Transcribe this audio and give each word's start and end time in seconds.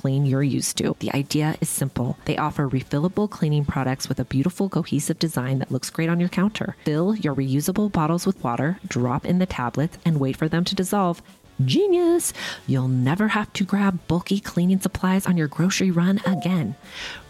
clean 0.00 0.24
you're 0.24 0.42
used 0.42 0.78
to. 0.78 0.96
The 1.00 1.12
idea 1.12 1.56
is 1.60 1.68
simple. 1.68 2.16
They 2.24 2.38
offer 2.38 2.66
refillable 2.66 3.28
cleaning 3.28 3.66
products 3.66 4.08
with 4.08 4.18
a 4.18 4.24
beautiful 4.24 4.70
cohesive 4.70 5.18
design 5.18 5.58
that 5.58 5.70
looks 5.70 5.90
great 5.90 6.08
on 6.08 6.18
your 6.18 6.30
counter. 6.30 6.74
Fill 6.86 7.16
your 7.16 7.34
reusable 7.34 7.92
bottles 7.92 8.24
with 8.24 8.42
water, 8.42 8.78
drop 8.88 9.26
in 9.26 9.40
the 9.40 9.44
tablets, 9.44 9.98
and 10.06 10.18
wait 10.18 10.38
for 10.38 10.48
them 10.48 10.64
to 10.64 10.74
dissolve. 10.74 11.20
Genius! 11.66 12.32
You'll 12.66 12.88
never 12.88 13.28
have 13.28 13.52
to 13.52 13.64
grab 13.64 13.98
bulky 14.08 14.40
cleaning 14.40 14.80
supplies 14.80 15.26
on 15.26 15.36
your 15.36 15.48
grocery 15.48 15.90
run 15.90 16.22
again. 16.24 16.76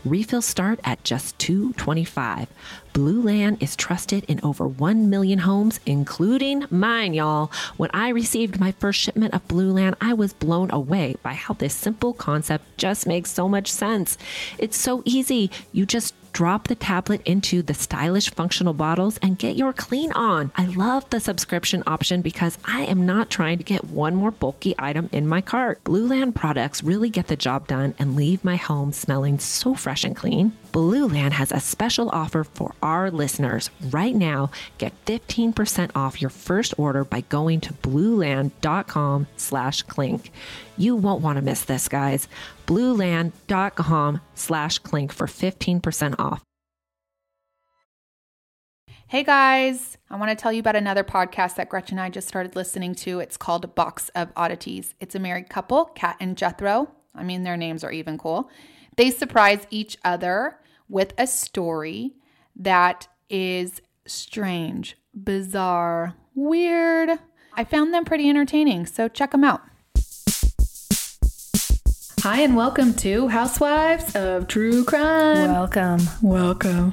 Refills 0.04 0.46
start 0.46 0.80
at 0.82 1.04
just 1.04 1.36
$2.25. 1.38 2.46
Blue 2.92 3.22
Land 3.22 3.62
is 3.62 3.76
trusted 3.76 4.24
in 4.24 4.40
over 4.42 4.66
1 4.66 5.10
million 5.10 5.40
homes, 5.40 5.78
including 5.84 6.64
mine, 6.70 7.14
y'all. 7.14 7.52
When 7.76 7.90
I 7.92 8.08
received 8.08 8.58
my 8.58 8.72
first 8.72 8.98
shipment 8.98 9.34
of 9.34 9.46
Blue 9.46 9.72
Land, 9.72 9.96
I 10.00 10.14
was 10.14 10.32
blown 10.32 10.70
away 10.70 11.16
by 11.22 11.34
how 11.34 11.54
this 11.54 11.74
simple 11.74 12.14
concept 12.14 12.64
just 12.78 13.06
makes 13.06 13.30
so 13.30 13.48
much 13.48 13.70
sense. 13.70 14.16
It's 14.58 14.76
so 14.76 15.02
easy. 15.04 15.50
You 15.72 15.84
just 15.86 16.14
drop 16.32 16.68
the 16.68 16.74
tablet 16.74 17.20
into 17.24 17.60
the 17.60 17.74
stylish 17.74 18.30
functional 18.30 18.72
bottles 18.72 19.18
and 19.20 19.38
get 19.38 19.56
your 19.56 19.72
clean 19.72 20.12
on. 20.12 20.52
I 20.56 20.66
love 20.66 21.08
the 21.10 21.18
subscription 21.18 21.82
option 21.88 22.22
because 22.22 22.56
I 22.64 22.82
am 22.82 23.04
not 23.04 23.30
trying 23.30 23.58
to 23.58 23.64
get 23.64 23.84
one 23.86 24.14
more 24.14 24.30
bulky 24.30 24.74
item 24.78 25.08
in 25.12 25.26
my 25.26 25.40
cart. 25.40 25.82
Blue 25.82 26.06
Land 26.06 26.36
products 26.36 26.84
really 26.84 27.10
get 27.10 27.26
the 27.26 27.36
job 27.36 27.66
done 27.66 27.94
and 27.98 28.14
leave 28.14 28.44
my 28.44 28.56
home 28.56 28.92
smelling 28.92 29.40
so 29.40 29.74
fresh 29.74 29.89
and 30.04 30.16
clean. 30.16 30.56
Blue 30.72 31.06
Land 31.06 31.34
has 31.34 31.52
a 31.52 31.60
special 31.60 32.08
offer 32.10 32.44
for 32.44 32.74
our 32.82 33.10
listeners. 33.10 33.70
Right 33.90 34.14
now, 34.14 34.50
get 34.78 34.92
15% 35.06 35.90
off 35.94 36.20
your 36.20 36.30
first 36.30 36.74
order 36.78 37.04
by 37.04 37.22
going 37.22 37.60
to 37.60 37.72
blueland.com 37.74 39.26
slash 39.36 39.82
clink. 39.82 40.30
You 40.78 40.96
won't 40.96 41.22
want 41.22 41.36
to 41.36 41.42
miss 41.42 41.64
this, 41.64 41.88
guys. 41.88 42.28
blueland.com 42.66 44.20
slash 44.34 44.78
clink 44.78 45.12
for 45.12 45.26
15% 45.26 46.14
off. 46.18 46.42
Hey 49.10 49.24
guys, 49.24 49.98
I 50.08 50.16
want 50.18 50.30
to 50.30 50.40
tell 50.40 50.52
you 50.52 50.60
about 50.60 50.76
another 50.76 51.02
podcast 51.02 51.56
that 51.56 51.68
Gretchen 51.68 51.98
and 51.98 52.04
I 52.04 52.10
just 52.10 52.28
started 52.28 52.54
listening 52.54 52.94
to. 52.94 53.18
It's 53.18 53.36
called 53.36 53.74
Box 53.74 54.08
of 54.14 54.28
Oddities. 54.36 54.94
It's 55.00 55.16
a 55.16 55.18
married 55.18 55.48
couple, 55.50 55.86
Kat 55.86 56.16
and 56.20 56.36
Jethro. 56.36 56.92
I 57.12 57.24
mean, 57.24 57.42
their 57.42 57.56
names 57.56 57.82
are 57.82 57.90
even 57.90 58.18
cool. 58.18 58.48
They 58.96 59.10
surprise 59.10 59.66
each 59.70 59.96
other 60.04 60.58
with 60.88 61.14
a 61.16 61.26
story 61.26 62.14
that 62.56 63.08
is 63.28 63.80
strange, 64.06 64.96
bizarre, 65.14 66.14
weird. 66.34 67.10
I 67.54 67.64
found 67.64 67.94
them 67.94 68.04
pretty 68.04 68.28
entertaining, 68.28 68.86
so 68.86 69.08
check 69.08 69.30
them 69.30 69.44
out. 69.44 69.62
Hi, 72.22 72.42
and 72.42 72.54
welcome 72.54 72.92
to 72.94 73.28
Housewives 73.28 74.14
of 74.14 74.46
True 74.46 74.84
Crime. 74.84 75.52
Welcome. 75.52 76.00
Welcome. 76.20 76.92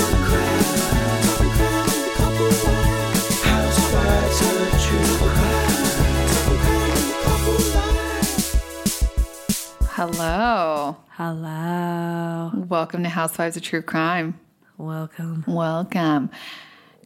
Hello. 10.03 10.97
Hello. 11.09 12.51
Welcome 12.67 13.03
to 13.03 13.09
Housewives 13.09 13.55
of 13.55 13.61
True 13.61 13.83
Crime. 13.83 14.39
Welcome. 14.79 15.43
Welcome. 15.47 16.31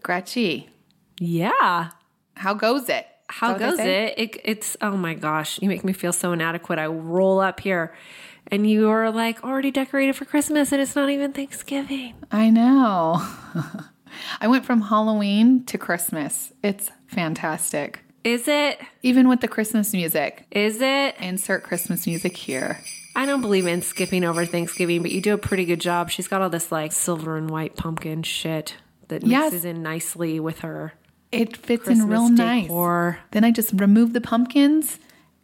Gretchy, 0.01 0.69
Yeah. 1.19 1.89
how 2.35 2.53
goes 2.53 2.88
it? 2.88 3.05
How 3.28 3.57
goes 3.57 3.79
it? 3.79 4.13
it? 4.17 4.41
It's 4.45 4.78
oh 4.79 4.95
my 4.95 5.13
gosh, 5.13 5.61
you 5.61 5.67
make 5.67 5.84
me 5.84 5.91
feel 5.91 6.13
so 6.13 6.31
inadequate. 6.31 6.79
I 6.79 6.85
roll 6.85 7.41
up 7.41 7.59
here, 7.59 7.94
and 8.47 8.66
you 8.66 8.88
are 8.88 9.11
like 9.11 9.44
already 9.44 9.72
decorated 9.72 10.16
for 10.16 10.23
Christmas, 10.23 10.72
and 10.72 10.81
it's 10.81 10.95
not 10.95 11.09
even 11.09 11.34
Thanksgiving. 11.34 12.13
I 12.31 12.50
know. 12.50 13.22
I 14.39 14.47
went 14.47 14.63
from 14.63 14.79
Halloween 14.84 15.66
to 15.66 15.78
Christmas. 15.78 16.53
It's 16.63 16.91
fantastic. 17.07 18.04
Is 18.25 18.47
it? 18.47 18.81
Even 19.03 19.27
with 19.29 19.39
the 19.41 19.47
Christmas 19.47 19.93
music. 19.93 20.45
Is 20.51 20.81
it? 20.81 21.15
Insert 21.19 21.61
Christmas 21.63 22.07
music 22.07 22.35
here. 22.35 22.81
I 23.15 23.25
don't 23.27 23.39
believe 23.41 23.67
in 23.67 23.81
skipping 23.83 24.23
over 24.25 24.45
Thanksgiving, 24.45 25.03
but 25.03 25.11
you 25.11 25.21
do 25.21 25.33
a 25.35 25.37
pretty 25.37 25.63
good 25.63 25.79
job. 25.79 26.09
She's 26.09 26.27
got 26.27 26.41
all 26.41 26.49
this 26.49 26.71
like 26.71 26.91
silver 26.91 27.37
and 27.37 27.49
white 27.49 27.75
pumpkin 27.77 28.23
shit 28.23 28.75
that 29.09 29.23
Yes. 29.23 29.51
mixes 29.53 29.63
in 29.65 29.83
nicely 29.83 30.39
with 30.39 30.59
her 30.61 30.93
It 31.31 31.55
fits 31.55 31.83
Christmas 31.83 32.03
in 32.03 32.09
real 32.09 32.29
nice. 32.29 32.63
decor. 32.63 33.19
Then 33.31 33.43
I 33.43 33.51
just 33.51 33.71
remove 33.73 34.13
the 34.13 34.21
pumpkins 34.21 34.97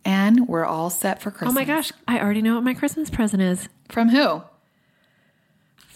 and 0.04 0.48
we're 0.48 0.66
all 0.66 0.90
set 0.90 1.22
for 1.22 1.30
Christmas. 1.30 1.52
Oh 1.52 1.54
my 1.54 1.64
gosh, 1.66 1.92
I 2.08 2.20
already 2.20 2.42
know 2.42 2.56
what 2.56 2.64
my 2.64 2.74
Christmas 2.74 3.12
present 3.12 3.44
is 3.44 3.70
From 3.90 4.10
who? 4.10 4.42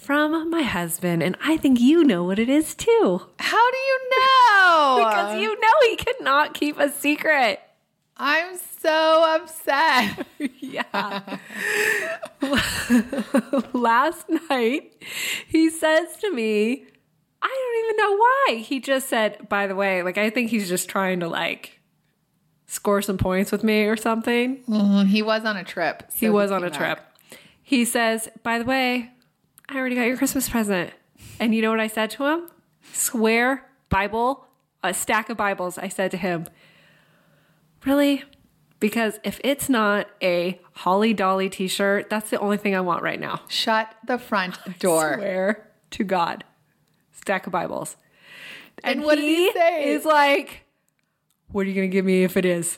From 0.05 0.49
my 0.49 0.61
husband, 0.61 1.23
and 1.23 1.35
I 1.43 1.57
think 1.57 1.79
you 1.79 2.03
know 2.03 2.23
what 2.23 2.37
it 2.39 2.49
is 2.49 2.75
too. 2.75 3.21
How 3.39 3.71
do 3.71 3.77
you 3.77 3.99
know? 4.09 5.01
Because 5.05 5.41
you 5.41 5.59
know 5.59 5.89
he 5.89 5.95
cannot 5.95 6.53
keep 6.53 6.79
a 6.79 6.89
secret. 6.89 7.59
I'm 8.17 8.57
so 8.81 9.35
upset. 9.35 10.25
Yeah. 10.59 11.37
Last 13.73 14.25
night, 14.49 14.93
he 15.47 15.69
says 15.69 16.17
to 16.17 16.31
me, 16.31 16.83
I 17.41 17.47
don't 17.47 17.85
even 17.85 17.97
know 17.97 18.17
why. 18.17 18.55
He 18.63 18.79
just 18.79 19.07
said, 19.09 19.47
by 19.47 19.67
the 19.67 19.75
way, 19.75 20.01
like, 20.03 20.17
I 20.17 20.29
think 20.29 20.49
he's 20.49 20.67
just 20.67 20.89
trying 20.89 21.19
to, 21.21 21.27
like, 21.27 21.79
score 22.67 23.01
some 23.01 23.17
points 23.17 23.51
with 23.51 23.63
me 23.63 23.83
or 23.85 23.95
something. 23.95 24.57
Mm, 24.67 25.07
he 25.07 25.21
was 25.21 25.45
on 25.45 25.55
a 25.55 25.63
trip. 25.63 26.03
so 26.09 26.15
He 26.19 26.29
was 26.29 26.51
on 26.51 26.63
a 26.63 26.69
trip. 26.69 26.97
back. 26.97 27.39
He 27.61 27.85
says, 27.85 28.29
by 28.43 28.57
the 28.59 28.65
way, 28.65 29.11
I 29.69 29.77
already 29.77 29.95
got 29.95 30.03
your 30.03 30.17
Christmas 30.17 30.47
present. 30.47 30.91
And 31.39 31.55
you 31.55 31.61
know 31.61 31.71
what 31.71 31.79
I 31.79 31.87
said 31.87 32.11
to 32.11 32.25
him? 32.25 32.49
Swear, 32.93 33.65
Bible, 33.89 34.45
a 34.83 34.93
stack 34.93 35.29
of 35.29 35.37
Bibles. 35.37 35.77
I 35.77 35.87
said 35.87 36.11
to 36.11 36.17
him, 36.17 36.45
Really? 37.85 38.23
Because 38.79 39.19
if 39.23 39.39
it's 39.43 39.69
not 39.69 40.07
a 40.21 40.59
Holly 40.73 41.13
Dolly 41.13 41.49
t 41.49 41.67
shirt, 41.67 42.09
that's 42.09 42.29
the 42.29 42.39
only 42.39 42.57
thing 42.57 42.75
I 42.75 42.81
want 42.81 43.03
right 43.03 43.19
now. 43.19 43.41
Shut 43.47 43.93
the 44.05 44.17
front 44.17 44.57
door. 44.79 45.15
Swear 45.15 45.69
to 45.91 46.03
God. 46.03 46.43
Stack 47.11 47.47
of 47.47 47.53
Bibles. 47.53 47.95
And 48.83 49.03
what 49.03 49.15
did 49.15 49.23
he 49.23 49.51
say? 49.53 49.93
Is 49.93 50.03
like, 50.03 50.65
what 51.51 51.61
are 51.61 51.69
you 51.69 51.75
going 51.75 51.89
to 51.89 51.93
give 51.93 52.05
me 52.05 52.23
if 52.23 52.37
it 52.37 52.45
is? 52.45 52.77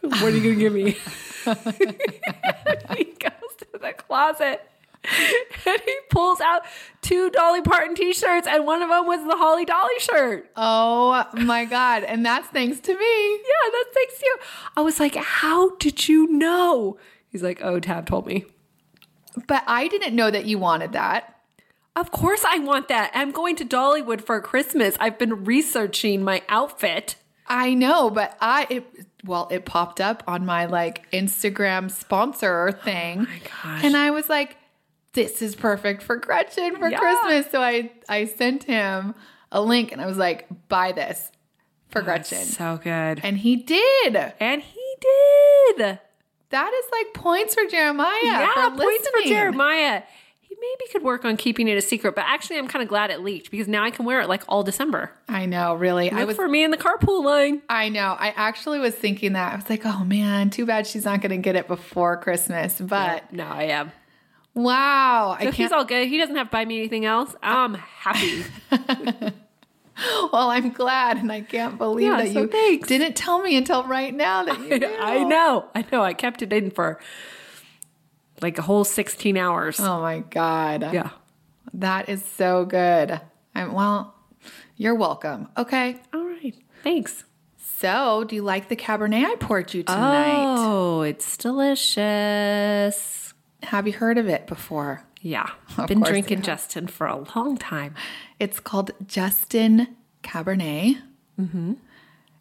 What 0.00 0.22
are 0.22 0.30
you 0.30 0.42
going 0.42 0.54
to 0.54 0.60
give 0.60 0.72
me? 0.72 0.92
he 2.96 3.04
goes 3.04 3.56
to 3.58 3.66
the 3.80 3.92
closet 3.96 4.68
and 5.66 5.80
he 5.84 5.96
pulls 6.10 6.40
out 6.40 6.62
two 7.02 7.30
Dolly 7.30 7.62
Parton 7.62 7.94
t 7.94 8.12
shirts, 8.12 8.46
and 8.46 8.66
one 8.66 8.82
of 8.82 8.88
them 8.88 9.06
was 9.06 9.26
the 9.26 9.36
Holly 9.36 9.64
Dolly 9.64 9.98
shirt. 9.98 10.50
Oh 10.56 11.24
my 11.34 11.64
God. 11.64 12.04
And 12.04 12.24
that's 12.24 12.48
thanks 12.48 12.80
to 12.80 12.92
me. 12.96 13.32
Yeah, 13.32 13.70
that's 13.72 13.94
thanks 13.94 14.18
to 14.18 14.26
you. 14.26 14.36
I 14.76 14.80
was 14.80 15.00
like, 15.00 15.16
how 15.16 15.76
did 15.76 16.08
you 16.08 16.28
know? 16.28 16.98
He's 17.28 17.42
like, 17.42 17.60
oh, 17.62 17.80
Tab 17.80 18.06
told 18.06 18.26
me. 18.26 18.44
But 19.46 19.62
I 19.66 19.88
didn't 19.88 20.14
know 20.14 20.30
that 20.30 20.46
you 20.46 20.58
wanted 20.58 20.92
that. 20.92 21.36
Of 21.94 22.10
course, 22.10 22.44
I 22.46 22.58
want 22.58 22.88
that. 22.88 23.10
I'm 23.14 23.32
going 23.32 23.56
to 23.56 23.64
Dollywood 23.64 24.20
for 24.20 24.40
Christmas. 24.40 24.96
I've 25.00 25.18
been 25.18 25.44
researching 25.44 26.22
my 26.22 26.42
outfit. 26.48 27.16
I 27.46 27.74
know, 27.74 28.10
but 28.10 28.36
I 28.40 28.66
it 28.68 28.86
well, 29.24 29.48
it 29.50 29.64
popped 29.64 30.00
up 30.00 30.22
on 30.26 30.44
my 30.44 30.66
like 30.66 31.10
Instagram 31.10 31.90
sponsor 31.90 32.72
thing. 32.84 33.20
Oh 33.20 33.22
my 33.22 33.40
gosh. 33.40 33.84
And 33.84 33.96
I 33.96 34.10
was 34.10 34.28
like, 34.28 34.56
this 35.16 35.42
is 35.42 35.56
perfect 35.56 36.02
for 36.02 36.14
Gretchen 36.16 36.76
for 36.76 36.88
Yeah. 36.88 36.98
Christmas. 36.98 37.50
So 37.50 37.60
I 37.60 37.90
I 38.08 38.26
sent 38.26 38.64
him 38.64 39.14
a 39.50 39.60
link 39.60 39.90
and 39.90 40.00
I 40.00 40.06
was 40.06 40.18
like, 40.18 40.46
buy 40.68 40.92
this 40.92 41.32
for 41.88 42.02
oh, 42.02 42.04
Gretchen. 42.04 42.44
So 42.44 42.78
good. 42.82 43.20
And 43.24 43.38
he 43.38 43.56
did. 43.56 44.16
And 44.38 44.62
he 44.62 44.94
did. 45.00 45.98
That 46.50 46.72
is 46.72 46.84
like 46.92 47.14
points 47.14 47.54
for 47.54 47.64
Jeremiah. 47.64 48.20
Yeah, 48.22 48.52
for 48.70 48.76
points 48.76 49.08
for 49.08 49.16
listening. 49.18 49.34
Jeremiah. 49.34 50.02
He 50.40 50.54
maybe 50.54 50.92
could 50.92 51.02
work 51.02 51.24
on 51.24 51.36
keeping 51.36 51.66
it 51.66 51.76
a 51.76 51.82
secret, 51.82 52.14
but 52.14 52.24
actually, 52.26 52.58
I'm 52.58 52.68
kind 52.68 52.82
of 52.82 52.88
glad 52.88 53.10
it 53.10 53.20
leaked 53.20 53.50
because 53.50 53.66
now 53.66 53.82
I 53.82 53.90
can 53.90 54.04
wear 54.04 54.20
it 54.20 54.28
like 54.28 54.44
all 54.48 54.62
December. 54.62 55.10
I 55.28 55.44
know, 55.44 55.74
really. 55.74 56.10
I 56.10 56.20
Look 56.20 56.28
was 56.28 56.36
for 56.36 56.48
me 56.48 56.62
in 56.62 56.70
the 56.70 56.76
carpool 56.76 57.24
line. 57.24 57.62
I 57.68 57.88
know. 57.88 58.16
I 58.18 58.28
actually 58.36 58.78
was 58.78 58.94
thinking 58.94 59.32
that. 59.32 59.52
I 59.52 59.56
was 59.56 59.68
like, 59.68 59.84
oh 59.84 60.04
man, 60.04 60.50
too 60.50 60.64
bad 60.64 60.86
she's 60.86 61.04
not 61.04 61.20
going 61.20 61.30
to 61.30 61.36
get 61.38 61.56
it 61.56 61.66
before 61.66 62.16
Christmas. 62.18 62.80
But 62.80 63.32
No, 63.32 63.44
I 63.44 63.64
am. 63.64 63.90
Wow, 64.56 65.36
I 65.38 65.44
So 65.44 65.50
he's 65.52 65.70
all 65.70 65.84
good. 65.84 66.08
He 66.08 66.18
doesn't 66.18 66.34
have 66.34 66.48
to 66.48 66.50
buy 66.50 66.64
me 66.64 66.78
anything 66.78 67.04
else. 67.04 67.34
I'm 67.42 67.74
happy. 67.74 68.42
well, 70.32 70.50
I'm 70.50 70.70
glad, 70.72 71.18
and 71.18 71.30
I 71.30 71.42
can't 71.42 71.78
believe 71.78 72.08
Yeah, 72.08 72.16
that 72.22 72.32
so 72.32 72.40
you 72.42 72.48
thanks. 72.48 72.88
didn't 72.88 73.14
tell 73.16 73.40
me 73.40 73.56
until 73.56 73.84
right 73.84 74.12
now 74.14 74.44
that 74.44 74.58
you 74.60 74.78
knew. 74.80 74.96
I 74.98 75.22
know. 75.22 75.66
I 75.74 75.84
know. 75.92 76.02
I 76.02 76.14
kept 76.14 76.42
it 76.42 76.52
in 76.52 76.70
for 76.70 76.98
like 78.42 78.58
a 78.58 78.62
whole 78.62 78.84
16 78.84 79.36
hours. 79.36 79.78
Oh 79.78 80.00
my 80.00 80.18
god. 80.20 80.82
Yeah. 80.92 81.10
That 81.74 82.08
is 82.08 82.24
so 82.24 82.64
good. 82.64 83.20
I'm 83.54 83.72
well. 83.72 84.14
You're 84.76 84.94
welcome. 84.94 85.48
Okay. 85.56 85.96
All 86.12 86.24
right. 86.24 86.54
Thanks. 86.82 87.24
So, 87.78 88.24
do 88.24 88.34
you 88.36 88.42
like 88.42 88.68
the 88.68 88.76
Cabernet 88.76 89.24
I 89.24 89.34
poured 89.36 89.72
you 89.74 89.82
tonight? 89.82 90.44
Oh, 90.58 91.02
it's 91.02 91.36
delicious. 91.36 93.25
Have 93.62 93.86
you 93.86 93.92
heard 93.92 94.18
of 94.18 94.28
it 94.28 94.46
before? 94.46 95.04
Yeah. 95.20 95.50
Of 95.78 95.88
Been 95.88 96.00
drinking. 96.00 96.42
Justin 96.42 96.86
for 96.86 97.06
a 97.06 97.24
long 97.34 97.56
time. 97.58 97.94
It's 98.38 98.60
called 98.60 98.92
Justin 99.06 99.96
Cabernet. 100.22 101.00
Mm-hmm. 101.40 101.74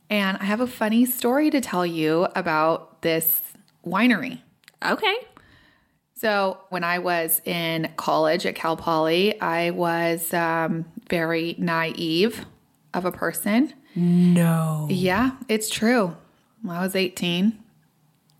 And 0.09 0.37
I 0.37 0.45
have 0.45 0.61
a 0.61 0.67
funny 0.67 1.05
story 1.05 1.49
to 1.49 1.59
tell 1.61 1.85
you 1.85 2.27
about 2.35 3.01
this 3.01 3.41
winery. 3.85 4.41
Okay. 4.83 5.15
So, 6.17 6.59
when 6.69 6.83
I 6.83 6.99
was 6.99 7.41
in 7.43 7.91
college 7.97 8.45
at 8.45 8.55
Cal 8.55 8.77
Poly, 8.77 9.39
I 9.41 9.71
was 9.71 10.33
um, 10.33 10.85
very 11.09 11.55
naive 11.57 12.45
of 12.93 13.03
a 13.03 13.11
person. 13.11 13.73
No. 13.95 14.87
Yeah, 14.89 15.31
it's 15.49 15.69
true. 15.69 16.15
I 16.67 16.81
was 16.81 16.95
18, 16.95 17.59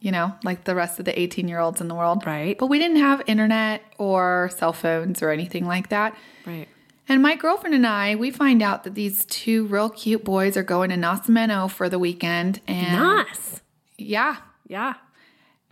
you 0.06 0.12
know, 0.12 0.31
like 0.44 0.66
the 0.66 0.75
rest 0.75 1.00
of 1.00 1.06
the 1.06 1.19
18 1.19 1.48
year 1.48 1.57
olds 1.60 1.81
in 1.81 1.88
the 1.88 1.96
world. 1.96 2.24
Right. 2.28 2.56
But 2.60 2.68
we 2.68 2.78
didn't 2.78 2.98
have 2.98 3.24
internet 3.25 3.81
or 3.98 4.52
cell 4.56 4.72
phones 4.72 5.24
or 5.24 5.31
anything 5.31 5.66
like 5.66 5.90
that. 5.90 6.16
Right. 6.46 6.68
And 7.10 7.24
my 7.24 7.36
girlfriend 7.36 7.74
and 7.74 7.88
I, 7.88 8.13
we 8.13 8.30
find 8.30 8.62
out 8.62 8.84
that 8.84 8.94
these 8.94 9.25
two 9.25 9.66
real 9.66 9.90
cute 9.90 10.24
boys 10.24 10.57
are 10.57 10.63
going 10.63 10.92
to 10.92 10.96
Nacimiento 10.96 11.72
for 11.72 11.90
the 11.90 11.98
weekend. 11.98 12.62
And 12.68 13.00
Nice. 13.00 13.62
yeah, 13.98 14.36
Yeah. 14.68 14.94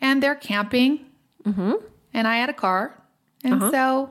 and 0.02 0.24
they're 0.24 0.34
camping. 0.36 1.06
Mm-hmm. 1.46 1.74
And 2.16 2.28
I 2.28 2.38
had 2.38 2.50
a 2.50 2.54
car. 2.54 3.00
And 3.44 3.62
so 3.70 4.10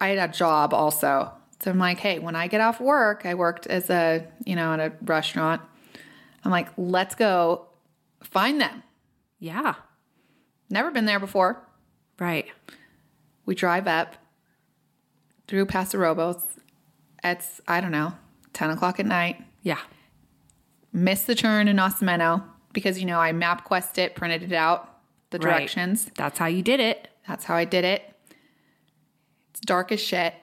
I 0.00 0.08
had 0.08 0.30
a 0.30 0.32
job 0.32 0.72
also. 0.72 1.30
So 1.60 1.70
I'm 1.70 1.78
like, 1.78 1.98
hey, 1.98 2.20
when 2.20 2.36
I 2.36 2.46
get 2.46 2.62
off 2.62 2.80
work, 2.80 3.26
I 3.26 3.34
worked 3.34 3.66
as 3.66 3.90
a, 3.90 4.24
you 4.46 4.56
know, 4.56 4.72
at 4.72 4.80
a 4.80 4.92
restaurant. 5.02 5.60
I'm 6.44 6.50
like, 6.52 6.68
let's 6.78 7.14
go 7.14 7.66
find 8.22 8.60
them. 8.60 8.82
Yeah. 9.38 9.74
Never 10.70 10.90
been 10.90 11.06
there 11.06 11.20
before. 11.20 11.62
Right. 12.18 12.46
We 13.46 13.54
drive 13.54 13.86
up 13.86 14.16
through 15.46 15.66
Paso 15.66 15.98
Robles. 15.98 16.44
It's, 17.24 17.60
I 17.66 17.80
don't 17.80 17.90
know, 17.92 18.12
10 18.52 18.70
o'clock 18.70 19.00
at 19.00 19.06
night. 19.06 19.42
Yeah. 19.62 19.78
Miss 20.92 21.22
the 21.24 21.34
turn 21.34 21.68
in 21.68 21.76
Osameno 21.76 22.42
because, 22.72 22.98
you 22.98 23.06
know, 23.06 23.20
I 23.20 23.32
MapQuest 23.32 23.98
it, 23.98 24.14
printed 24.14 24.42
it 24.42 24.52
out, 24.52 24.98
the 25.30 25.38
Right. 25.38 25.58
directions. 25.58 26.10
That's 26.16 26.38
how 26.38 26.46
you 26.46 26.62
did 26.62 26.80
it. 26.80 27.08
That's 27.26 27.44
how 27.44 27.54
I 27.54 27.64
did 27.64 27.84
it. 27.84 28.02
It's 29.50 29.60
dark 29.60 29.92
as 29.92 30.00
shit. 30.00 30.34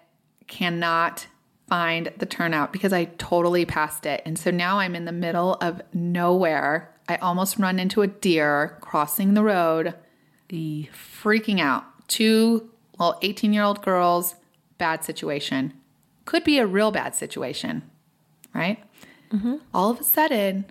Cannot 0.48 1.28
find 1.68 2.12
the 2.18 2.26
turnout 2.26 2.72
because 2.72 2.94
I 2.94 3.06
totally 3.06 3.66
passed 3.66 4.06
it. 4.06 4.22
And 4.26 4.38
so 4.38 4.52
now 4.52 4.80
I'm 4.80 4.96
in 4.96 5.06
the 5.06 5.12
middle 5.12 5.56
of 5.56 5.82
nowhere. 5.94 6.95
I 7.08 7.18
almost 7.18 7.58
run 7.60 7.80
into 7.80 8.02
a 8.02 8.08
deer 8.08 8.78
crossing 8.82 9.34
the 9.34 9.44
road, 9.44 9.94
The 10.50 10.90
freaking 10.94 11.60
out. 11.60 11.84
Two, 12.08 12.70
well, 13.00 13.18
18 13.22 13.54
year 13.54 13.64
old 13.64 13.84
girls, 13.84 14.36
bad 14.78 15.04
situation. 15.04 15.74
Could 16.26 16.44
be 16.44 16.60
a 16.60 16.68
real 16.68 16.92
bad 16.92 17.16
situation, 17.16 17.84
right? 18.54 18.84
Mm-hmm. 19.32 19.56
All 19.74 19.90
of 19.92 20.00
a 20.00 20.04
sudden, 20.04 20.66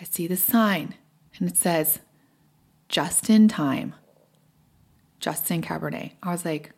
I 0.00 0.04
see 0.04 0.26
the 0.26 0.36
sign 0.36 0.94
and 1.38 1.48
it 1.48 1.56
says, 1.56 2.00
just 2.88 3.30
in 3.30 3.48
time. 3.48 3.94
Justin 5.20 5.62
Cabernet. 5.62 6.12
I 6.22 6.30
was 6.30 6.44
like, 6.44 6.72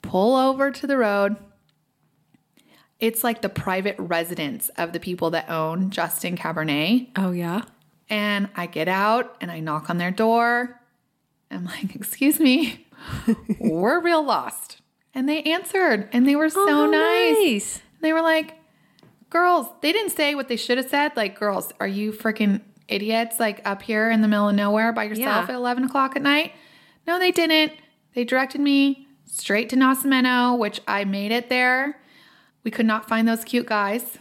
pull 0.00 0.36
over 0.36 0.70
to 0.70 0.86
the 0.86 0.96
road. 0.96 1.36
It's 3.02 3.24
like 3.24 3.42
the 3.42 3.48
private 3.48 3.96
residence 3.98 4.68
of 4.76 4.92
the 4.92 5.00
people 5.00 5.30
that 5.30 5.50
own 5.50 5.90
Justin 5.90 6.36
Cabernet. 6.36 7.08
Oh 7.16 7.32
yeah. 7.32 7.62
And 8.08 8.48
I 8.54 8.66
get 8.66 8.86
out 8.86 9.36
and 9.40 9.50
I 9.50 9.58
knock 9.58 9.90
on 9.90 9.98
their 9.98 10.12
door. 10.12 10.80
I'm 11.50 11.64
like, 11.64 11.96
excuse 11.96 12.38
me, 12.38 12.86
we're 13.60 14.00
real 14.00 14.22
lost. 14.24 14.80
And 15.14 15.28
they 15.28 15.42
answered 15.42 16.08
and 16.12 16.28
they 16.28 16.36
were 16.36 16.44
oh, 16.46 16.48
so 16.48 16.68
Oh, 16.84 16.86
nice. 16.86 17.36
nice. 17.44 17.82
They 18.02 18.12
were 18.12 18.22
like, 18.22 18.54
girls, 19.30 19.66
they 19.80 19.90
didn't 19.92 20.12
say 20.12 20.36
what 20.36 20.46
they 20.46 20.56
should 20.56 20.78
have 20.78 20.88
said. 20.88 21.16
Like, 21.16 21.36
girls, 21.38 21.72
are 21.80 21.88
you 21.88 22.12
freaking 22.12 22.60
idiots? 22.86 23.40
Like, 23.40 23.60
up 23.64 23.82
here 23.82 24.10
in 24.10 24.20
the 24.22 24.28
middle 24.28 24.48
of 24.48 24.54
nowhere 24.54 24.92
by 24.92 25.04
yourself 25.04 25.48
Yeah. 25.48 25.54
at 25.54 25.54
11 25.56 25.84
o'clock 25.84 26.14
at 26.14 26.22
night? 26.22 26.52
No, 27.06 27.18
they 27.18 27.32
didn't. 27.32 27.72
They 28.14 28.22
directed 28.24 28.60
me 28.60 29.08
straight 29.26 29.68
to 29.70 29.76
Nacimiento, 29.76 30.56
which 30.56 30.80
I 30.86 31.04
made 31.04 31.32
it 31.32 31.48
there. 31.48 31.98
We 32.64 32.70
could 32.70 32.86
not 32.86 33.08
find 33.08 33.26
those 33.26 33.44
cute 33.44 33.66
guys. 33.66 34.18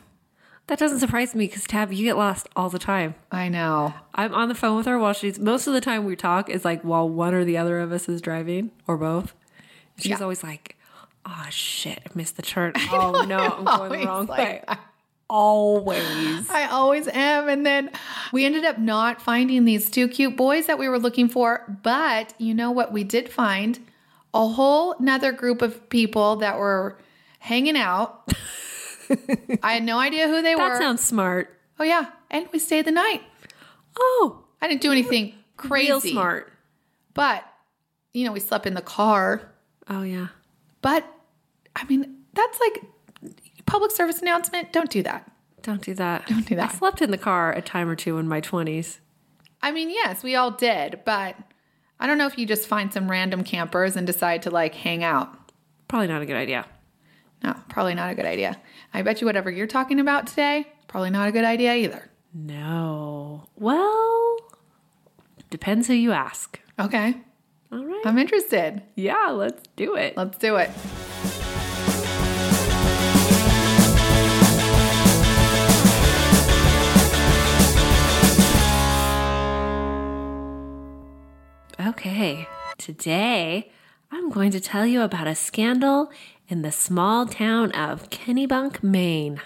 That 0.67 0.79
doesn't 0.79 0.99
surprise 0.99 1.35
me 1.35 1.47
because 1.47 1.63
Tab, 1.65 1.91
you 1.91 2.03
get 2.05 2.15
lost 2.17 2.47
all 2.55 2.69
the 2.69 2.79
time. 2.79 3.15
I 3.31 3.49
know. 3.49 3.93
I'm 4.15 4.33
on 4.33 4.47
the 4.47 4.55
phone 4.55 4.77
with 4.77 4.85
her 4.85 4.97
while 4.97 5.13
she's 5.13 5.37
most 5.39 5.67
of 5.67 5.73
the 5.73 5.81
time 5.81 6.05
we 6.05 6.15
talk 6.15 6.49
is 6.49 6.63
like 6.63 6.81
while 6.83 7.09
one 7.09 7.33
or 7.33 7.43
the 7.43 7.57
other 7.57 7.79
of 7.79 7.91
us 7.91 8.07
is 8.07 8.21
driving 8.21 8.71
or 8.87 8.97
both. 8.97 9.33
She's 9.97 10.11
Yeah. 10.11 10.19
always 10.21 10.43
like, 10.43 10.77
"Oh 11.25 11.45
shit, 11.49 11.99
I 12.05 12.09
missed 12.15 12.37
the 12.37 12.41
turn. 12.41 12.73
Oh 12.91 13.25
no, 13.27 13.37
I'm 13.37 13.65
going 13.65 14.01
the 14.01 14.07
wrong 14.07 14.25
like 14.27 14.39
way." 14.39 14.63
that. 14.67 14.79
Always. 15.29 16.49
I 16.49 16.67
always 16.69 17.07
am. 17.07 17.47
And 17.49 17.65
then 17.65 17.89
we 18.31 18.45
ended 18.45 18.63
up 18.65 18.77
not 18.77 19.21
finding 19.21 19.65
these 19.65 19.89
two 19.89 20.07
cute 20.07 20.35
boys 20.37 20.67
that 20.67 20.77
we 20.77 20.87
were 20.89 20.99
looking 20.99 21.27
for. 21.29 21.65
But 21.83 22.33
you 22.37 22.53
know 22.53 22.71
what? 22.71 22.91
We 22.91 23.03
did 23.03 23.29
find 23.29 23.79
a 24.33 24.47
whole 24.47 24.95
nother 24.99 25.31
group 25.31 25.61
of 25.61 25.89
people 25.89 26.35
that 26.37 26.57
were 26.57 26.97
hanging 27.41 27.75
out. 27.75 28.31
I 29.63 29.73
had 29.73 29.83
no 29.83 29.97
idea 29.99 30.27
who 30.27 30.41
they 30.41 30.53
That 30.53 30.59
were. 30.61 30.69
That 30.69 30.79
sounds 30.79 31.03
smart. 31.03 31.59
oh, 31.79 31.83
yeah. 31.83 32.11
And 32.29 32.47
we 32.53 32.59
stayed 32.59 32.85
the 32.85 32.91
night. 32.91 33.21
Oh, 33.97 34.45
I 34.61 34.67
didn't 34.67 34.81
do 34.81 34.91
anything 34.91 35.33
crazy. 35.57 35.87
real 35.87 35.99
smart. 36.01 36.53
But, 37.13 37.43
you 38.13 38.23
know, 38.25 38.31
we 38.31 38.39
slept 38.39 38.65
in 38.67 38.73
the 38.75 38.81
car. 38.81 39.41
Oh 39.89 40.03
yeah. 40.03 40.27
But, 40.81 41.03
I 41.75 41.83
mean, 41.85 42.19
that's 42.33 42.59
like 42.59 42.83
public 43.65 43.91
service 43.91 44.21
announcement. 44.21 44.71
Don't 44.71 44.89
do 44.89 45.03
that. 45.03 45.29
Don't 45.61 45.81
do 45.81 45.93
that. 45.95 46.25
Don't 46.27 46.45
do 46.45 46.55
that. 46.55 46.71
I 46.71 46.73
slept 46.73 47.01
in 47.01 47.11
the 47.11 47.17
car 47.17 47.51
a 47.51 47.61
time 47.61 47.89
or 47.89 47.95
two 47.95 48.17
in 48.17 48.27
my 48.29 48.39
twenties. 48.39 49.01
I 49.61 49.71
mean, 49.71 49.89
yes, 49.89 50.23
we 50.23 50.35
all 50.35 50.51
did, 50.51 51.01
but 51.05 51.35
I 51.99 52.07
don't 52.07 52.17
know 52.17 52.25
if 52.27 52.37
you 52.37 52.45
just 52.47 52.65
find 52.67 52.91
some 52.93 53.11
random 53.11 53.43
campers 53.43 53.95
and 53.97 54.07
decide 54.07 54.41
to 54.43 54.49
like 54.51 54.73
hang 54.73 55.03
out. 55.03 55.51
Probably 55.89 56.07
not 56.07 56.21
a 56.21 56.25
good 56.25 56.37
idea. 56.37 56.65
No, 57.43 57.55
probably 57.69 57.95
not 57.95 58.11
a 58.11 58.15
good 58.15 58.25
idea. 58.25 58.59
I 58.93 59.01
bet 59.01 59.19
you 59.21 59.27
whatever 59.27 59.49
you're 59.49 59.67
talking 59.67 59.99
about 59.99 60.27
today, 60.27 60.67
probably 60.87 61.09
not 61.09 61.27
a 61.27 61.31
good 61.31 61.43
idea 61.45 61.73
either. 61.75 62.09
No. 62.33 63.47
Well, 63.55 64.37
depends 65.49 65.87
who 65.87 65.93
you 65.93 66.11
ask. 66.11 66.59
Okay, 66.79 67.15
All 67.71 67.83
right. 67.83 68.01
I'm 68.05 68.17
interested. 68.17 68.81
yeah, 68.95 69.27
let's 69.29 69.63
do 69.75 69.95
it. 69.95 70.15
Let's 70.17 70.37
do 70.37 70.55
it. 70.57 70.69
Okay, 81.79 82.47
today 82.77 83.71
I'm 84.11 84.29
going 84.29 84.51
to 84.51 84.59
tell 84.59 84.85
you 84.85 85.01
about 85.01 85.25
a 85.27 85.33
scandal 85.35 86.11
in 86.51 86.63
the 86.63 86.71
small 86.71 87.25
town 87.25 87.71
of 87.71 88.09
Kennebunk, 88.09 88.83
Maine. 88.83 89.39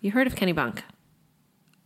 You 0.00 0.10
heard 0.10 0.26
of 0.26 0.34
Kennebunk? 0.34 0.80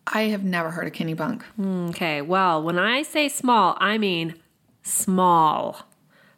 I 0.07 0.23
have 0.23 0.43
never 0.43 0.71
heard 0.71 0.87
of 0.87 0.95
Kennebunk. 0.95 1.43
Okay, 1.91 2.23
well, 2.23 2.63
when 2.63 2.79
I 2.79 3.03
say 3.03 3.29
small, 3.29 3.77
I 3.79 3.99
mean 3.99 4.37
small. 4.83 5.83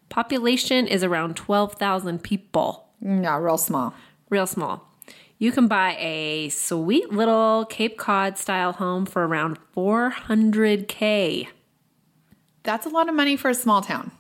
Population 0.09 0.89
is 0.89 1.05
around 1.05 1.37
12,000 1.37 2.25
people. 2.25 2.89
Yeah, 3.01 3.39
real 3.39 3.59
small. 3.59 3.95
Real 4.29 4.47
small. 4.47 4.93
You 5.39 5.53
can 5.53 5.69
buy 5.69 5.97
a 6.01 6.49
sweet 6.49 7.13
little 7.13 7.67
Cape 7.67 7.99
Cod 7.99 8.37
style 8.37 8.73
home 8.73 9.07
for 9.07 9.25
around 9.25 9.59
400K. 9.77 11.47
That's 12.65 12.87
a 12.87 12.89
lot 12.89 13.09
of 13.09 13.15
money 13.15 13.37
for 13.37 13.49
a 13.49 13.55
small 13.55 13.81
town. 13.81 14.11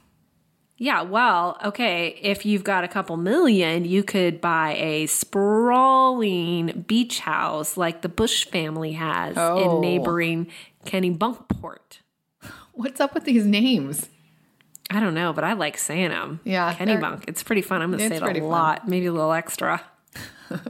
Yeah, 0.78 1.02
well, 1.02 1.56
okay, 1.64 2.18
if 2.20 2.44
you've 2.44 2.62
got 2.64 2.84
a 2.84 2.88
couple 2.88 3.16
million, 3.16 3.84
you 3.86 4.02
could 4.02 4.40
buy 4.42 4.74
a 4.76 5.06
sprawling 5.06 6.84
beach 6.86 7.20
house 7.20 7.76
like 7.78 8.02
the 8.02 8.08
Bush 8.10 8.44
family 8.44 8.92
has 8.92 9.36
Oh. 9.38 9.76
in 9.76 9.80
neighboring 9.80 10.48
Kennebunkport. 10.84 12.00
What's 12.72 13.00
up 13.00 13.14
with 13.14 13.24
these 13.24 13.46
names? 13.46 14.08
I 14.90 15.00
don't 15.00 15.14
know, 15.14 15.32
but 15.32 15.44
I 15.44 15.54
like 15.54 15.78
saying 15.78 16.10
them. 16.10 16.40
Yeah, 16.44 16.74
Kennebunk. 16.74 17.24
It's 17.26 17.42
pretty 17.42 17.62
fun. 17.62 17.80
I'm 17.82 17.88
going 17.90 17.98
to 17.98 18.08
say 18.08 18.16
it 18.16 18.22
a 18.22 18.40
fun. 18.40 18.48
lot, 18.48 18.86
maybe 18.86 19.06
a 19.06 19.12
little 19.12 19.32
extra. 19.32 19.82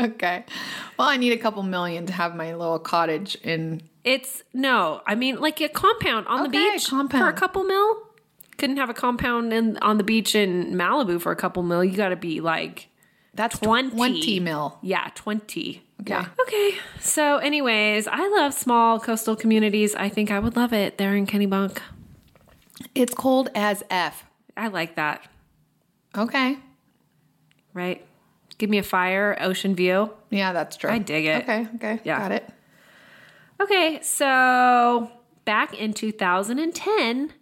Okay. 0.00 0.44
Well, 0.98 1.08
I 1.08 1.16
need 1.16 1.32
a 1.32 1.36
couple 1.36 1.62
million 1.62 2.06
to 2.06 2.12
have 2.12 2.34
my 2.34 2.54
little 2.56 2.80
cottage 2.80 3.36
in. 3.36 3.82
It's 4.02 4.42
no, 4.52 5.00
I 5.06 5.14
mean 5.14 5.40
like 5.40 5.60
a 5.60 5.68
compound 5.68 6.26
on 6.26 6.42
the 6.42 6.48
Okay, 6.48 6.72
beach 6.72 6.88
for 6.88 7.28
a 7.28 7.32
couple 7.32 7.62
mil. 7.62 8.03
Couldn't 8.58 8.76
have 8.76 8.90
a 8.90 8.94
compound 8.94 9.52
in 9.52 9.76
on 9.78 9.98
the 9.98 10.04
beach 10.04 10.34
in 10.34 10.74
Malibu 10.74 11.20
for 11.20 11.32
a 11.32 11.36
couple 11.36 11.62
mil. 11.62 11.84
You 11.84 11.96
got 11.96 12.10
to 12.10 12.16
be 12.16 12.40
like 12.40 12.88
That's 13.34 13.58
20. 13.58 13.90
20 13.90 14.40
mil. 14.40 14.78
Yeah, 14.82 15.10
20. 15.14 15.82
Okay. 16.00 16.10
Yeah. 16.10 16.26
Okay. 16.40 16.74
So, 17.00 17.38
anyways, 17.38 18.06
I 18.08 18.26
love 18.28 18.52
small 18.54 18.98
coastal 19.00 19.36
communities. 19.36 19.94
I 19.94 20.08
think 20.08 20.30
I 20.30 20.38
would 20.38 20.56
love 20.56 20.72
it 20.72 20.98
there 20.98 21.14
in 21.16 21.26
Kennebunk. 21.26 21.78
It's 22.94 23.14
cold 23.14 23.50
as 23.54 23.82
F. 23.90 24.24
I 24.56 24.68
like 24.68 24.96
that, 24.96 25.22
Okay. 26.16 26.58
right? 27.72 28.04
Give 28.58 28.70
me 28.70 28.78
a 28.78 28.82
fire, 28.84 29.36
ocean 29.40 29.74
view. 29.74 30.10
Yeah, 30.30 30.52
that's 30.52 30.76
true. 30.76 30.90
I 30.90 30.98
dig 30.98 31.24
it. 31.26 31.42
Okay. 31.42 31.66
Okay. 31.76 32.00
Yeah. 32.04 32.18
Got 32.20 32.32
it. 32.32 32.48
Okay, 33.60 34.00
so 34.02 35.10
back 35.44 35.74
in 35.74 35.92
2010, 35.92 37.32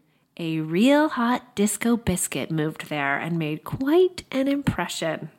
a 0.42 0.58
real 0.58 1.10
hot 1.10 1.54
disco 1.54 1.96
biscuit 1.96 2.50
moved 2.50 2.88
there 2.88 3.16
and 3.16 3.38
made 3.38 3.62
quite 3.62 4.24
an 4.32 4.48
impression. 4.48 5.30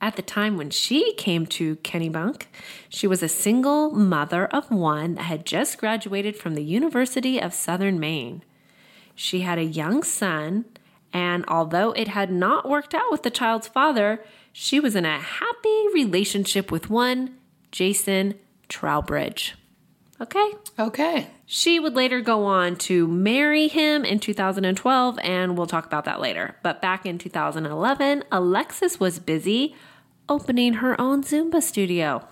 At 0.00 0.16
the 0.16 0.22
time 0.22 0.56
when 0.56 0.70
she 0.70 1.12
came 1.12 1.44
to 1.48 1.76
Kennebunk, 1.76 2.46
she 2.88 3.06
was 3.06 3.22
a 3.22 3.28
single 3.28 3.90
mother 3.90 4.46
of 4.46 4.70
one 4.70 5.16
that 5.16 5.24
had 5.24 5.44
just 5.44 5.76
graduated 5.76 6.38
from 6.38 6.54
the 6.54 6.64
University 6.64 7.38
of 7.38 7.52
Southern 7.52 8.00
Maine. 8.00 8.42
She 9.14 9.40
had 9.42 9.58
a 9.58 9.64
young 9.64 10.02
son, 10.02 10.64
and 11.12 11.44
although 11.46 11.92
it 11.92 12.08
had 12.08 12.32
not 12.32 12.66
worked 12.66 12.94
out 12.94 13.12
with 13.12 13.24
the 13.24 13.30
child's 13.30 13.68
father, 13.68 14.24
she 14.54 14.80
was 14.80 14.96
in 14.96 15.04
a 15.04 15.20
happy 15.20 15.84
relationship 15.92 16.72
with 16.72 16.88
one, 16.88 17.36
Jason 17.72 18.36
Trowbridge. 18.70 19.54
Okay? 20.18 20.52
Okay. 20.78 21.26
She 21.48 21.78
would 21.78 21.94
later 21.94 22.20
go 22.20 22.44
on 22.44 22.74
to 22.76 23.06
marry 23.06 23.68
him 23.68 24.04
in 24.04 24.18
2012, 24.18 25.18
and 25.20 25.56
we'll 25.56 25.68
talk 25.68 25.86
about 25.86 26.04
that 26.04 26.20
later. 26.20 26.56
But 26.64 26.82
back 26.82 27.06
in 27.06 27.18
2011, 27.18 28.24
Alexis 28.32 28.98
was 28.98 29.20
busy 29.20 29.76
opening 30.28 30.74
her 30.74 31.00
own 31.00 31.22
Zumba 31.22 31.62
studio. 31.62 32.26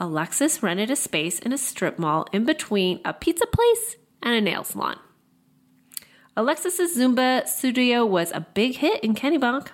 Alexis 0.00 0.62
rented 0.62 0.90
a 0.90 0.96
space 0.96 1.38
in 1.38 1.52
a 1.52 1.58
strip 1.58 1.98
mall 1.98 2.26
in 2.32 2.46
between 2.46 3.00
a 3.04 3.12
pizza 3.12 3.46
place 3.46 3.96
and 4.22 4.34
a 4.34 4.40
nail 4.40 4.64
salon. 4.64 4.98
Alexis's 6.34 6.96
Zumba 6.96 7.46
studio 7.46 8.06
was 8.06 8.32
a 8.32 8.40
big 8.40 8.76
hit 8.76 9.04
in 9.04 9.14
Kennebunk. 9.14 9.68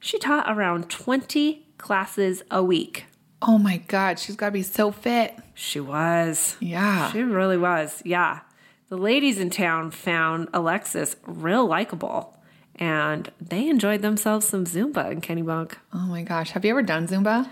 She 0.00 0.18
taught 0.18 0.50
around 0.50 0.88
20 0.88 1.68
classes 1.76 2.42
a 2.50 2.62
week. 2.62 3.04
Oh 3.42 3.58
my 3.58 3.78
God. 3.88 4.18
She's 4.18 4.36
got 4.36 4.46
to 4.46 4.52
be 4.52 4.62
so 4.62 4.90
fit. 4.90 5.36
She 5.54 5.80
was. 5.80 6.56
Yeah. 6.60 7.10
She 7.12 7.22
really 7.22 7.56
was. 7.56 8.02
Yeah. 8.04 8.40
The 8.88 8.96
ladies 8.96 9.38
in 9.38 9.50
town 9.50 9.90
found 9.90 10.48
Alexis 10.54 11.16
real 11.26 11.66
likable 11.66 12.36
and 12.76 13.30
they 13.40 13.68
enjoyed 13.68 14.02
themselves 14.02 14.46
some 14.46 14.64
Zumba 14.64 15.10
in 15.10 15.20
Kennebunk. 15.20 15.74
Oh 15.92 16.06
my 16.06 16.22
gosh. 16.22 16.50
Have 16.50 16.64
you 16.64 16.70
ever 16.70 16.82
done 16.82 17.08
Zumba? 17.08 17.48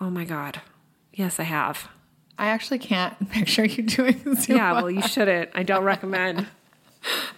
Oh 0.00 0.10
my 0.10 0.24
God. 0.24 0.60
Yes, 1.12 1.40
I 1.40 1.44
have. 1.44 1.88
I 2.38 2.48
actually 2.48 2.78
can't 2.78 3.30
picture 3.30 3.64
you 3.64 3.82
doing 3.82 4.20
Zumba. 4.20 4.48
Yeah, 4.48 4.72
well, 4.74 4.90
you 4.90 5.02
shouldn't. 5.02 5.50
I 5.54 5.62
don't 5.62 5.84
recommend 5.84 6.46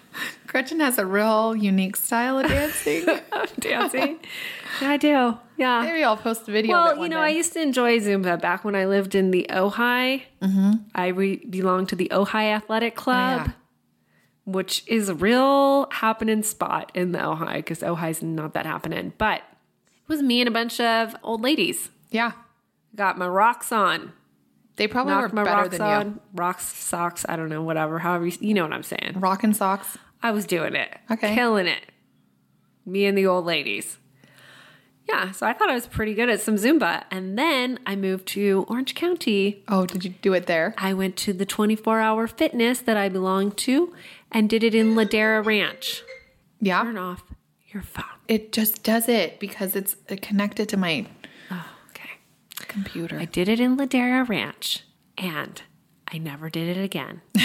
Gretchen 0.50 0.80
has 0.80 0.99
a 0.99 1.07
real 1.07 1.54
unique 1.54 1.95
style 1.97 2.38
of 2.40 2.49
dancing. 2.49 3.07
dancing. 3.61 4.19
Yeah, 4.80 4.90
I 4.92 4.97
do. 4.99 5.37
Yeah. 5.59 5.83
Maybe 5.83 6.04
I'll 6.04 6.16
post 6.16 6.49
a 6.49 6.52
video 6.52 6.73
Well, 6.75 6.97
you 7.02 7.09
know, 7.09 7.16
day. 7.19 7.25
I 7.25 7.28
used 7.30 7.52
to 7.54 7.61
enjoy 7.61 7.99
Zumba 7.99 8.40
back 8.40 8.64
when 8.64 8.75
I 8.76 8.87
lived 8.87 9.14
in 9.16 9.30
the 9.33 9.47
Ojai. 9.50 10.23
Mm-hmm. 10.40 10.73
I 10.95 11.09
re- 11.09 11.45
belonged 11.45 11.88
to 11.90 11.97
the 11.97 12.09
Ojai 12.12 12.45
Athletic 12.54 12.95
Club, 12.95 13.47
Yeah. 13.47 13.52
which 14.45 14.85
is 14.87 15.09
a 15.09 15.14
real 15.14 15.90
happening 15.90 16.42
spot 16.45 16.92
in 16.95 17.11
the 17.12 17.19
Ojai 17.19 17.57
because 17.57 17.80
Ojai's 17.80 18.23
not 18.23 18.54
that 18.54 18.64
happening. 18.64 19.12
But 19.19 19.38
it 19.40 20.09
was 20.09 20.23
me 20.23 20.40
and 20.40 20.49
a 20.49 20.52
bunch 20.52 20.80
of 20.80 21.14
old 21.25 21.42
ladies. 21.42 21.90
Yeah. 22.11 22.33
Got 22.95 23.19
my 23.19 23.26
rocks 23.28 23.73
on. 23.73 24.12
They 24.76 24.87
probably 24.87 25.12
Knocked 25.12 25.33
were 25.35 25.37
my 25.37 25.45
better 25.45 25.57
rocks 25.62 25.71
than 25.78 25.80
on. 25.83 26.21
Rocks, 26.33 26.64
socks, 26.64 27.26
I 27.28 27.37
don't 27.37 27.50
know, 27.50 27.61
whatever. 27.62 27.99
However, 27.99 28.26
you, 28.26 28.37
you 28.40 28.54
know 28.54 28.62
what 28.62 28.73
I'm 28.73 28.83
saying. 28.85 29.12
you. 29.16 29.21
Rockin' 29.21 29.52
socks. 29.52 29.99
I 30.22 30.30
was 30.32 30.44
doing 30.46 30.74
it. 30.74 30.96
Okay. 31.10 31.34
Killing 31.34 31.66
it. 31.66 31.82
Me 32.86 33.06
and 33.06 33.16
the 33.16 33.26
old 33.26 33.44
ladies. 33.44 33.98
Yeah, 35.08 35.32
so 35.32 35.44
I 35.46 35.52
thought 35.54 35.68
I 35.70 35.74
was 35.74 35.86
pretty 35.88 36.14
good 36.14 36.28
at 36.28 36.40
some 36.40 36.54
Zumba. 36.56 37.02
And 37.10 37.36
then 37.36 37.80
I 37.84 37.96
moved 37.96 38.26
to 38.28 38.64
Orange 38.68 38.94
County. 38.94 39.64
Oh, 39.66 39.84
did 39.86 40.04
you 40.04 40.10
do 40.22 40.34
it 40.34 40.46
there? 40.46 40.72
I 40.78 40.94
went 40.94 41.16
to 41.18 41.32
the 41.32 41.44
24 41.46 42.00
hour 42.00 42.26
fitness 42.28 42.78
that 42.80 42.96
I 42.96 43.08
belonged 43.08 43.56
to 43.58 43.92
and 44.30 44.48
did 44.48 44.62
it 44.62 44.74
in 44.74 44.94
Ladera 44.94 45.44
Ranch. 45.44 46.02
Yeah. 46.60 46.82
Turn 46.82 46.96
off 46.98 47.24
your 47.72 47.82
phone. 47.82 48.04
It 48.28 48.52
just 48.52 48.82
does 48.84 49.08
it 49.08 49.40
because 49.40 49.74
it's 49.74 49.96
connected 50.22 50.68
to 50.68 50.76
my 50.76 51.06
Oh, 51.50 51.66
okay. 51.90 52.10
computer. 52.68 53.18
I 53.18 53.24
did 53.24 53.48
it 53.48 53.58
in 53.58 53.76
Ladera 53.76 54.28
Ranch 54.28 54.84
and 55.18 55.60
I 56.06 56.18
never 56.18 56.48
did 56.50 56.76
it 56.76 56.80
again 56.80 57.22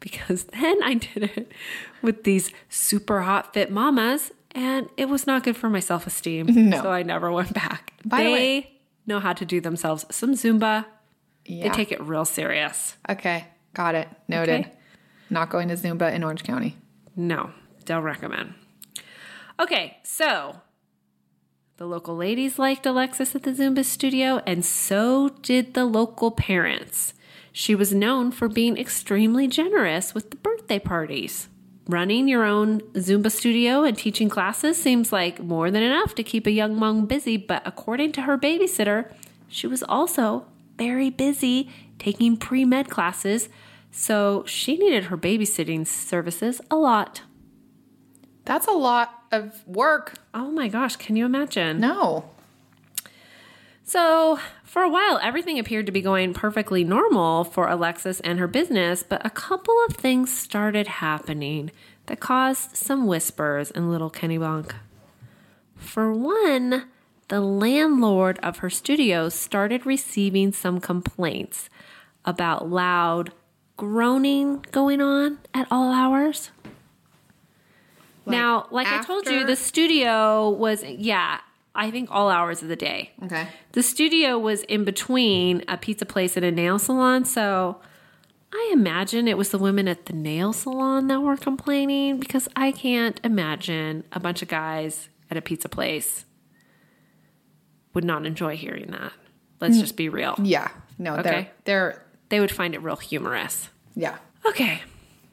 because 0.00 0.44
then 0.60 0.82
I 0.82 0.94
did 0.94 1.24
it 1.36 1.52
with 2.02 2.24
these 2.24 2.50
super 2.68 3.22
hot 3.22 3.54
fit 3.54 3.70
mamas 3.70 4.32
and 4.52 4.88
it 4.96 5.08
was 5.08 5.26
not 5.26 5.44
good 5.44 5.56
for 5.56 5.68
my 5.68 5.80
self 5.80 6.06
esteem. 6.06 6.46
No. 6.70 6.82
So 6.82 6.90
I 6.90 7.02
never 7.02 7.30
went 7.30 7.52
back. 7.54 7.92
By 8.04 8.18
the 8.18 8.24
they 8.24 8.32
way- 8.32 8.72
know 9.06 9.20
how 9.20 9.32
to 9.32 9.44
do 9.44 9.60
themselves 9.60 10.04
some 10.10 10.34
Zumba. 10.34 10.84
They 11.46 11.70
take 11.70 11.92
it 11.92 12.00
real 12.02 12.24
serious. 12.26 12.96
okay. 13.08 13.46
Got 13.74 13.94
it. 13.94 14.08
Noted. 14.28 14.60
Okay. 14.60 14.72
Not 15.30 15.50
going 15.50 15.68
to 15.68 15.74
Zumba 15.76 16.12
in 16.12 16.24
Orange 16.24 16.42
County. 16.42 16.76
No, 17.16 17.50
don't 17.84 18.02
recommend. 18.02 18.54
Okay, 19.60 19.98
so 20.02 20.60
the 21.76 21.86
local 21.86 22.16
ladies 22.16 22.58
liked 22.58 22.86
Alexis 22.86 23.34
at 23.34 23.42
the 23.44 23.50
Zumba 23.52 23.84
studio, 23.84 24.42
and 24.46 24.64
so 24.64 25.28
did 25.42 25.74
the 25.74 25.84
local 25.84 26.30
parents. 26.30 27.12
She 27.58 27.74
was 27.74 27.92
known 27.92 28.30
for 28.30 28.48
being 28.48 28.78
extremely 28.78 29.48
generous 29.48 30.14
with 30.14 30.30
the 30.30 30.36
birthday 30.36 30.78
parties. 30.78 31.48
Running 31.88 32.28
your 32.28 32.44
own 32.44 32.82
Zumba 32.94 33.32
studio 33.32 33.82
and 33.82 33.98
teaching 33.98 34.28
classes 34.28 34.80
seems 34.80 35.12
like 35.12 35.42
more 35.42 35.68
than 35.68 35.82
enough 35.82 36.14
to 36.14 36.22
keep 36.22 36.46
a 36.46 36.52
young 36.52 36.76
mom 36.76 37.06
busy, 37.06 37.36
but 37.36 37.62
according 37.66 38.12
to 38.12 38.22
her 38.22 38.38
babysitter, 38.38 39.12
she 39.48 39.66
was 39.66 39.82
also 39.82 40.46
very 40.78 41.10
busy 41.10 41.68
taking 41.98 42.36
pre 42.36 42.64
med 42.64 42.90
classes, 42.90 43.48
so 43.90 44.44
she 44.46 44.76
needed 44.76 45.06
her 45.06 45.18
babysitting 45.18 45.84
services 45.84 46.60
a 46.70 46.76
lot. 46.76 47.22
That's 48.44 48.68
a 48.68 48.70
lot 48.70 49.24
of 49.32 49.66
work. 49.66 50.14
Oh 50.32 50.52
my 50.52 50.68
gosh, 50.68 50.94
can 50.94 51.16
you 51.16 51.26
imagine? 51.26 51.80
No. 51.80 52.30
So, 53.88 54.38
for 54.64 54.82
a 54.82 54.88
while, 54.90 55.18
everything 55.22 55.58
appeared 55.58 55.86
to 55.86 55.92
be 55.92 56.02
going 56.02 56.34
perfectly 56.34 56.84
normal 56.84 57.42
for 57.42 57.68
Alexis 57.68 58.20
and 58.20 58.38
her 58.38 58.46
business, 58.46 59.02
but 59.02 59.24
a 59.24 59.30
couple 59.30 59.74
of 59.88 59.96
things 59.96 60.30
started 60.30 60.86
happening 60.86 61.70
that 62.04 62.20
caused 62.20 62.76
some 62.76 63.06
whispers 63.06 63.70
in 63.70 63.90
Little 63.90 64.10
Kennebunk. 64.10 64.74
For 65.74 66.12
one, 66.12 66.84
the 67.28 67.40
landlord 67.40 68.38
of 68.42 68.58
her 68.58 68.68
studio 68.68 69.30
started 69.30 69.86
receiving 69.86 70.52
some 70.52 70.80
complaints 70.80 71.70
about 72.26 72.68
loud 72.68 73.32
groaning 73.78 74.66
going 74.70 75.00
on 75.00 75.38
at 75.54 75.66
all 75.70 75.94
hours. 75.94 76.50
now, 78.26 78.66
like 78.70 78.86
I 78.86 79.02
told 79.02 79.24
you, 79.24 79.46
the 79.46 79.56
studio 79.56 80.50
was, 80.50 80.84
yeah, 80.84 81.40
I 81.78 81.90
think 81.90 82.10
all 82.10 82.28
hours 82.28 82.60
of 82.60 82.68
the 82.68 82.76
day. 82.76 83.12
Okay. 83.22 83.46
The 83.72 83.82
studio 83.82 84.36
was 84.38 84.64
in 84.64 84.84
between 84.84 85.62
a 85.68 85.78
pizza 85.78 86.04
place 86.04 86.36
and 86.36 86.44
a 86.44 86.50
nail 86.50 86.78
salon, 86.78 87.24
so 87.24 87.80
I 88.52 88.70
imagine 88.72 89.28
it 89.28 89.38
was 89.38 89.50
the 89.50 89.58
women 89.58 89.86
at 89.88 90.06
the 90.06 90.12
nail 90.12 90.52
salon 90.52 91.06
that 91.06 91.20
were 91.20 91.36
complaining 91.36 92.18
because 92.18 92.48
I 92.56 92.72
can't 92.72 93.20
imagine 93.22 94.04
a 94.12 94.18
bunch 94.18 94.42
of 94.42 94.48
guys 94.48 95.08
at 95.30 95.36
a 95.36 95.40
pizza 95.42 95.68
place 95.68 96.24
would 97.94 98.04
not 98.04 98.26
enjoy 98.26 98.56
hearing 98.56 98.90
that. 98.90 99.12
Let's 99.60 99.76
mm. 99.76 99.80
just 99.80 99.96
be 99.96 100.08
real. 100.08 100.34
Yeah. 100.42 100.68
No, 100.98 101.22
they're 101.22 101.32
Okay. 101.32 101.50
they're 101.64 102.04
They 102.28 102.40
would 102.40 102.50
find 102.50 102.74
it 102.74 102.82
real 102.82 102.96
humorous. 102.96 103.68
yeah. 103.94 104.16
Okay. 104.46 104.82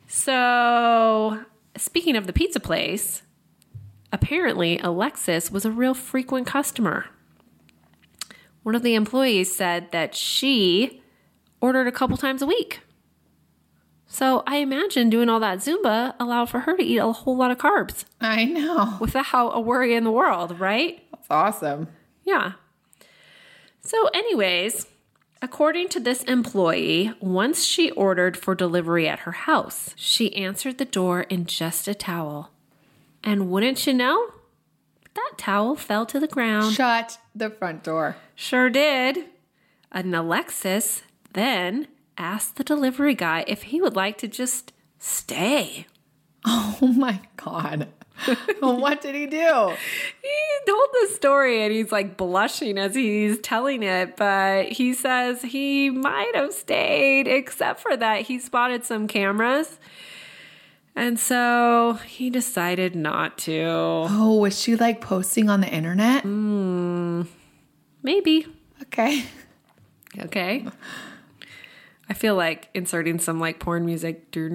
So, 0.08 1.44
speaking 1.78 2.16
of 2.16 2.28
the 2.28 2.34
pizza 2.34 2.60
place, 2.60 3.22
apparently 4.16 4.80
Alexis 4.80 5.52
was 5.52 5.66
a 5.66 5.72
real 5.72 5.94
frequent 5.94 6.48
customer. 6.48 7.08
One 8.64 8.74
of 8.74 8.82
the 8.82 8.96
employees 8.96 9.54
said 9.54 9.92
that 9.92 10.16
she 10.16 11.02
ordered 11.60 11.86
a 11.88 11.92
couple 11.92 12.16
times 12.16 12.42
a 12.42 12.48
week. 12.48 12.80
So, 14.08 14.44
I 14.48 14.58
imagine 14.58 15.10
doing 15.10 15.28
all 15.28 15.42
that 15.42 15.58
Zumba 15.60 16.14
allowed 16.20 16.50
for 16.50 16.62
her 16.62 16.78
to 16.78 16.84
eat 16.84 16.98
a 16.98 17.12
whole 17.12 17.36
lot 17.36 17.52
of 17.52 17.58
carbs 17.58 18.06
I 18.22 18.46
know. 18.46 18.96
without 19.02 19.50
a 19.50 19.60
worry 19.60 19.94
in 19.94 20.06
the 20.06 20.12
world, 20.12 20.58
right? 20.60 21.04
That's 21.12 21.28
awesome. 21.30 21.90
Yeah. 22.24 22.54
So, 23.82 24.08
anyways, 24.14 24.88
according 25.42 25.90
to 25.90 26.00
this 26.00 26.24
employee, 26.24 27.14
once 27.20 27.66
she 27.66 27.92
ordered 27.92 28.38
for 28.38 28.56
delivery 28.56 29.08
at 29.08 29.20
her 29.20 29.34
house, 29.34 29.94
she 29.98 30.34
answered 30.36 30.78
the 30.78 30.86
door 30.86 31.24
in 31.24 31.46
just 31.46 31.88
a 31.90 31.94
towel. 31.94 32.52
And 33.26 33.50
wouldn't 33.50 33.88
you 33.88 33.94
know, 33.94 34.28
that 35.16 35.34
towel 35.38 35.76
fell 35.76 36.06
to 36.06 36.20
the 36.20 36.28
ground. 36.28 36.76
Shut 36.76 37.18
the 37.34 37.50
front 37.50 37.84
door. 37.84 38.16
Sure 38.36 38.70
did. 38.70 39.26
And 39.92 40.16
Alexis 40.16 41.02
then 41.34 41.88
asked 42.18 42.56
the 42.56 42.64
delivery 42.64 43.16
guy 43.16 43.44
if 43.48 43.64
he 43.64 43.82
would 43.82 43.96
like 43.96 44.18
to 44.20 44.28
just 44.28 44.72
stay. 45.00 45.88
Oh 46.46 46.78
my 46.96 47.20
god. 47.38 47.88
what 48.60 49.02
did 49.02 49.16
he 49.16 49.26
do? 49.26 49.74
He 50.22 50.66
told 50.68 50.88
the 50.94 51.10
story 51.14 51.64
and 51.64 51.74
he's 51.74 51.92
like 51.92 52.18
blushing 52.18 52.78
as 52.78 52.96
he's 52.96 53.40
telling 53.40 53.84
it, 53.84 54.16
but 54.16 54.68
he 54.68 54.94
says 54.94 55.42
he 55.42 55.90
might 55.90 56.32
have 56.36 56.54
stayed, 56.54 57.28
except 57.28 57.82
for 57.82 57.98
that 57.98 58.22
he 58.22 58.40
spotted 58.40 58.86
some 58.86 59.08
cameras. 59.08 59.80
And 60.96 61.20
so 61.20 62.00
he 62.06 62.30
decided 62.30 62.96
not 62.96 63.38
to. 63.40 63.62
Oh, 63.64 64.38
was 64.40 64.60
she 64.60 64.76
like 64.78 65.02
posting 65.02 65.50
on 65.50 65.60
the 65.62 65.68
internet? 65.68 66.24
Hmm, 66.24 67.24
maybe. 68.02 68.48
Okay. 68.84 69.26
Okay. 70.18 70.66
I 72.08 72.14
feel 72.14 72.36
like 72.36 72.70
inserting 72.74 73.20
some 73.20 73.40
like 73.40 73.60
porn 73.60 73.86
music. 73.86 74.32
Dude, 74.32 74.54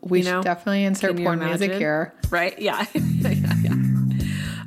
We 0.00 0.18
you 0.18 0.24
know? 0.24 0.38
should 0.40 0.44
definitely 0.44 0.84
insert 0.84 1.14
Can 1.16 1.24
porn 1.24 1.38
music 1.38 1.72
here. 1.72 2.14
Right? 2.30 2.58
Yeah. 2.62 2.84
yeah, 2.94 3.54
yeah. 3.62 3.74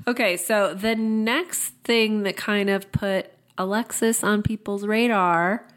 Okay, 0.08 0.38
so 0.38 0.74
the 0.74 0.96
next 0.96 1.70
thing 1.84 2.24
that 2.24 2.38
kind 2.38 2.70
of 2.70 2.92
put 2.92 3.32
Alexis 3.58 4.24
on 4.24 4.44
people's 4.44 4.86
radar 4.86 5.68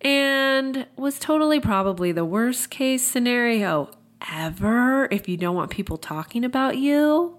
and 0.00 0.86
was 0.96 1.18
totally 1.18 1.60
probably 1.60 2.12
the 2.12 2.24
worst 2.24 2.70
case 2.70 3.02
scenario 3.02 3.90
ever 4.32 5.06
if 5.10 5.28
you 5.28 5.36
don't 5.36 5.54
want 5.54 5.70
people 5.70 5.96
talking 5.96 6.44
about 6.44 6.76
you 6.76 7.38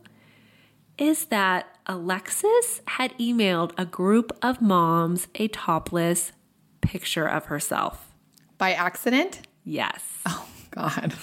is 0.98 1.26
that 1.26 1.78
Alexis 1.86 2.82
had 2.86 3.18
emailed 3.18 3.72
a 3.78 3.86
group 3.86 4.38
of 4.42 4.62
moms 4.62 5.28
a 5.36 5.48
topless 5.48 6.34
picture 6.82 7.28
of 7.28 7.46
herself. 7.46 8.14
By 8.58 8.74
accident? 8.74 9.48
Yes. 9.64 10.04
Oh 10.26 10.48
god. 10.72 11.14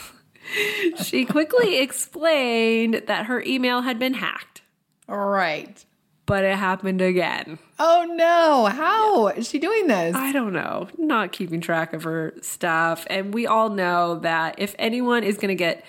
She 1.02 1.24
quickly 1.24 1.78
explained 1.78 3.02
that 3.06 3.26
her 3.26 3.42
email 3.42 3.82
had 3.82 3.98
been 3.98 4.14
hacked, 4.14 4.62
All 5.08 5.26
right. 5.26 5.84
But 6.26 6.44
it 6.44 6.56
happened 6.56 7.00
again. 7.00 7.58
Oh 7.78 8.04
no. 8.14 8.66
How 8.66 9.28
is 9.28 9.48
she 9.48 9.58
doing 9.58 9.86
this? 9.86 10.14
I 10.14 10.32
don't 10.32 10.52
know, 10.52 10.88
not 10.98 11.32
keeping 11.32 11.60
track 11.60 11.92
of 11.92 12.02
her 12.02 12.34
stuff. 12.42 13.06
And 13.08 13.32
we 13.32 13.46
all 13.46 13.70
know 13.70 14.18
that 14.20 14.56
if 14.58 14.74
anyone 14.78 15.22
is 15.24 15.36
going 15.36 15.48
to 15.48 15.54
get 15.54 15.84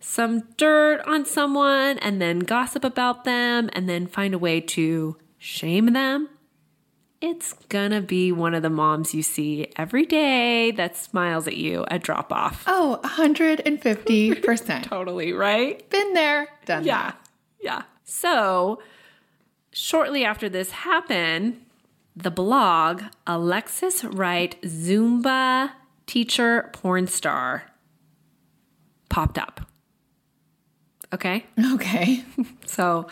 some 0.00 0.40
dirt 0.56 1.00
on 1.06 1.24
someone 1.24 1.98
and 1.98 2.20
then 2.20 2.40
gossip 2.40 2.84
about 2.84 3.24
them 3.24 3.68
and 3.72 3.88
then 3.88 4.06
find 4.06 4.34
a 4.34 4.38
way 4.38 4.60
to 4.60 5.16
shame 5.38 5.92
them, 5.92 6.28
it's 7.20 7.52
gonna 7.68 8.00
be 8.00 8.30
one 8.30 8.54
of 8.54 8.62
the 8.62 8.70
moms 8.70 9.12
you 9.12 9.24
see 9.24 9.72
every 9.74 10.06
day 10.06 10.70
that 10.70 10.96
smiles 10.96 11.48
at 11.48 11.56
you 11.56 11.84
at 11.90 12.00
drop 12.00 12.32
off. 12.32 12.62
Oh, 12.68 13.00
150%. 13.02 14.82
Totally, 14.88 15.32
right? 15.32 15.88
Been 15.90 16.12
there, 16.14 16.48
done 16.64 16.84
Yeah. 16.84 17.02
that. 17.02 17.20
Yeah. 17.60 17.82
So, 18.04 18.80
shortly 19.78 20.24
after 20.24 20.48
this 20.48 20.70
happened, 20.72 21.60
the 22.16 22.30
blog 22.30 23.02
Alexis 23.26 24.02
Wright 24.04 24.60
Zumba 24.62 25.70
Teacher 26.06 26.68
Porn 26.72 27.06
Star 27.06 27.64
popped 29.08 29.38
up. 29.38 29.60
Okay? 31.12 31.46
Okay. 31.74 32.24
So, 32.66 33.06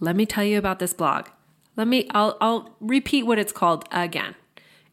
let 0.00 0.16
me 0.16 0.24
tell 0.24 0.44
you 0.44 0.56
about 0.56 0.78
this 0.78 0.94
blog. 0.94 1.28
Let 1.76 1.86
me 1.86 2.08
I'll 2.12 2.38
I'll 2.40 2.74
repeat 2.80 3.24
what 3.26 3.38
it's 3.38 3.52
called 3.52 3.84
again. 3.92 4.34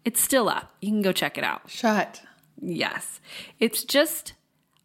It's 0.04 0.20
still 0.20 0.50
up. 0.50 0.74
You 0.82 0.90
can 0.90 1.02
go 1.02 1.14
check 1.14 1.38
it 1.38 1.46
out. 1.46 1.70
Shut. 1.70 2.22
Yes. 2.62 3.22
It's 3.60 3.86
just 3.86 4.34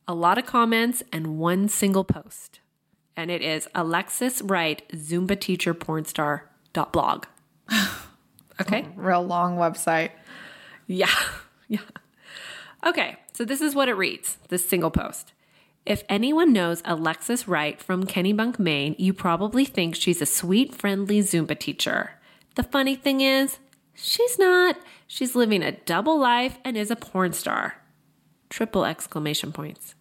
a 0.06 0.14
lot 0.14 0.38
of 0.38 0.46
comments 0.46 1.02
and 1.12 1.38
one 1.38 1.68
single 1.68 2.04
post. 2.04 2.60
And 3.16 3.30
it 3.30 3.42
is 3.42 3.68
Alexis 3.74 4.42
Wright, 4.42 4.82
Zumba 4.92 5.38
teacher 5.38 5.72
porn 5.74 6.04
star 6.04 6.48
dot 6.72 6.92
blog. 6.92 7.26
Okay? 8.60 8.86
Oh, 8.86 8.92
real 8.96 9.22
long 9.22 9.56
website. 9.56 10.10
Yeah. 10.86 11.10
Yeah. 11.68 11.80
Okay. 12.86 13.16
So 13.32 13.44
this 13.44 13.60
is 13.60 13.74
what 13.74 13.88
it 13.88 13.94
reads 13.94 14.38
this 14.50 14.68
single 14.68 14.92
post. 14.92 15.32
If 15.84 16.04
anyone 16.08 16.52
knows 16.52 16.80
Alexis 16.84 17.48
Wright 17.48 17.82
from 17.82 18.06
Kennebunk, 18.06 18.60
Maine, 18.60 18.94
you 18.96 19.12
probably 19.12 19.64
think 19.64 19.96
she's 19.96 20.22
a 20.22 20.26
sweet, 20.26 20.72
friendly 20.76 21.18
Zumba 21.22 21.58
teacher. 21.58 22.12
The 22.54 22.62
funny 22.62 22.94
thing 22.94 23.20
is, 23.20 23.58
she's 23.94 24.38
not. 24.38 24.76
She's 25.08 25.34
living 25.34 25.64
a 25.64 25.72
double 25.72 26.20
life 26.20 26.56
and 26.64 26.76
is 26.76 26.92
a 26.92 26.94
porn 26.94 27.32
star. 27.32 27.82
Triple 28.48 28.84
exclamation 28.84 29.50
points. 29.50 29.95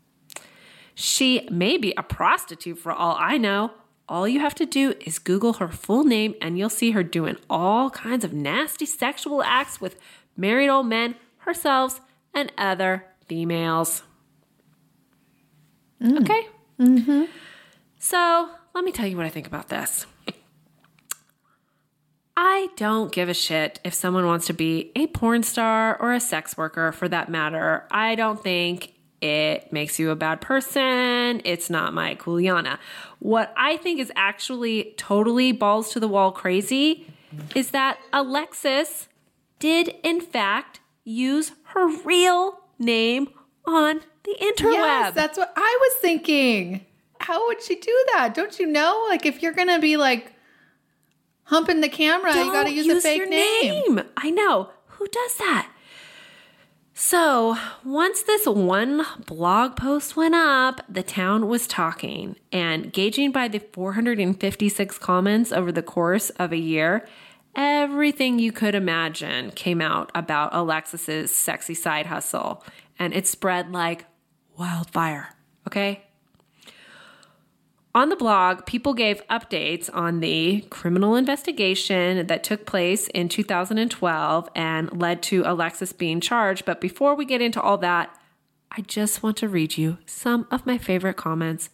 She 0.96 1.48
may 1.52 1.78
be 1.78 1.94
a 1.98 2.04
prostitute 2.04 2.80
for 2.80 2.92
all 2.92 3.18
I 3.20 3.38
know. 3.38 3.72
All 4.08 4.28
you 4.28 4.40
have 4.40 4.56
to 4.56 4.66
do 4.66 4.94
is 5.02 5.20
Google 5.20 5.54
her 5.54 5.68
full 5.68 6.04
name 6.04 6.36
and 6.42 6.58
you'll 6.58 6.70
see 6.70 6.92
her 6.92 7.04
doing 7.04 7.38
all 7.50 7.90
kinds 7.90 8.24
of 8.24 8.34
nasty 8.34 8.86
sexual 8.86 9.44
acts 9.44 9.82
with 9.82 10.00
married 10.38 10.70
old 10.70 10.88
men, 10.88 11.16
herself, 11.40 12.02
and 12.34 12.52
other 12.58 13.06
females. 13.28 14.04
Okay? 16.02 16.48
Mm-hmm. 16.80 17.24
So 18.00 18.50
let 18.74 18.84
me 18.84 18.92
tell 18.92 19.08
you 19.08 19.18
what 19.18 19.26
I 19.26 19.30
think 19.30 19.48
about 19.48 19.70
this. 19.70 20.06
I 22.38 22.68
don't 22.76 23.12
give 23.12 23.30
a 23.30 23.34
shit 23.34 23.80
if 23.84 23.94
someone 23.94 24.26
wants 24.26 24.48
to 24.48 24.54
be 24.54 24.92
a 24.96 25.08
porn 25.08 25.44
star 25.44 26.00
or 26.02 26.14
a 26.14 26.20
sex 26.20 26.58
worker 26.58 26.92
for 26.92 27.08
that 27.08 27.30
matter. 27.30 27.88
I 27.90 28.16
don't 28.16 28.42
think 28.44 28.95
it 29.26 29.74
makes 29.74 29.98
you 29.98 30.12
a 30.12 30.16
bad 30.16 30.40
person. 30.40 31.42
It's 31.44 31.68
not 31.68 31.96
my 31.96 32.14
kuleana. 32.14 32.78
What 33.18 33.52
I 33.58 33.78
think 33.78 34.00
is 34.00 34.12
actually 34.16 34.94
totally 34.98 35.52
balls 35.52 35.90
to 35.94 36.00
the 36.00 36.08
wall 36.08 36.32
crazy 36.32 37.08
is 37.56 37.72
that 37.72 37.98
Alexis 38.14 39.08
did, 39.58 39.96
in 40.04 40.22
fact, 40.22 40.80
use 41.04 41.54
her 41.74 41.88
real 42.04 42.60
name 42.78 43.30
on 43.66 44.02
the 44.26 44.36
interweb. 44.40 44.74
Yes, 44.74 45.16
that's 45.16 45.40
what 45.40 45.52
I 45.56 45.78
was 45.82 45.94
thinking. 46.02 46.86
How 47.20 47.48
would 47.48 47.64
she 47.64 47.76
do 47.76 48.06
that? 48.14 48.36
Don't 48.36 48.60
you 48.60 48.68
know? 48.68 49.08
Like 49.10 49.26
if 49.26 49.42
you're 49.42 49.54
gonna 49.54 49.80
be 49.80 49.98
like 49.98 50.34
humping 51.46 51.82
the 51.82 51.90
camera, 51.90 52.32
you 52.32 52.52
gotta 52.52 52.70
Don't 52.70 52.76
use, 52.76 52.98
a 52.98 53.02
fake 53.02 53.18
your 53.18 53.28
name. 53.28 54.02
I 54.18 54.30
know. 54.30 54.70
Who 54.90 55.08
does 55.08 55.38
that? 55.38 55.72
So, 56.98 57.58
once 57.84 58.24
this 58.24 58.46
one 58.46 59.06
blog 59.26 59.76
post 59.76 60.16
went 60.16 60.34
up, 60.34 60.80
the 60.88 61.04
town 61.04 61.50
was 61.50 61.68
talking, 61.68 62.38
and 62.54 62.94
gauging 62.94 63.34
by 63.34 63.50
the 63.50 63.60
456 63.60 64.98
comments 65.00 65.52
over 65.52 65.74
the 65.74 65.84
course 65.84 66.30
of 66.30 66.54
a 66.54 66.58
year, 66.58 67.06
everything 67.54 68.40
you 68.40 68.54
could 68.54 68.76
imagine 68.76 69.52
came 69.52 69.82
out 69.82 70.10
about 70.16 70.56
Alexis's 70.56 71.36
sexy 71.36 71.74
side 71.74 72.06
hustle, 72.06 72.64
and 72.98 73.14
it 73.14 73.28
spread 73.28 73.74
like 73.74 74.06
wildfire. 74.58 75.36
Okay? 75.68 76.05
On 77.96 78.10
the 78.10 78.18
blog, 78.18 78.66
people 78.66 78.94
gave 78.94 79.26
updates 79.28 79.90
on 79.94 80.20
the 80.20 80.66
criminal 80.70 81.16
investigation 81.16 82.28
that 82.28 82.44
took 82.44 82.66
place 82.66 83.08
in 83.08 83.30
2012 83.30 84.50
and 84.54 85.02
led 85.02 85.24
to 85.24 85.44
Alexis 85.46 85.94
being 85.94 86.20
charged. 86.20 86.66
But 86.66 86.82
before 86.82 87.16
we 87.16 87.24
get 87.24 87.42
into 87.42 87.62
all 87.62 87.78
that, 87.78 88.14
I 88.70 88.82
just 88.82 89.24
want 89.24 89.38
to 89.38 89.48
read 89.48 89.78
you 89.78 89.98
some 90.06 90.46
of 90.52 90.66
my 90.66 90.78
favorite 90.78 91.16
comments 91.16 91.70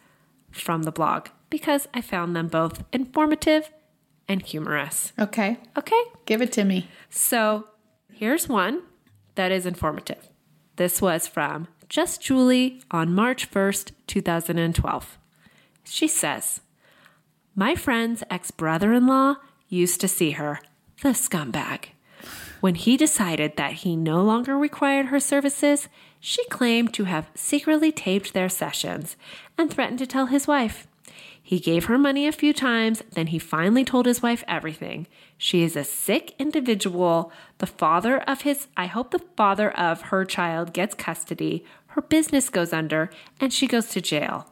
from 0.51 0.83
the 0.83 0.91
blog 0.91 1.29
because 1.49 1.87
I 1.91 2.01
found 2.01 2.35
them 2.35 2.49
both 2.49 2.83
informative 2.93 3.71
and 4.27 4.43
humorous. 4.43 5.13
Okay. 5.17 5.57
Okay? 5.75 6.03
Give 6.27 6.43
it 6.43 6.51
to 6.51 6.63
me. 6.63 6.87
So 7.09 7.65
here's 8.13 8.47
one 8.47 8.83
that 9.33 9.51
is 9.51 9.65
informative. 9.65 10.29
This 10.75 11.01
was 11.01 11.27
from 11.27 11.67
Just 11.89 12.21
Julie 12.21 12.83
on 12.91 13.11
March 13.11 13.49
1st, 13.49 13.93
2012. 14.05 15.17
She 15.83 16.07
says, 16.07 16.61
My 17.55 17.75
friend's 17.75 18.23
ex 18.29 18.51
brother 18.51 18.93
in 18.93 19.07
law 19.07 19.35
used 19.67 20.01
to 20.01 20.07
see 20.07 20.31
her, 20.31 20.59
the 21.01 21.09
scumbag. 21.09 21.89
When 22.59 22.75
he 22.75 22.95
decided 22.95 23.57
that 23.57 23.73
he 23.73 23.95
no 23.95 24.21
longer 24.21 24.57
required 24.57 25.07
her 25.07 25.19
services, 25.19 25.89
she 26.19 26.45
claimed 26.45 26.93
to 26.93 27.05
have 27.05 27.31
secretly 27.33 27.91
taped 27.91 28.33
their 28.33 28.49
sessions 28.49 29.15
and 29.57 29.71
threatened 29.71 29.97
to 29.99 30.07
tell 30.07 30.27
his 30.27 30.47
wife. 30.47 30.87
He 31.41 31.59
gave 31.59 31.85
her 31.85 31.97
money 31.97 32.27
a 32.27 32.31
few 32.31 32.53
times, 32.53 33.01
then 33.11 33.27
he 33.27 33.39
finally 33.39 33.83
told 33.83 34.05
his 34.05 34.21
wife 34.21 34.43
everything. 34.47 35.07
She 35.37 35.63
is 35.63 35.75
a 35.75 35.83
sick 35.83 36.35
individual. 36.37 37.31
The 37.57 37.65
father 37.65 38.19
of 38.21 38.41
his, 38.41 38.67
I 38.77 38.85
hope 38.85 39.09
the 39.09 39.25
father 39.35 39.71
of 39.71 40.03
her 40.03 40.23
child 40.23 40.71
gets 40.71 40.93
custody, 40.93 41.65
her 41.87 42.01
business 42.01 42.49
goes 42.49 42.71
under, 42.71 43.09
and 43.39 43.51
she 43.51 43.65
goes 43.67 43.87
to 43.89 44.01
jail. 44.01 44.50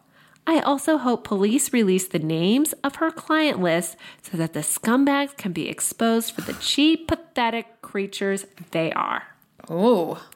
I 0.49 0.62
also 0.62 0.97
hope 0.97 1.25
police 1.25 1.71
release 1.73 2.07
the 2.07 2.17
names 2.17 2.73
of 2.83 2.95
her 2.95 3.12
client 3.12 3.62
list 3.62 3.95
so 4.23 4.35
that 4.38 4.53
the 4.53 4.62
scumbags 4.62 5.38
can 5.38 5.51
be 5.51 5.69
exposed 5.69 6.33
for 6.33 6.41
the 6.41 6.53
cheap, 6.53 7.07
pathetic 7.07 7.83
creatures 7.83 8.47
they 8.71 8.91
are. 8.93 9.27
Oh. 9.69 10.27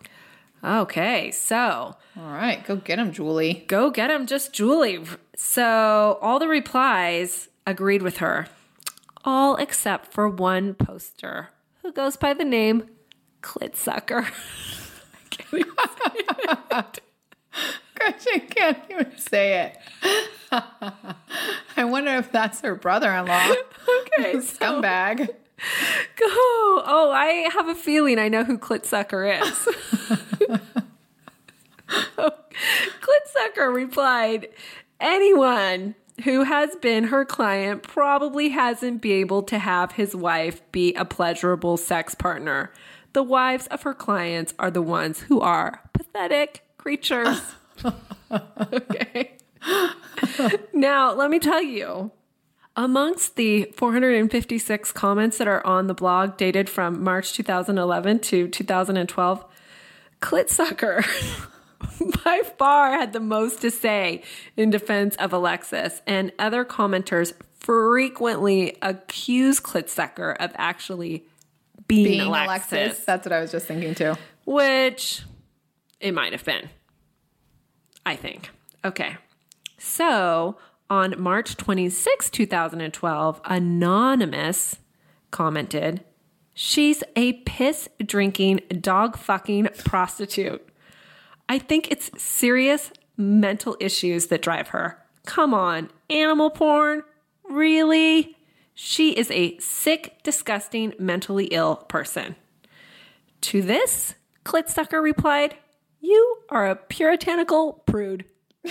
Okay, 0.63 1.31
so 1.31 1.95
All 2.15 2.31
right. 2.31 2.63
Go 2.63 2.75
get 2.75 2.99
him, 2.99 3.11
Julie. 3.11 3.65
go 3.65 3.89
get 3.89 4.11
him, 4.11 4.27
just 4.27 4.53
Julie. 4.53 5.03
So 5.35 6.19
all 6.21 6.37
the 6.37 6.47
replies 6.47 7.49
agreed 7.65 8.03
with 8.03 8.17
her, 8.17 8.49
all 9.25 9.55
except 9.55 10.13
for 10.13 10.29
one 10.29 10.75
poster 10.75 11.49
who 11.81 11.91
goes 11.91 12.17
by 12.17 12.35
the 12.35 12.45
name 12.45 12.83
Clitsucker. 13.41 14.27
I 16.71 16.85
can't 17.99 18.19
even 18.25 18.25
say 18.25 18.25
it. 18.25 18.25
Gosh, 18.25 18.25
I 18.33 18.39
can't 18.39 18.77
even 18.89 19.17
say 19.17 19.65
it. 19.65 19.77
I 21.77 21.83
wonder 21.85 22.11
if 22.15 22.31
that's 22.31 22.61
her 22.61 22.75
brother-in-law. 22.75 23.53
Okay, 24.19 24.33
so 24.41 24.41
Scumbag. 24.41 25.27
go. 26.15 26.25
Oh, 26.25 27.11
I 27.13 27.49
have 27.53 27.67
a 27.67 27.75
feeling 27.75 28.19
I 28.19 28.27
know 28.27 28.43
who 28.43 28.57
Clitsucker 28.57 29.41
is. 29.41 29.67
Clitsucker 31.87 33.73
replied, 33.73 34.49
Anyone 34.99 35.95
who 36.23 36.43
has 36.43 36.75
been 36.77 37.05
her 37.05 37.25
client 37.25 37.83
probably 37.83 38.49
hasn't 38.49 39.01
been 39.01 39.11
able 39.11 39.43
to 39.43 39.59
have 39.59 39.93
his 39.93 40.15
wife 40.15 40.61
be 40.71 40.93
a 40.93 41.05
pleasurable 41.05 41.77
sex 41.77 42.15
partner. 42.15 42.71
The 43.13 43.23
wives 43.23 43.67
of 43.67 43.83
her 43.83 43.93
clients 43.93 44.53
are 44.57 44.71
the 44.71 44.81
ones 44.81 45.21
who 45.21 45.39
are 45.39 45.81
pathetic 45.93 46.63
creatures. 46.77 47.41
okay. 48.73 49.37
now, 50.73 51.13
let 51.13 51.29
me 51.29 51.39
tell 51.39 51.61
you, 51.61 52.11
amongst 52.75 53.35
the 53.35 53.65
456 53.75 54.91
comments 54.91 55.37
that 55.37 55.47
are 55.47 55.65
on 55.65 55.87
the 55.87 55.93
blog 55.93 56.37
dated 56.37 56.69
from 56.69 57.03
March 57.03 57.33
2011 57.33 58.19
to 58.19 58.47
2012, 58.47 59.45
Clitsucker 60.21 61.05
by 62.23 62.41
far 62.57 62.91
had 62.91 63.13
the 63.13 63.19
most 63.19 63.61
to 63.61 63.71
say 63.71 64.23
in 64.55 64.69
defense 64.69 65.15
of 65.17 65.33
Alexis, 65.33 66.01
and 66.07 66.31
other 66.39 66.65
commenters 66.65 67.33
frequently 67.59 68.77
accuse 68.81 69.59
Clitsucker 69.59 70.35
of 70.37 70.51
actually 70.55 71.25
being, 71.87 72.05
Being 72.05 72.21
Alexis, 72.21 72.71
Alexis. 72.71 73.05
That's 73.05 73.25
what 73.25 73.33
I 73.33 73.41
was 73.41 73.51
just 73.51 73.65
thinking 73.67 73.95
too. 73.95 74.15
which 74.45 75.23
it 75.99 76.13
might 76.13 76.31
have 76.31 76.43
been. 76.43 76.69
I 78.05 78.15
think. 78.15 78.49
Okay. 78.83 79.17
So 79.77 80.57
on 80.89 81.15
March 81.19 81.57
26, 81.57 82.29
2012, 82.29 83.41
Anonymous 83.45 84.77
commented, 85.31 86.03
She's 86.55 87.03
a 87.15 87.33
piss 87.33 87.89
drinking, 88.05 88.61
dog 88.79 89.17
fucking 89.17 89.69
prostitute. 89.85 90.67
I 91.49 91.57
think 91.57 91.89
it's 91.91 92.11
serious 92.21 92.91
mental 93.17 93.75
issues 93.79 94.27
that 94.27 94.43
drive 94.43 94.69
her. 94.69 94.99
Come 95.25 95.53
on, 95.53 95.89
animal 96.09 96.51
porn? 96.51 97.03
Really? 97.43 98.35
She 98.75 99.11
is 99.11 99.31
a 99.31 99.57
sick, 99.57 100.19
disgusting, 100.23 100.93
mentally 100.99 101.45
ill 101.45 101.75
person. 101.75 102.35
To 103.41 103.61
this, 103.61 104.15
Clitsucker 104.45 105.01
replied, 105.01 105.55
You 106.03 106.39
are 106.49 106.67
a 106.67 106.75
puritanical 106.75 107.81
prude. 107.85 108.25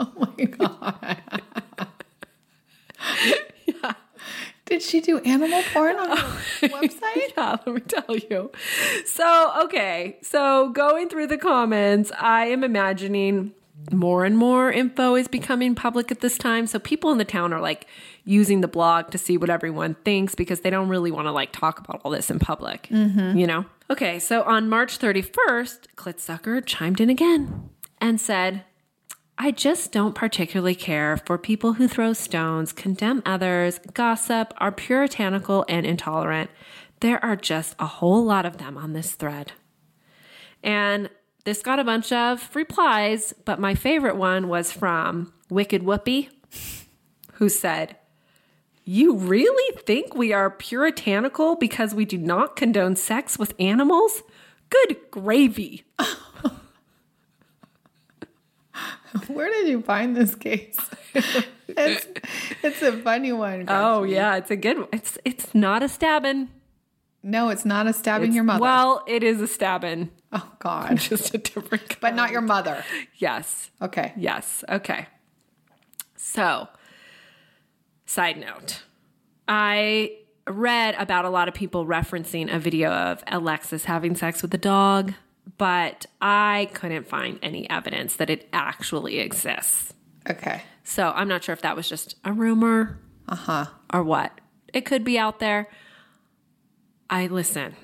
Oh 0.00 0.12
my 0.16 0.44
god. 0.44 1.18
Did 4.64 4.80
she 4.80 5.00
do 5.00 5.18
animal 5.18 5.60
porn 5.72 5.96
on 5.96 6.16
her 6.16 6.24
website? 6.68 7.32
Yeah, 7.36 7.56
let 7.66 7.74
me 7.74 7.80
tell 7.80 8.16
you. 8.16 8.52
So, 9.04 9.52
okay. 9.64 10.18
So, 10.22 10.68
going 10.68 11.08
through 11.08 11.26
the 11.26 11.36
comments, 11.36 12.12
I 12.16 12.44
am 12.44 12.62
imagining 12.62 13.54
more 13.90 14.24
and 14.24 14.38
more 14.38 14.70
info 14.70 15.16
is 15.16 15.26
becoming 15.26 15.74
public 15.74 16.12
at 16.12 16.20
this 16.20 16.38
time. 16.38 16.68
So, 16.68 16.78
people 16.78 17.10
in 17.10 17.18
the 17.18 17.24
town 17.24 17.52
are 17.52 17.60
like 17.60 17.88
using 18.24 18.60
the 18.60 18.68
blog 18.68 19.10
to 19.10 19.18
see 19.18 19.36
what 19.36 19.50
everyone 19.50 19.96
thinks 20.04 20.36
because 20.36 20.60
they 20.60 20.70
don't 20.70 20.88
really 20.88 21.10
want 21.10 21.26
to 21.26 21.32
like 21.32 21.50
talk 21.50 21.80
about 21.80 22.00
all 22.04 22.12
this 22.12 22.30
in 22.30 22.38
public, 22.38 22.88
mm-hmm. 22.92 23.36
you 23.36 23.48
know? 23.48 23.64
Okay. 23.90 24.18
So, 24.18 24.42
on 24.42 24.68
March 24.68 24.98
31st, 24.98 25.86
Clitsucker 25.96 26.64
chimed 26.64 27.00
in 27.00 27.10
again 27.10 27.70
and 28.00 28.20
said, 28.20 28.64
I 29.40 29.52
just 29.52 29.92
don't 29.92 30.16
particularly 30.16 30.74
care 30.74 31.16
for 31.16 31.38
people 31.38 31.74
who 31.74 31.86
throw 31.86 32.12
stones, 32.12 32.72
condemn 32.72 33.22
others, 33.24 33.78
gossip, 33.94 34.52
are 34.58 34.72
puritanical 34.72 35.64
and 35.68 35.86
intolerant. 35.86 36.50
There 37.00 37.24
are 37.24 37.36
just 37.36 37.76
a 37.78 37.86
whole 37.86 38.24
lot 38.24 38.44
of 38.44 38.58
them 38.58 38.76
on 38.76 38.94
this 38.94 39.12
thread. 39.12 39.52
And 40.64 41.08
this 41.44 41.62
got 41.62 41.78
a 41.78 41.84
bunch 41.84 42.10
of 42.10 42.54
replies, 42.56 43.32
but 43.44 43.60
my 43.60 43.76
favorite 43.76 44.16
one 44.16 44.48
was 44.48 44.72
from 44.72 45.32
Wicked 45.48 45.82
Whoopi, 45.82 46.30
who 47.34 47.48
said, 47.48 47.96
You 48.88 49.16
really 49.16 49.76
think 49.82 50.14
we 50.14 50.32
are 50.32 50.48
puritanical 50.48 51.56
because 51.56 51.94
we 51.94 52.06
do 52.06 52.16
not 52.16 52.56
condone 52.56 52.96
sex 52.96 53.38
with 53.38 53.52
animals? 53.58 54.22
Good 54.70 54.96
gravy. 55.10 55.84
Where 59.26 59.50
did 59.50 59.68
you 59.68 59.82
find 59.82 60.16
this 60.16 60.34
case? 60.34 60.74
it's, 61.14 62.06
it's 62.62 62.80
a 62.80 62.92
funny 63.02 63.30
one. 63.30 63.66
Oh 63.68 64.00
Gretchen. 64.00 64.16
yeah, 64.16 64.36
it's 64.36 64.50
a 64.50 64.56
good 64.56 64.78
one. 64.78 64.88
It's 64.94 65.18
it's 65.22 65.54
not 65.54 65.82
a 65.82 65.88
stabbing. 65.90 66.48
No, 67.22 67.50
it's 67.50 67.66
not 67.66 67.86
a 67.86 67.92
stabbing 67.92 68.28
It's- 68.28 68.34
your 68.36 68.44
mother. 68.44 68.62
Well, 68.62 69.04
it 69.06 69.22
is 69.22 69.42
a 69.42 69.46
stabbing. 69.46 70.08
oh 70.32 70.50
God. 70.60 70.96
Just 71.00 71.34
a 71.34 71.38
different 71.38 72.00
But 72.00 72.14
not 72.14 72.30
your 72.30 72.40
mother. 72.40 72.82
Yes. 73.18 73.70
Okay. 73.82 74.14
Yes. 74.16 74.64
Okay. 74.66 75.08
So, 76.16 76.68
side 78.08 78.38
note, 78.38 78.82
I 79.46 80.16
read 80.46 80.94
about 80.98 81.24
a 81.26 81.30
lot 81.30 81.46
of 81.48 81.54
people 81.54 81.86
referencing 81.86 82.52
a 82.52 82.58
video 82.58 82.90
of 82.90 83.22
Alexis 83.28 83.84
having 83.84 84.16
sex 84.16 84.40
with 84.42 84.52
a 84.54 84.58
dog, 84.58 85.12
but 85.58 86.06
I 86.20 86.70
couldn't 86.72 87.06
find 87.06 87.38
any 87.42 87.68
evidence 87.68 88.16
that 88.16 88.30
it 88.30 88.48
actually 88.52 89.18
exists. 89.18 89.92
Okay. 90.28 90.62
So, 90.84 91.12
I'm 91.14 91.28
not 91.28 91.44
sure 91.44 91.52
if 91.52 91.60
that 91.62 91.76
was 91.76 91.88
just 91.88 92.16
a 92.24 92.32
rumor 92.32 92.98
Uh 93.28 93.34
huh. 93.36 93.66
or 93.92 94.02
what. 94.02 94.40
It 94.72 94.82
could 94.86 95.04
be 95.04 95.18
out 95.18 95.38
there. 95.38 95.68
I 97.10 97.26
listen. 97.26 97.76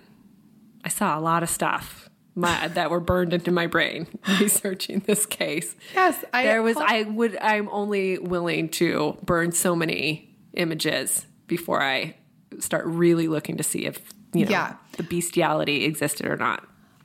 I 0.85 0.89
saw 0.89 1.19
a 1.19 1.21
lot 1.21 1.43
of 1.43 1.49
stuff 1.51 2.04
my, 2.35 2.69
that 2.69 2.91
were 2.91 3.01
burned 3.01 3.33
into 3.33 3.51
my 3.53 3.67
brain 3.67 4.07
researching 4.41 5.01
this 5.01 5.25
case. 5.27 5.75
Yes, 5.95 6.25
I 6.33 6.45
there 6.45 6.63
was. 6.63 6.77
I 6.77 7.03
would. 7.03 7.37
I'm 7.41 7.69
only 7.71 8.19
willing 8.19 8.69
to 8.71 9.17
burn 9.25 9.53
so 9.53 9.77
many 9.77 10.35
images 10.55 11.27
before 11.47 11.83
I 11.83 12.17
start 12.59 12.87
really 12.87 13.29
looking 13.29 13.57
to 13.59 13.63
see 13.63 13.87
if 13.87 14.01
you 14.33 14.45
know 14.47 14.51
Yeah. 14.51 14.77
the 14.97 15.03
bestiality 15.05 15.85
existed 15.85 16.27
or 16.27 16.37
not. 16.37 16.65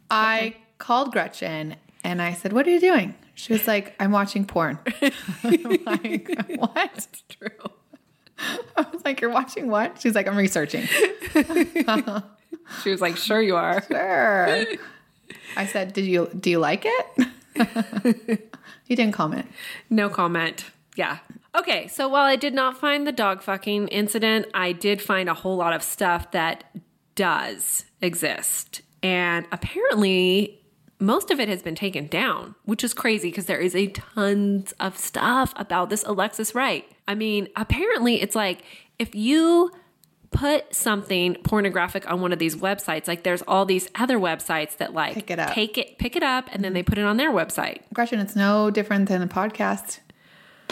I 0.10 0.56
called 0.80 1.12
Gretchen 1.12 1.76
and 2.04 2.22
I 2.22 2.34
said, 2.34 2.54
"What 2.54 2.66
are 2.68 2.72
you 2.72 2.80
doing?" 2.80 3.14
She 3.36 3.54
was 3.54 3.68
like, 3.68 3.96
I'm 4.02 4.12
watching 4.12 4.44
porn. 4.46 4.80
I'm 5.44 5.78
like, 5.86 6.30
what? 6.58 7.08
True. 7.30 7.70
I 8.76 8.86
was 8.92 9.02
like, 9.06 9.22
You're 9.22 9.30
watching 9.30 9.70
what? 9.70 10.02
She's 10.02 10.14
like, 10.14 10.28
I'm 10.28 10.36
researching. 10.36 10.86
She 12.84 12.90
was 12.92 13.02
like, 13.02 13.18
"Sure, 13.18 13.42
you 13.42 13.56
are." 13.56 13.82
Sure. 13.84 14.66
I 15.56 15.66
said, 15.66 15.94
Did 15.94 16.06
you 16.06 16.30
do 16.40 16.50
you 16.50 16.60
like 16.60 16.86
it? 16.86 17.28
you 18.88 18.96
didn't 18.96 19.14
comment. 19.14 19.48
No 19.90 20.10
comment. 20.10 20.66
Yeah. 20.96 21.20
Okay, 21.56 21.88
so 21.88 22.08
while 22.08 22.26
I 22.26 22.36
did 22.36 22.54
not 22.54 22.78
find 22.78 23.08
the 23.08 23.12
dog 23.12 23.42
fucking 23.42 23.88
incident, 23.88 24.48
I 24.54 24.72
did 24.72 25.02
find 25.02 25.28
a 25.28 25.34
whole 25.34 25.56
lot 25.56 25.74
of 25.74 25.82
stuff 25.82 26.32
that 26.32 26.64
does 27.16 27.86
exist. 28.02 28.82
And 29.02 29.48
apparently, 29.52 30.60
most 31.00 31.32
of 31.32 31.40
it 31.40 31.50
has 31.50 31.64
been 31.64 31.76
taken 31.76 32.08
down, 32.08 32.56
which 32.66 32.84
is 32.84 32.94
crazy 32.94 33.30
because 33.30 33.46
there 33.46 33.60
is 33.60 33.76
a 33.76 33.88
tons 33.88 34.74
of 34.80 34.98
stuff 34.98 35.54
about 35.56 35.90
this 35.90 36.04
Alexis 36.04 36.54
Wright. 36.54 36.86
I 37.08 37.16
mean, 37.16 37.48
apparently, 37.56 38.22
it's 38.22 38.36
like 38.36 38.64
if 39.00 39.16
you 39.16 39.72
put 40.32 40.74
something 40.74 41.36
pornographic 41.44 42.10
on 42.10 42.22
one 42.22 42.32
of 42.32 42.40
these 42.40 42.56
websites, 42.56 43.08
like 43.08 43.24
there's 43.24 43.42
all 43.44 43.66
these 43.66 43.90
other 43.96 44.18
websites 44.18 44.78
that 44.78 44.94
like 44.94 45.14
Pick 45.16 45.32
it 45.32 45.40
up. 45.40 45.54
take 45.54 45.78
it, 45.78 45.98
pick 45.98 46.16
it 46.16 46.24
up, 46.24 46.50
and 46.52 46.64
then 46.64 46.74
they 46.74 46.82
mm-hmm. 46.82 46.90
put 46.90 46.98
it 46.98 47.06
on 47.06 47.18
their 47.18 47.32
website. 47.32 47.82
Gretchen, 47.94 48.20
it's 48.20 48.36
no 48.36 48.70
different 48.70 49.08
than 49.10 49.22
a 49.22 49.28
podcast. 49.28 50.00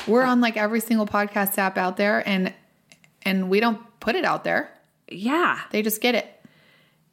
We're 0.05 0.23
oh. 0.23 0.29
on 0.29 0.41
like 0.41 0.57
every 0.57 0.79
single 0.79 1.07
podcast 1.07 1.57
app 1.57 1.77
out 1.77 1.97
there 1.97 2.27
and 2.27 2.53
and 3.23 3.49
we 3.49 3.59
don't 3.59 3.81
put 3.99 4.15
it 4.15 4.25
out 4.25 4.43
there. 4.43 4.71
Yeah. 5.09 5.59
They 5.71 5.81
just 5.81 6.01
get 6.01 6.15
it. 6.15 6.33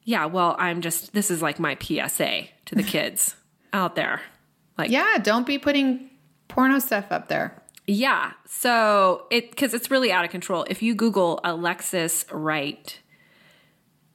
Yeah, 0.04 0.26
well, 0.26 0.54
I'm 0.58 0.80
just 0.80 1.12
this 1.12 1.30
is 1.30 1.40
like 1.40 1.58
my 1.58 1.76
PSA 1.80 2.44
to 2.66 2.74
the 2.74 2.82
kids 2.84 3.36
out 3.72 3.96
there. 3.96 4.20
Like 4.76 4.90
Yeah, 4.90 5.18
don't 5.22 5.46
be 5.46 5.58
putting 5.58 6.10
porno 6.48 6.78
stuff 6.78 7.06
up 7.10 7.28
there. 7.28 7.60
Yeah. 7.86 8.32
So 8.46 9.26
it 9.30 9.56
cuz 9.56 9.74
it's 9.74 9.90
really 9.90 10.10
out 10.12 10.24
of 10.24 10.30
control. 10.30 10.64
If 10.68 10.82
you 10.82 10.94
google 10.94 11.40
Alexis 11.44 12.24
Wright 12.30 13.00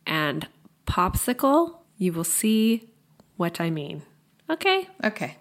and 0.05 0.47
popsicle, 0.87 1.77
you 1.97 2.13
will 2.13 2.23
see 2.23 2.89
what 3.37 3.61
I 3.61 3.69
mean. 3.69 4.01
Okay? 4.49 4.87
Okay. 5.03 5.37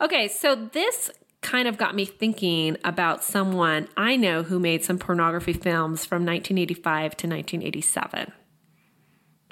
Okay, 0.00 0.28
so 0.28 0.54
this 0.54 1.10
kind 1.40 1.68
of 1.68 1.76
got 1.78 1.94
me 1.94 2.04
thinking 2.04 2.76
about 2.84 3.22
someone 3.22 3.86
I 3.96 4.16
know 4.16 4.42
who 4.42 4.58
made 4.58 4.84
some 4.84 4.98
pornography 4.98 5.52
films 5.52 6.04
from 6.04 6.24
1985 6.24 7.16
to 7.18 7.26
1987. 7.28 8.32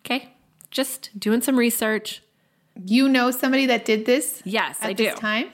Okay? 0.01 0.31
Just 0.71 1.11
doing 1.19 1.43
some 1.43 1.57
research. 1.59 2.23
You 2.85 3.09
know 3.09 3.31
somebody 3.31 3.67
that 3.67 3.85
did 3.85 4.07
this? 4.07 4.43
Yes, 4.45 4.79
at 4.81 4.91
I 4.91 4.93
this 4.95 5.15
do. 5.15 5.21
time? 5.21 5.51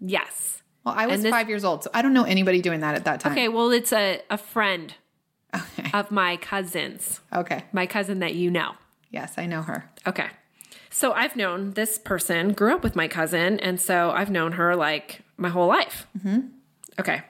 Yes. 0.00 0.61
Well, 0.84 0.94
I 0.96 1.06
was 1.06 1.22
this- 1.22 1.30
five 1.30 1.48
years 1.48 1.64
old, 1.64 1.84
so 1.84 1.90
I 1.94 2.02
don't 2.02 2.12
know 2.12 2.24
anybody 2.24 2.60
doing 2.60 2.80
that 2.80 2.94
at 2.94 3.04
that 3.04 3.20
time. 3.20 3.32
Okay, 3.32 3.48
well, 3.48 3.70
it's 3.70 3.92
a, 3.92 4.20
a 4.30 4.38
friend 4.38 4.94
Okay. 5.54 5.90
of 5.92 6.10
my 6.10 6.36
cousin's, 6.38 7.20
Okay. 7.32 7.64
my 7.72 7.86
cousin 7.86 8.20
that 8.20 8.34
you 8.34 8.50
know. 8.50 8.72
Yes, 9.10 9.34
I 9.36 9.46
know 9.46 9.62
her. 9.62 9.90
Okay. 10.06 10.26
So 10.90 11.12
I've 11.12 11.36
known 11.36 11.72
this 11.72 11.98
person, 11.98 12.52
grew 12.52 12.74
up 12.74 12.82
with 12.82 12.96
my 12.96 13.06
cousin, 13.08 13.60
and 13.60 13.80
so 13.80 14.10
I've 14.10 14.30
known 14.30 14.52
her 14.52 14.74
like 14.76 15.20
my 15.36 15.48
whole 15.50 15.66
life. 15.68 16.06
Mm-hmm. 16.18 16.40
Okay. 16.98 17.22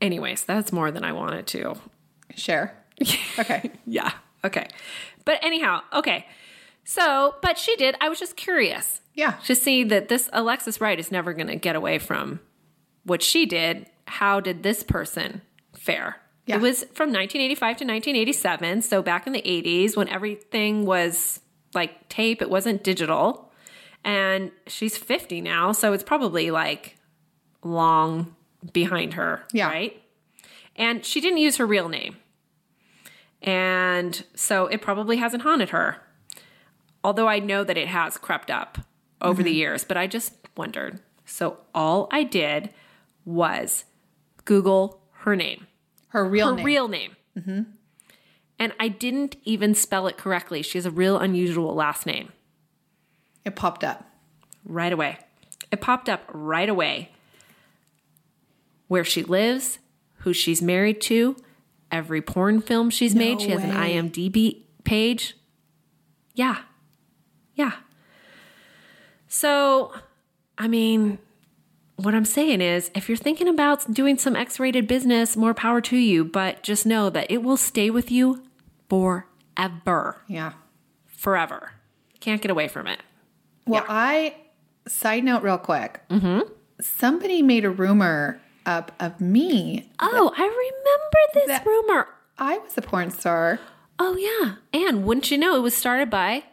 Anyways, 0.00 0.44
that's 0.44 0.72
more 0.72 0.90
than 0.90 1.04
I 1.04 1.12
wanted 1.12 1.46
to. 1.48 1.74
Share. 2.36 2.76
Okay. 3.38 3.70
Yeah. 3.84 4.12
Okay. 4.44 4.66
But 5.24 5.38
anyhow, 5.44 5.82
okay. 5.92 6.26
So, 6.84 7.34
but 7.42 7.58
she 7.58 7.76
did. 7.76 7.94
I 8.00 8.08
was 8.08 8.18
just 8.18 8.36
curious 8.36 9.00
Yeah. 9.14 9.32
to 9.44 9.54
see 9.54 9.84
that 9.84 10.08
this 10.08 10.30
Alexis 10.32 10.80
Wright 10.80 10.98
is 10.98 11.10
never 11.12 11.32
going 11.34 11.48
to 11.48 11.56
get 11.56 11.76
away 11.76 11.98
from 11.98 12.40
what 13.06 13.22
she 13.22 13.46
did. 13.46 13.86
How 14.06 14.40
did 14.40 14.62
this 14.62 14.82
person 14.82 15.42
fare? 15.74 16.20
Yeah. 16.46 16.56
It 16.56 16.60
was 16.60 16.80
from 16.92 17.10
1985 17.12 17.58
to 17.60 17.84
1987. 17.84 18.82
So 18.82 19.02
back 19.02 19.26
in 19.26 19.32
the 19.32 19.42
80s 19.42 19.96
when 19.96 20.08
everything 20.08 20.84
was 20.84 21.40
like 21.74 22.08
tape, 22.08 22.42
it 22.42 22.50
wasn't 22.50 22.84
digital. 22.84 23.52
And 24.04 24.52
she's 24.66 24.96
50 24.96 25.40
now. 25.40 25.72
So 25.72 25.92
it's 25.92 26.04
probably 26.04 26.50
like 26.50 26.96
long 27.64 28.36
behind 28.72 29.14
her. 29.14 29.44
Yeah. 29.52 29.68
Right. 29.68 30.00
And 30.76 31.04
she 31.04 31.20
didn't 31.20 31.38
use 31.38 31.56
her 31.56 31.66
real 31.66 31.88
name. 31.88 32.16
And 33.42 34.24
so 34.34 34.66
it 34.66 34.82
probably 34.82 35.16
hasn't 35.16 35.42
haunted 35.42 35.70
her. 35.70 35.96
Although 37.02 37.28
I 37.28 37.38
know 37.38 37.64
that 37.64 37.76
it 37.76 37.88
has 37.88 38.18
crept 38.18 38.50
up 38.50 38.78
over 39.20 39.42
the 39.42 39.50
mm-hmm. 39.50 39.56
years, 39.56 39.84
but 39.84 39.96
I 39.96 40.06
just 40.06 40.34
wondered. 40.56 41.00
So 41.24 41.58
all 41.74 42.08
I 42.10 42.24
did 42.24 42.70
was 43.26 43.84
Google 44.46 45.02
her 45.20 45.36
name, 45.36 45.66
Her 46.08 46.24
real 46.26 46.48
her 46.50 46.54
name. 46.56 46.64
real 46.64 46.88
name. 46.88 47.16
Mm-hmm. 47.36 47.62
And 48.58 48.72
I 48.80 48.88
didn't 48.88 49.36
even 49.44 49.74
spell 49.74 50.06
it 50.06 50.16
correctly. 50.16 50.62
She 50.62 50.78
has 50.78 50.86
a 50.86 50.90
real 50.90 51.18
unusual 51.18 51.74
last 51.74 52.06
name 52.06 52.32
it 53.44 53.54
popped 53.54 53.84
up. 53.84 54.08
right 54.64 54.92
away. 54.92 55.18
It 55.70 55.80
popped 55.82 56.08
up 56.08 56.22
right 56.32 56.68
away. 56.68 57.10
Where 58.88 59.04
she 59.04 59.22
lives, 59.22 59.78
who 60.20 60.32
she's 60.32 60.62
married 60.62 61.00
to, 61.02 61.36
every 61.90 62.22
porn 62.22 62.60
film 62.62 62.88
she's 62.90 63.14
made. 63.14 63.40
She 63.40 63.50
has 63.50 63.62
an. 63.62 63.70
IMDb 63.72 64.62
page. 64.84 65.36
Yeah. 66.34 66.58
Yeah. 67.54 67.72
So, 69.28 69.92
I 70.56 70.68
mean, 70.68 71.18
what 71.96 72.14
I'm 72.14 72.24
saying 72.24 72.60
is 72.60 72.90
if 72.94 73.08
you're 73.08 73.16
thinking 73.16 73.48
about 73.48 73.92
doing 73.92 74.18
some 74.18 74.36
X 74.36 74.60
rated 74.60 74.86
business, 74.86 75.36
more 75.36 75.54
power 75.54 75.80
to 75.82 75.96
you, 75.96 76.24
but 76.24 76.62
just 76.62 76.86
know 76.86 77.08
that 77.10 77.30
it 77.30 77.42
will 77.42 77.56
stay 77.56 77.90
with 77.90 78.10
you 78.10 78.42
forever. 78.88 80.22
Yeah. 80.28 80.52
Forever. 81.06 81.72
Can't 82.20 82.42
get 82.42 82.50
away 82.50 82.68
from 82.68 82.86
it. 82.86 83.00
Well, 83.66 83.84
I 83.88 84.34
side 84.86 85.24
note 85.24 85.42
real 85.42 85.58
quick. 85.58 86.00
Mm-hmm. 86.10 86.40
Somebody 86.80 87.42
made 87.42 87.64
a 87.64 87.70
rumor 87.70 88.40
up 88.64 88.92
of 89.00 89.20
me. 89.20 89.90
Oh, 89.98 90.32
I 90.36 90.42
remember 90.42 91.18
this 91.34 91.46
That- 91.48 91.66
rumor. 91.66 92.08
I 92.38 92.58
was 92.58 92.76
a 92.76 92.82
porn 92.82 93.10
star. 93.10 93.58
Oh, 93.98 94.14
yeah. 94.16 94.56
And 94.78 95.04
wouldn't 95.04 95.30
you 95.30 95.38
know, 95.38 95.56
it 95.56 95.60
was 95.60 95.74
started 95.74 96.10
by 96.10 96.44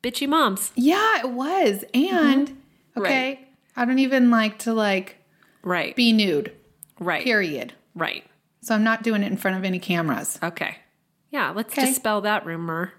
bitchy 0.00 0.28
moms. 0.28 0.70
Yeah, 0.76 1.18
it 1.18 1.30
was. 1.30 1.84
And 1.92 2.56
okay, 2.96 3.48
I 3.76 3.84
don't 3.84 3.98
even 3.98 4.30
like 4.30 4.58
to 4.60 4.72
like 4.72 5.16
Right. 5.62 5.94
be 5.96 6.12
nude. 6.12 6.52
right. 6.98 7.22
Period. 7.24 7.72
Right. 7.94 8.24
So 8.62 8.74
I'm 8.74 8.84
not 8.84 9.02
doing 9.02 9.22
it 9.22 9.26
in 9.32 9.36
front 9.38 9.56
of 9.56 9.64
any 9.64 9.78
cameras. 9.78 10.38
Okay. 10.42 10.76
Yeah, 11.30 11.50
let's 11.50 11.72
Okay. 11.72 11.86
dispel 11.86 12.20
that 12.22 12.44
rumor. 12.44 12.92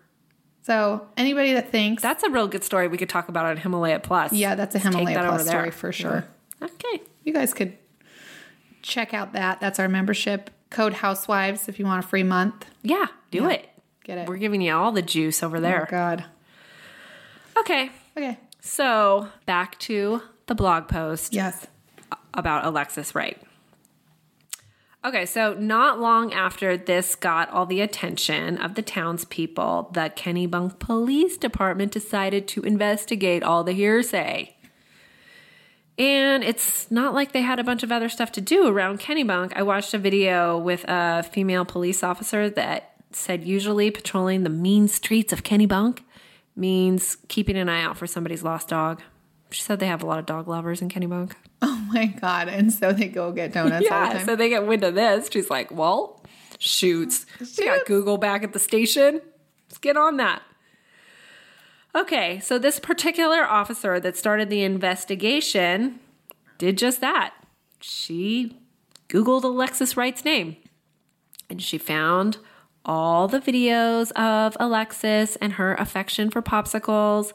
So 0.63 1.07
anybody 1.17 1.53
that 1.53 1.71
thinks 1.71 2.01
That's 2.03 2.23
a 2.23 2.29
real 2.29 2.47
good 2.47 2.63
story 2.63 2.87
we 2.87 2.97
could 2.97 3.09
talk 3.09 3.29
about 3.29 3.45
on 3.45 3.57
Himalaya 3.57 3.99
Plus. 3.99 4.31
yeah, 4.33 4.55
that's 4.55 4.75
a 4.75 4.77
Let's 4.77 4.87
Himalaya 4.95 5.17
that 5.17 5.27
Plus 5.27 5.47
story 5.47 5.71
for 5.71 5.91
sure. 5.91 6.25
Okay. 6.61 7.01
You 7.23 7.33
guys 7.33 7.53
could 7.53 7.77
check 8.81 9.13
out 9.13 9.33
that. 9.33 9.59
That's 9.59 9.79
our 9.79 9.87
membership 9.89 10.49
code 10.69 10.93
Housewives 10.93 11.67
if 11.67 11.77
you 11.79 11.85
want 11.85 12.03
a 12.03 12.07
free 12.07 12.23
month. 12.23 12.65
Yeah, 12.83 13.07
do 13.31 13.49
it. 13.49 13.69
Get 14.03 14.17
it. 14.19 14.27
We're 14.27 14.37
giving 14.37 14.61
you 14.61 14.73
all 14.73 14.91
the 14.91 15.01
juice 15.03 15.43
over 15.43 15.57
Oh 15.57 15.61
there. 15.61 15.87
God. 15.89 16.25
Okay. 17.57 17.91
Okay. 18.17 18.37
So 18.61 19.27
back 19.45 19.77
to 19.79 20.21
the 20.51 20.55
blog 20.55 20.89
post. 20.89 21.33
Yes. 21.33 21.65
about 22.33 22.65
Alexis 22.65 23.15
Wright. 23.15 23.41
Okay, 25.05 25.25
so 25.25 25.53
not 25.53 26.01
long 26.01 26.33
after 26.33 26.75
this 26.75 27.15
got 27.15 27.49
all 27.51 27.65
the 27.65 27.79
attention 27.79 28.57
of 28.57 28.75
the 28.75 28.81
townspeople, 28.81 29.91
the 29.93 30.11
Kennebunk 30.13 30.77
Police 30.77 31.37
Department 31.37 31.93
decided 31.93 32.49
to 32.49 32.63
investigate 32.63 33.43
all 33.43 33.63
the 33.63 33.71
hearsay. 33.71 34.57
And 35.97 36.43
it's 36.43 36.91
not 36.91 37.13
like 37.13 37.31
they 37.31 37.41
had 37.41 37.57
a 37.57 37.63
bunch 37.63 37.81
of 37.81 37.91
other 37.91 38.09
stuff 38.09 38.33
to 38.33 38.41
do 38.41 38.67
around 38.67 38.99
Kennebunk. 38.99 39.53
I 39.55 39.63
watched 39.63 39.93
a 39.93 39.97
video 39.97 40.57
with 40.57 40.83
a 40.89 41.23
female 41.23 41.63
police 41.63 42.03
officer 42.03 42.49
that 42.49 42.95
said 43.11 43.45
usually 43.45 43.89
patrolling 43.89 44.43
the 44.43 44.49
mean 44.49 44.89
streets 44.89 45.31
of 45.31 45.43
Kennebunk 45.43 45.99
means 46.57 47.15
keeping 47.29 47.55
an 47.55 47.69
eye 47.69 47.81
out 47.81 47.97
for 47.97 48.05
somebody's 48.05 48.43
lost 48.43 48.67
dog. 48.67 49.01
She 49.51 49.61
said 49.61 49.79
they 49.79 49.87
have 49.87 50.01
a 50.01 50.05
lot 50.05 50.19
of 50.19 50.25
dog 50.25 50.47
lovers 50.47 50.81
in 50.81 50.89
Kennebunk. 50.89 51.33
Oh 51.63 51.93
my 51.93 52.05
God. 52.07 52.47
And 52.47 52.71
so 52.73 52.91
they 52.93 53.07
go 53.09 53.31
get 53.33 53.51
donuts 53.53 53.73
all 53.73 53.79
the 53.79 53.85
Yeah, 53.85 54.13
time. 54.13 54.25
so 54.25 54.35
they 54.37 54.47
get 54.49 54.65
wind 54.65 54.83
of 54.83 54.95
this. 54.95 55.29
She's 55.31 55.49
like, 55.49 55.69
well, 55.71 56.23
shoots. 56.57 57.25
We 57.59 57.65
got 57.65 57.85
Google 57.85 58.17
back 58.17 58.43
at 58.43 58.53
the 58.53 58.59
station. 58.59 59.21
Let's 59.67 59.77
get 59.77 59.97
on 59.97 60.15
that. 60.17 60.41
Okay, 61.93 62.39
so 62.39 62.57
this 62.57 62.79
particular 62.79 63.43
officer 63.43 63.99
that 63.99 64.15
started 64.17 64.49
the 64.49 64.63
investigation 64.63 65.99
did 66.57 66.77
just 66.77 67.01
that. 67.01 67.33
She 67.81 68.57
Googled 69.09 69.43
Alexis 69.43 69.97
Wright's 69.97 70.23
name 70.23 70.55
and 71.49 71.61
she 71.61 71.77
found 71.77 72.37
all 72.85 73.27
the 73.27 73.39
videos 73.41 74.11
of 74.13 74.55
Alexis 74.59 75.35
and 75.35 75.53
her 75.53 75.75
affection 75.75 76.31
for 76.31 76.41
popsicles. 76.41 77.33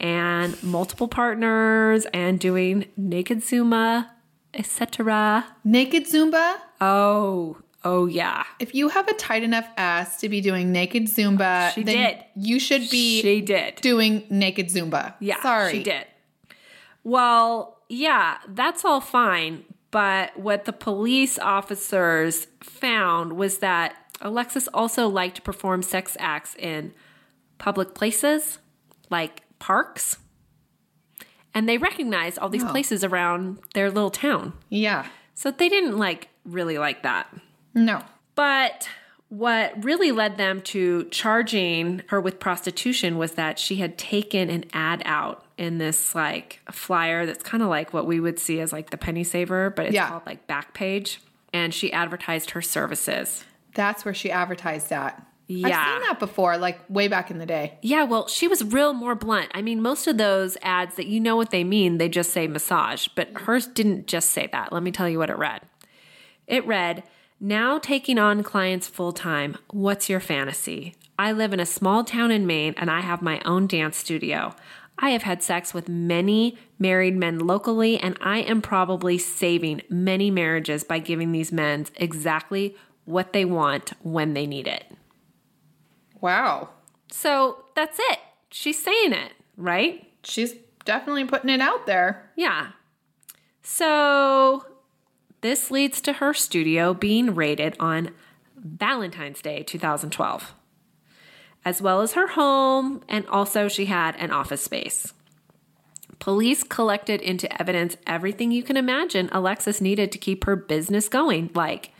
And 0.00 0.60
multiple 0.62 1.08
partners 1.08 2.06
and 2.12 2.38
doing 2.38 2.86
naked 2.96 3.38
Zumba, 3.40 4.08
etc. 4.54 5.46
Naked 5.64 6.06
Zumba? 6.06 6.56
Oh, 6.80 7.56
oh 7.84 8.06
yeah. 8.06 8.44
If 8.60 8.74
you 8.74 8.88
have 8.90 9.08
a 9.08 9.14
tight 9.14 9.42
enough 9.42 9.66
ass 9.76 10.20
to 10.20 10.28
be 10.28 10.40
doing 10.40 10.72
naked 10.72 11.04
Zumba, 11.06 11.72
She 11.72 11.82
then 11.82 11.96
did. 11.96 12.24
you 12.36 12.58
should 12.58 12.88
be 12.90 13.22
She 13.22 13.40
did. 13.40 13.76
doing 13.76 14.24
naked 14.30 14.68
Zumba. 14.68 15.14
Yeah, 15.20 15.40
Sorry. 15.42 15.72
she 15.72 15.82
did. 15.82 16.06
Well, 17.04 17.78
yeah, 17.88 18.38
that's 18.48 18.84
all 18.84 19.00
fine. 19.00 19.64
But 19.90 20.36
what 20.38 20.64
the 20.64 20.72
police 20.72 21.38
officers 21.38 22.48
found 22.60 23.34
was 23.34 23.58
that 23.58 23.94
Alexis 24.20 24.68
also 24.74 25.08
liked 25.08 25.36
to 25.36 25.42
perform 25.42 25.82
sex 25.82 26.16
acts 26.18 26.54
in 26.56 26.92
public 27.58 27.94
places 27.94 28.58
like 29.10 29.42
parks. 29.58 30.18
And 31.54 31.68
they 31.68 31.78
recognized 31.78 32.38
all 32.38 32.48
these 32.48 32.64
Oh. 32.64 32.68
places 32.70 33.02
around 33.02 33.58
their 33.74 33.90
little 33.90 34.10
town. 34.10 34.52
Yeah. 34.68 35.06
So 35.34 35.50
they 35.50 35.68
didn't 35.68 35.96
like 35.98 36.28
really 36.44 36.78
like 36.78 37.02
that. 37.02 37.32
No. 37.74 38.02
But 38.34 38.88
what 39.28 39.82
really 39.84 40.12
led 40.12 40.36
them 40.36 40.60
to 40.62 41.04
charging 41.10 42.02
her 42.08 42.20
with 42.20 42.38
prostitution 42.38 43.18
was 43.18 43.32
that 43.32 43.58
she 43.58 43.76
had 43.76 43.98
taken 43.98 44.50
an 44.50 44.64
ad 44.72 45.02
out 45.04 45.44
in 45.58 45.78
this 45.78 46.14
like 46.14 46.60
flyer 46.70 47.24
that's 47.26 47.42
kind 47.42 47.62
of 47.62 47.68
like 47.70 47.92
what 47.92 48.06
we 48.06 48.20
would 48.20 48.38
see 48.38 48.60
as 48.60 48.72
like 48.72 48.90
the 48.90 48.96
penny 48.98 49.24
saver, 49.24 49.70
but 49.70 49.86
it's 49.86 49.94
Yeah. 49.94 50.08
called 50.08 50.26
like 50.26 50.46
Backpage. 50.46 51.18
And 51.52 51.72
she 51.72 51.90
advertised 51.92 52.50
her 52.50 52.60
services. 52.62 53.44
That's 53.74 54.04
where 54.04 54.14
she 54.14 54.30
advertised 54.30 54.90
that. 55.48 55.72
I've 55.72 56.00
seen 56.00 56.08
that 56.08 56.18
before, 56.18 56.58
like 56.58 56.80
way 56.88 57.08
back 57.08 57.30
in 57.30 57.38
the 57.38 57.46
day. 57.46 57.78
Yeah, 57.82 58.04
well, 58.04 58.26
she 58.28 58.48
was 58.48 58.64
real 58.64 58.92
more 58.92 59.14
blunt. 59.14 59.50
I 59.54 59.62
mean, 59.62 59.80
most 59.80 60.06
of 60.06 60.18
those 60.18 60.56
ads 60.62 60.96
that 60.96 61.06
you 61.06 61.20
know 61.20 61.36
what 61.36 61.50
they 61.50 61.64
mean, 61.64 61.98
they 61.98 62.08
just 62.08 62.32
say 62.32 62.46
massage, 62.46 63.08
but 63.08 63.28
hers 63.42 63.66
didn't 63.66 64.06
just 64.06 64.30
say 64.30 64.48
that. 64.52 64.72
Let 64.72 64.82
me 64.82 64.90
tell 64.90 65.08
you 65.08 65.18
what 65.18 65.30
it 65.30 65.38
read. 65.38 65.62
It 66.46 66.66
read, 66.66 67.04
Now 67.40 67.78
taking 67.78 68.18
on 68.18 68.42
clients 68.42 68.88
full 68.88 69.12
time, 69.12 69.56
what's 69.70 70.08
your 70.08 70.20
fantasy? 70.20 70.94
I 71.18 71.32
live 71.32 71.52
in 71.52 71.60
a 71.60 71.66
small 71.66 72.04
town 72.04 72.30
in 72.30 72.46
Maine 72.46 72.74
and 72.76 72.90
I 72.90 73.00
have 73.00 73.22
my 73.22 73.40
own 73.44 73.66
dance 73.66 73.96
studio. 73.96 74.54
I 74.98 75.10
have 75.10 75.22
had 75.22 75.42
sex 75.42 75.74
with 75.74 75.88
many 75.88 76.56
married 76.78 77.16
men 77.16 77.38
locally, 77.38 77.98
and 77.98 78.16
I 78.20 78.38
am 78.38 78.62
probably 78.62 79.18
saving 79.18 79.82
many 79.90 80.30
marriages 80.30 80.84
by 80.84 81.00
giving 81.00 81.32
these 81.32 81.52
men 81.52 81.86
exactly 81.96 82.76
what 83.04 83.34
they 83.34 83.44
want 83.44 83.92
when 84.02 84.32
they 84.32 84.46
need 84.46 84.66
it. 84.66 84.84
Wow. 86.20 86.70
So 87.10 87.64
that's 87.74 87.98
it. 87.98 88.18
She's 88.50 88.82
saying 88.82 89.12
it, 89.12 89.32
right? 89.56 90.10
She's 90.24 90.54
definitely 90.84 91.24
putting 91.24 91.50
it 91.50 91.60
out 91.60 91.86
there. 91.86 92.30
Yeah. 92.36 92.68
So 93.62 94.64
this 95.40 95.70
leads 95.70 96.00
to 96.02 96.14
her 96.14 96.32
studio 96.32 96.94
being 96.94 97.34
raided 97.34 97.76
on 97.78 98.10
Valentine's 98.56 99.42
Day 99.42 99.62
2012, 99.62 100.54
as 101.64 101.82
well 101.82 102.00
as 102.00 102.14
her 102.14 102.28
home, 102.28 103.02
and 103.08 103.26
also 103.26 103.68
she 103.68 103.86
had 103.86 104.16
an 104.16 104.30
office 104.30 104.62
space. 104.62 105.12
Police 106.18 106.62
collected 106.64 107.20
into 107.20 107.52
evidence 107.60 107.96
everything 108.06 108.50
you 108.50 108.62
can 108.62 108.76
imagine 108.76 109.28
Alexis 109.32 109.80
needed 109.80 110.10
to 110.12 110.18
keep 110.18 110.44
her 110.44 110.56
business 110.56 111.08
going, 111.08 111.50
like 111.54 111.90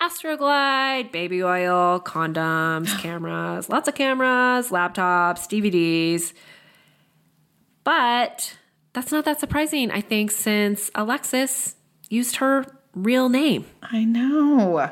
Astroglide, 0.00 1.12
baby 1.12 1.42
oil, 1.42 2.00
condoms, 2.00 2.98
cameras, 3.00 3.68
lots 3.68 3.86
of 3.86 3.94
cameras, 3.94 4.70
laptops, 4.70 5.46
DVDs. 5.46 6.32
But 7.84 8.56
that's 8.92 9.12
not 9.12 9.24
that 9.26 9.40
surprising, 9.40 9.90
I 9.90 10.00
think, 10.00 10.30
since 10.30 10.90
Alexis 10.94 11.76
used 12.08 12.36
her 12.36 12.64
real 12.94 13.28
name. 13.28 13.66
I 13.82 14.04
know. 14.04 14.90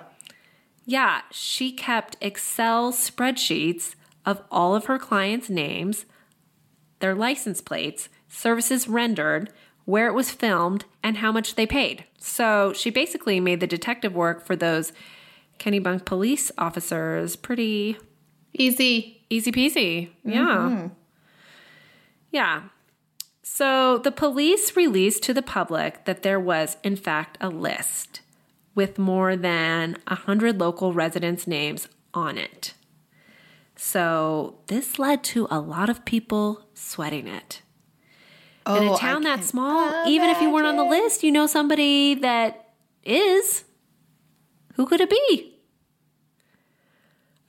Yeah, 0.84 1.22
she 1.30 1.72
kept 1.72 2.16
Excel 2.20 2.92
spreadsheets 2.92 3.94
of 4.24 4.42
all 4.50 4.74
of 4.74 4.86
her 4.86 4.98
clients' 4.98 5.48
names, 5.48 6.04
their 7.00 7.14
license 7.14 7.60
plates, 7.60 8.08
services 8.28 8.88
rendered, 8.88 9.50
where 9.84 10.06
it 10.08 10.14
was 10.14 10.30
filmed, 10.30 10.84
and 11.02 11.18
how 11.18 11.32
much 11.32 11.54
they 11.54 11.66
paid. 11.66 12.04
So 12.18 12.72
she 12.72 12.90
basically 12.90 13.40
made 13.40 13.60
the 13.60 13.66
detective 13.66 14.14
work 14.14 14.44
for 14.44 14.56
those 14.56 14.92
Kennebunk 15.58 16.04
police 16.04 16.52
officers 16.58 17.36
pretty 17.36 17.96
Easy. 18.52 19.22
Easy 19.30 19.52
peasy. 19.52 20.10
Yeah. 20.24 20.40
Mm-hmm. 20.40 20.86
Yeah. 22.30 22.62
So 23.42 23.98
the 23.98 24.12
police 24.12 24.76
released 24.76 25.22
to 25.24 25.34
the 25.34 25.42
public 25.42 26.04
that 26.04 26.22
there 26.22 26.40
was, 26.40 26.76
in 26.82 26.96
fact, 26.96 27.38
a 27.40 27.48
list 27.48 28.20
with 28.74 28.98
more 28.98 29.36
than 29.36 29.96
100 30.06 30.60
local 30.60 30.92
residents' 30.92 31.46
names 31.46 31.88
on 32.14 32.38
it. 32.38 32.74
So 33.76 34.58
this 34.66 34.98
led 34.98 35.22
to 35.24 35.46
a 35.50 35.60
lot 35.60 35.88
of 35.88 36.04
people 36.04 36.66
sweating 36.74 37.26
it. 37.28 37.62
In 38.68 38.82
a 38.84 38.92
oh, 38.92 38.96
town 38.98 39.22
that 39.22 39.44
small, 39.44 40.06
even 40.06 40.28
if 40.28 40.42
you 40.42 40.52
weren't 40.52 40.66
on 40.66 40.76
the 40.76 40.84
list, 40.84 41.22
you 41.22 41.32
know 41.32 41.46
somebody 41.46 42.14
that 42.14 42.74
is. 43.02 43.64
Who 44.74 44.86
could 44.86 45.00
it 45.00 45.10
be? 45.10 45.58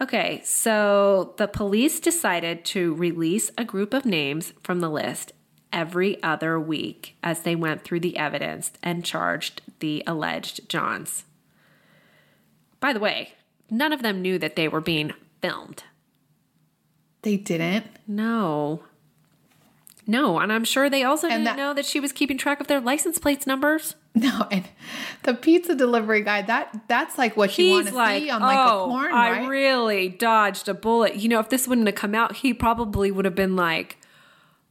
Okay, 0.01 0.41
so 0.45 1.33
the 1.37 1.47
police 1.47 1.99
decided 1.99 2.63
to 2.65 2.95
release 2.95 3.51
a 3.57 3.65
group 3.65 3.93
of 3.93 4.05
names 4.05 4.53
from 4.63 4.79
the 4.79 4.89
list 4.89 5.33
every 5.73 6.21
other 6.23 6.57
week 6.57 7.17
as 7.21 7.41
they 7.41 7.55
went 7.55 7.83
through 7.83 7.99
the 7.99 8.17
evidence 8.17 8.71
and 8.81 9.03
charged 9.03 9.61
the 9.79 10.01
alleged 10.07 10.69
Johns. 10.69 11.25
By 12.79 12.93
the 12.93 12.99
way, 12.99 13.33
none 13.69 13.91
of 13.91 14.01
them 14.01 14.21
knew 14.21 14.39
that 14.39 14.55
they 14.55 14.69
were 14.69 14.81
being 14.81 15.13
filmed. 15.41 15.83
They 17.21 17.35
didn't. 17.35 17.85
No. 18.07 18.83
No, 20.09 20.39
and 20.39 20.51
I'm 20.51 20.63
sure 20.65 20.89
they 20.89 21.03
also 21.03 21.27
And 21.27 21.45
didn't 21.45 21.45
that- 21.45 21.57
know 21.57 21.73
that 21.75 21.85
she 21.85 21.99
was 21.99 22.11
keeping 22.11 22.37
track 22.37 22.59
of 22.59 22.65
their 22.67 22.79
license 22.81 23.19
plates 23.19 23.45
numbers. 23.47 23.95
No, 24.15 24.47
and 24.51 24.65
the 25.23 25.33
pizza 25.35 25.75
delivery 25.75 26.23
guy, 26.23 26.41
that 26.41 26.75
that's 26.89 27.17
like 27.17 27.37
what 27.37 27.55
you 27.57 27.71
want 27.71 27.87
to 27.87 27.93
see 27.93 28.29
on 28.29 28.41
like 28.41 28.57
oh, 28.57 28.85
a 28.85 28.87
porn, 28.89 29.13
I 29.13 29.31
right? 29.31 29.47
really 29.47 30.09
dodged 30.09 30.67
a 30.67 30.73
bullet. 30.73 31.15
You 31.15 31.29
know, 31.29 31.39
if 31.39 31.47
this 31.49 31.67
wouldn't 31.67 31.87
have 31.87 31.95
come 31.95 32.15
out, 32.15 32.37
he 32.37 32.53
probably 32.53 33.11
would 33.11 33.23
have 33.25 33.35
been 33.35 33.55
like, 33.55 33.97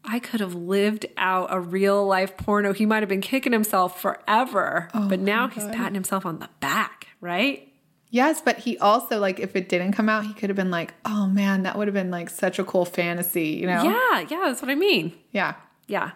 I 0.05 0.19
could 0.19 0.41
have 0.41 0.55
lived 0.55 1.07
out 1.17 1.49
a 1.51 1.61
real 1.61 2.05
life 2.05 2.37
porno. 2.37 2.73
He 2.75 2.85
might 2.85 3.01
have 3.03 3.09
been 3.09 3.21
kicking 3.23 3.53
himself 3.53 4.03
forever, 4.03 4.89
Oh 4.93 5.09
but 5.09 5.21
now 5.21 5.47
he's 5.49 5.65
patting 5.69 5.95
himself 5.95 6.27
on 6.27 6.41
the 6.41 6.49
back, 6.61 7.07
right? 7.21 7.68
Yes, 8.11 8.41
but 8.41 8.59
he 8.59 8.79
also 8.79 9.19
like 9.19 9.41
if 9.41 9.57
it 9.57 9.69
didn't 9.69 9.93
come 9.93 10.09
out, 10.09 10.25
he 10.25 10.33
could 10.35 10.51
have 10.51 10.57
been 10.57 10.71
like, 10.71 10.95
"Oh 11.05 11.27
man, 11.27 11.63
that 11.65 11.77
would 11.77 11.89
have 11.89 11.95
been 11.95 12.11
like 12.11 12.31
such 12.31 12.59
a 12.59 12.65
cool 12.65 12.85
fantasy," 12.85 13.49
you 13.49 13.67
know? 13.67 13.83
Yeah, 13.83 14.21
yeah, 14.29 14.45
that's 14.47 14.63
what 14.63 14.71
I 14.71 14.75
mean. 14.75 15.15
Yeah. 15.33 15.55
Yeah. 15.87 16.13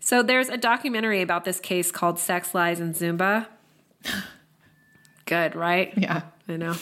So 0.00 0.22
there's 0.22 0.48
a 0.48 0.56
documentary 0.56 1.22
about 1.22 1.44
this 1.44 1.60
case 1.60 1.92
called 1.92 2.18
Sex, 2.18 2.54
Lies, 2.54 2.80
and 2.80 2.94
Zumba. 2.94 3.46
Good, 5.26 5.54
right? 5.54 5.92
Yeah. 5.96 6.22
I 6.48 6.56
know. 6.56 6.74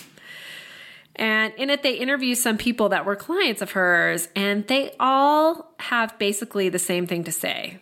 And 1.16 1.52
in 1.58 1.68
it, 1.68 1.82
they 1.82 1.94
interview 1.94 2.34
some 2.34 2.56
people 2.56 2.88
that 2.88 3.04
were 3.04 3.14
clients 3.14 3.60
of 3.60 3.72
hers, 3.72 4.28
and 4.34 4.66
they 4.66 4.94
all 4.98 5.74
have 5.80 6.18
basically 6.18 6.70
the 6.70 6.78
same 6.78 7.06
thing 7.06 7.24
to 7.24 7.32
say. 7.32 7.80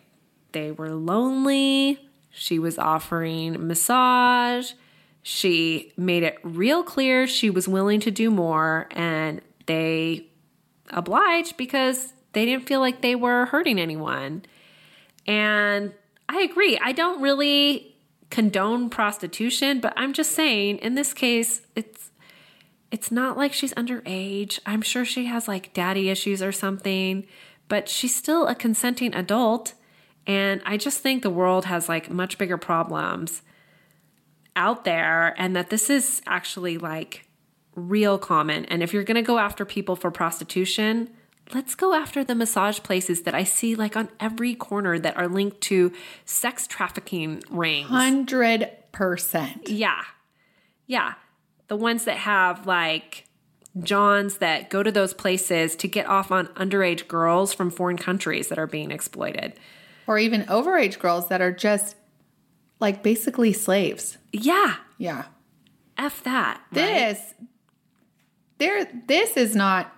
They 0.51 0.71
were 0.71 0.89
lonely. 0.89 2.05
She 2.31 2.59
was 2.59 2.77
offering 2.77 3.65
massage. 3.65 4.73
She 5.21 5.93
made 5.97 6.23
it 6.23 6.39
real 6.43 6.83
clear 6.83 7.27
she 7.27 7.49
was 7.49 7.67
willing 7.67 7.99
to 8.01 8.11
do 8.11 8.31
more, 8.31 8.87
and 8.91 9.41
they 9.65 10.27
obliged 10.89 11.57
because 11.57 12.13
they 12.33 12.45
didn't 12.45 12.67
feel 12.67 12.79
like 12.79 13.01
they 13.01 13.15
were 13.15 13.45
hurting 13.47 13.79
anyone. 13.79 14.43
And 15.27 15.93
I 16.27 16.41
agree. 16.41 16.79
I 16.81 16.91
don't 16.91 17.21
really 17.21 17.95
condone 18.29 18.89
prostitution, 18.89 19.79
but 19.79 19.93
I'm 19.95 20.13
just 20.13 20.31
saying 20.31 20.77
in 20.77 20.95
this 20.95 21.13
case, 21.13 21.61
it's 21.75 22.11
it's 22.91 23.11
not 23.11 23.37
like 23.37 23.53
she's 23.53 23.73
underage. 23.75 24.59
I'm 24.65 24.81
sure 24.81 25.05
she 25.05 25.25
has 25.25 25.47
like 25.47 25.73
daddy 25.73 26.09
issues 26.09 26.41
or 26.41 26.51
something, 26.51 27.27
but 27.67 27.87
she's 27.87 28.15
still 28.15 28.47
a 28.47 28.55
consenting 28.55 29.13
adult. 29.13 29.73
And 30.25 30.61
I 30.65 30.77
just 30.77 30.99
think 30.99 31.21
the 31.21 31.29
world 31.29 31.65
has 31.65 31.87
like 31.87 32.09
much 32.09 32.37
bigger 32.37 32.57
problems 32.57 33.43
out 34.55 34.83
there 34.83 35.33
and 35.37 35.55
that 35.55 35.69
this 35.69 35.89
is 35.89 36.21
actually 36.27 36.77
like 36.77 37.27
real 37.75 38.17
common. 38.17 38.65
And 38.65 38.83
if 38.83 38.93
you're 38.93 39.03
going 39.03 39.15
to 39.15 39.21
go 39.21 39.39
after 39.39 39.65
people 39.65 39.95
for 39.95 40.11
prostitution, 40.11 41.09
let's 41.53 41.75
go 41.75 41.93
after 41.93 42.23
the 42.23 42.35
massage 42.35 42.79
places 42.81 43.23
that 43.23 43.33
I 43.33 43.43
see 43.43 43.75
like 43.75 43.95
on 43.95 44.09
every 44.19 44.55
corner 44.55 44.99
that 44.99 45.17
are 45.17 45.27
linked 45.27 45.61
to 45.61 45.91
sex 46.25 46.67
trafficking 46.67 47.43
rings. 47.49 47.89
Hundred 47.89 48.69
percent. 48.91 49.69
Yeah. 49.69 50.01
Yeah. 50.87 51.13
The 51.67 51.75
ones 51.75 52.05
that 52.05 52.17
have 52.17 52.65
like 52.65 53.25
Johns 53.81 54.37
that 54.37 54.69
go 54.69 54.83
to 54.83 54.91
those 54.91 55.13
places 55.13 55.75
to 55.77 55.87
get 55.87 56.07
off 56.07 56.31
on 56.31 56.47
underage 56.47 57.07
girls 57.07 57.53
from 57.53 57.69
foreign 57.69 57.97
countries 57.97 58.47
that 58.49 58.59
are 58.59 58.67
being 58.67 58.91
exploited. 58.91 59.53
Or 60.07 60.17
even 60.17 60.43
overage 60.45 60.97
girls 60.99 61.29
that 61.29 61.41
are 61.41 61.51
just 61.51 61.95
like 62.79 63.03
basically 63.03 63.53
slaves. 63.53 64.17
Yeah, 64.31 64.75
Yeah. 64.97 65.23
F 65.97 66.23
that. 66.23 66.61
right? 66.71 66.85
This 66.85 67.33
there 68.57 68.87
this 69.07 69.35
is 69.37 69.55
not 69.55 69.93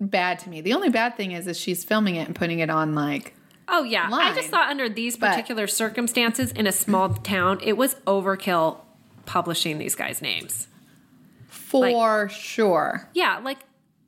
bad 0.00 0.38
to 0.40 0.48
me. 0.50 0.60
The 0.60 0.72
only 0.74 0.90
bad 0.90 1.16
thing 1.16 1.32
is 1.32 1.46
is 1.46 1.58
she's 1.58 1.84
filming 1.84 2.16
it 2.16 2.26
and 2.26 2.34
putting 2.36 2.58
it 2.60 2.70
on 2.70 2.94
like 2.94 3.34
Oh 3.66 3.82
yeah, 3.82 4.08
I 4.12 4.34
just 4.34 4.48
thought 4.50 4.68
under 4.68 4.88
these 4.90 5.16
But- 5.16 5.30
particular 5.30 5.66
circumstances 5.66 6.52
in 6.52 6.66
a 6.66 6.72
small 6.72 7.08
town, 7.10 7.60
it 7.62 7.76
was 7.78 7.94
overkill 8.06 8.78
publishing 9.26 9.78
these 9.78 9.94
guys' 9.94 10.20
names. 10.20 10.68
for 11.48 12.28
sure. 12.28 13.08
Yeah, 13.14 13.38
like 13.42 13.58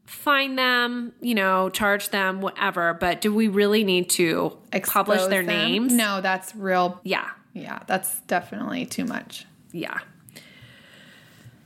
find 0.04 0.58
them, 0.58 1.12
you 1.20 1.34
know, 1.34 1.70
charge 1.70 2.10
them, 2.10 2.40
whatever. 2.40 2.94
But 2.94 3.20
do 3.20 3.32
we 3.34 3.48
really 3.48 3.82
need 3.82 4.10
to 4.10 4.56
publish 4.84 5.24
their 5.24 5.42
them. 5.42 5.46
names? 5.46 5.92
No, 5.92 6.20
that's 6.20 6.54
real. 6.54 7.00
Yeah, 7.02 7.28
Yeah, 7.56 7.78
that's 7.86 8.20
definitely 8.22 8.84
too 8.84 9.04
much. 9.06 9.46
yeah. 9.72 9.98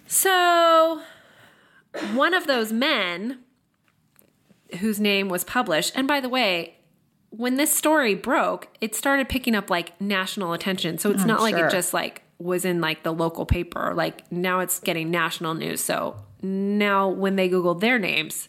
So 0.06 1.00
one 2.14 2.34
of 2.34 2.46
those 2.46 2.72
men 2.72 3.38
whose 4.80 5.00
name 5.00 5.28
was 5.28 5.44
published, 5.44 5.92
and 5.96 6.06
by 6.06 6.20
the 6.20 6.28
way, 6.28 6.74
when 7.30 7.56
this 7.56 7.72
story 7.72 8.14
broke, 8.14 8.68
it 8.80 8.94
started 8.94 9.28
picking 9.28 9.54
up 9.54 9.70
like 9.70 10.00
national 10.00 10.52
attention. 10.52 10.98
So 10.98 11.10
it's 11.10 11.24
not 11.24 11.40
like 11.40 11.54
it 11.54 11.70
just 11.70 11.94
like 11.94 12.22
was 12.38 12.64
in 12.64 12.80
like 12.80 13.02
the 13.04 13.12
local 13.12 13.46
paper. 13.46 13.92
Like 13.94 14.30
now 14.32 14.60
it's 14.60 14.80
getting 14.80 15.10
national 15.10 15.54
news. 15.54 15.80
So 15.80 16.16
now 16.42 17.08
when 17.08 17.36
they 17.36 17.48
Google 17.48 17.74
their 17.74 17.98
names, 17.98 18.48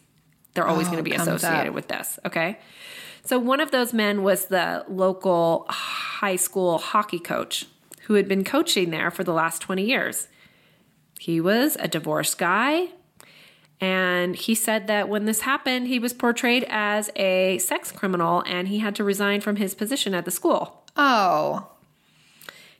they're 0.54 0.66
always 0.66 0.88
Oh, 0.88 0.92
going 0.92 1.04
to 1.04 1.08
be 1.08 1.14
associated 1.16 1.68
up. 1.68 1.74
with 1.74 1.88
this. 1.88 2.18
Okay. 2.24 2.58
So 3.24 3.38
one 3.38 3.60
of 3.60 3.70
those 3.70 3.92
men 3.92 4.22
was 4.22 4.46
the 4.46 4.84
local 4.88 5.66
high 5.68 6.36
school 6.36 6.78
hockey 6.78 7.20
coach 7.20 7.66
who 8.02 8.14
had 8.14 8.26
been 8.26 8.44
coaching 8.44 8.90
there 8.90 9.10
for 9.10 9.22
the 9.22 9.32
last 9.32 9.62
20 9.62 9.84
years. 9.84 10.28
He 11.20 11.40
was 11.40 11.76
a 11.78 11.86
divorced 11.86 12.36
guy. 12.36 12.88
And 13.80 14.36
he 14.36 14.54
said 14.54 14.86
that 14.86 15.08
when 15.08 15.24
this 15.24 15.40
happened, 15.40 15.88
he 15.88 15.98
was 15.98 16.12
portrayed 16.12 16.64
as 16.68 17.10
a 17.16 17.58
sex 17.58 17.90
criminal 17.90 18.42
and 18.46 18.68
he 18.68 18.78
had 18.78 18.94
to 18.96 19.04
resign 19.04 19.40
from 19.40 19.56
his 19.56 19.74
position 19.74 20.14
at 20.14 20.24
the 20.24 20.30
school. 20.30 20.84
Oh, 20.96 21.68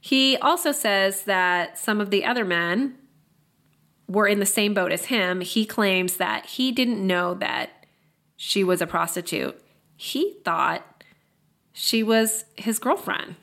He 0.01 0.37
also 0.39 0.73
says 0.73 1.23
that 1.25 1.79
some 1.79 2.01
of 2.01 2.11
the 2.11 2.25
other 2.25 2.45
men 2.45 2.97
were 4.09 4.27
in 4.27 4.41
the 4.41 4.47
same 4.47 4.75
boat 4.75 4.91
as 4.91 5.07
him. 5.07 5.41
He 5.41 5.65
claims 5.65 6.17
that 6.17 6.47
he 6.47 6.73
didn't 6.73 7.05
know 7.07 7.35
that 7.35 7.87
she 8.37 8.65
was 8.65 8.83
a 8.83 8.87
prostitute. 8.87 9.62
He 10.03 10.35
thought 10.45 11.05
she 11.73 12.03
was 12.03 12.45
his 12.57 12.81
girlfriend. 12.81 13.37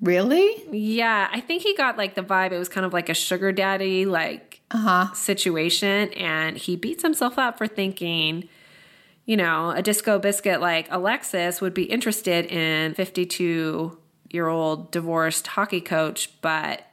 really? 0.00 0.62
Yeah, 0.70 1.28
I 1.32 1.40
think 1.40 1.62
he 1.62 1.74
got 1.74 1.98
like 1.98 2.14
the 2.14 2.22
vibe 2.22 2.52
it 2.52 2.58
was 2.58 2.68
kind 2.68 2.86
of 2.86 2.92
like 2.92 3.08
a 3.08 3.14
sugar 3.14 3.50
daddy 3.50 4.06
like 4.06 4.60
uh-huh. 4.70 5.12
situation 5.14 6.12
and 6.12 6.56
he 6.56 6.76
beats 6.76 7.02
himself 7.02 7.40
up 7.40 7.58
for 7.58 7.66
thinking 7.66 8.48
you 9.24 9.36
know, 9.36 9.70
a 9.70 9.82
disco 9.82 10.20
biscuit 10.20 10.60
like 10.60 10.86
Alexis 10.92 11.60
would 11.60 11.74
be 11.74 11.84
interested 11.84 12.46
in 12.46 12.94
52 12.94 13.98
year 14.30 14.46
old 14.46 14.92
divorced 14.92 15.48
hockey 15.48 15.80
coach, 15.80 16.40
but 16.40 16.86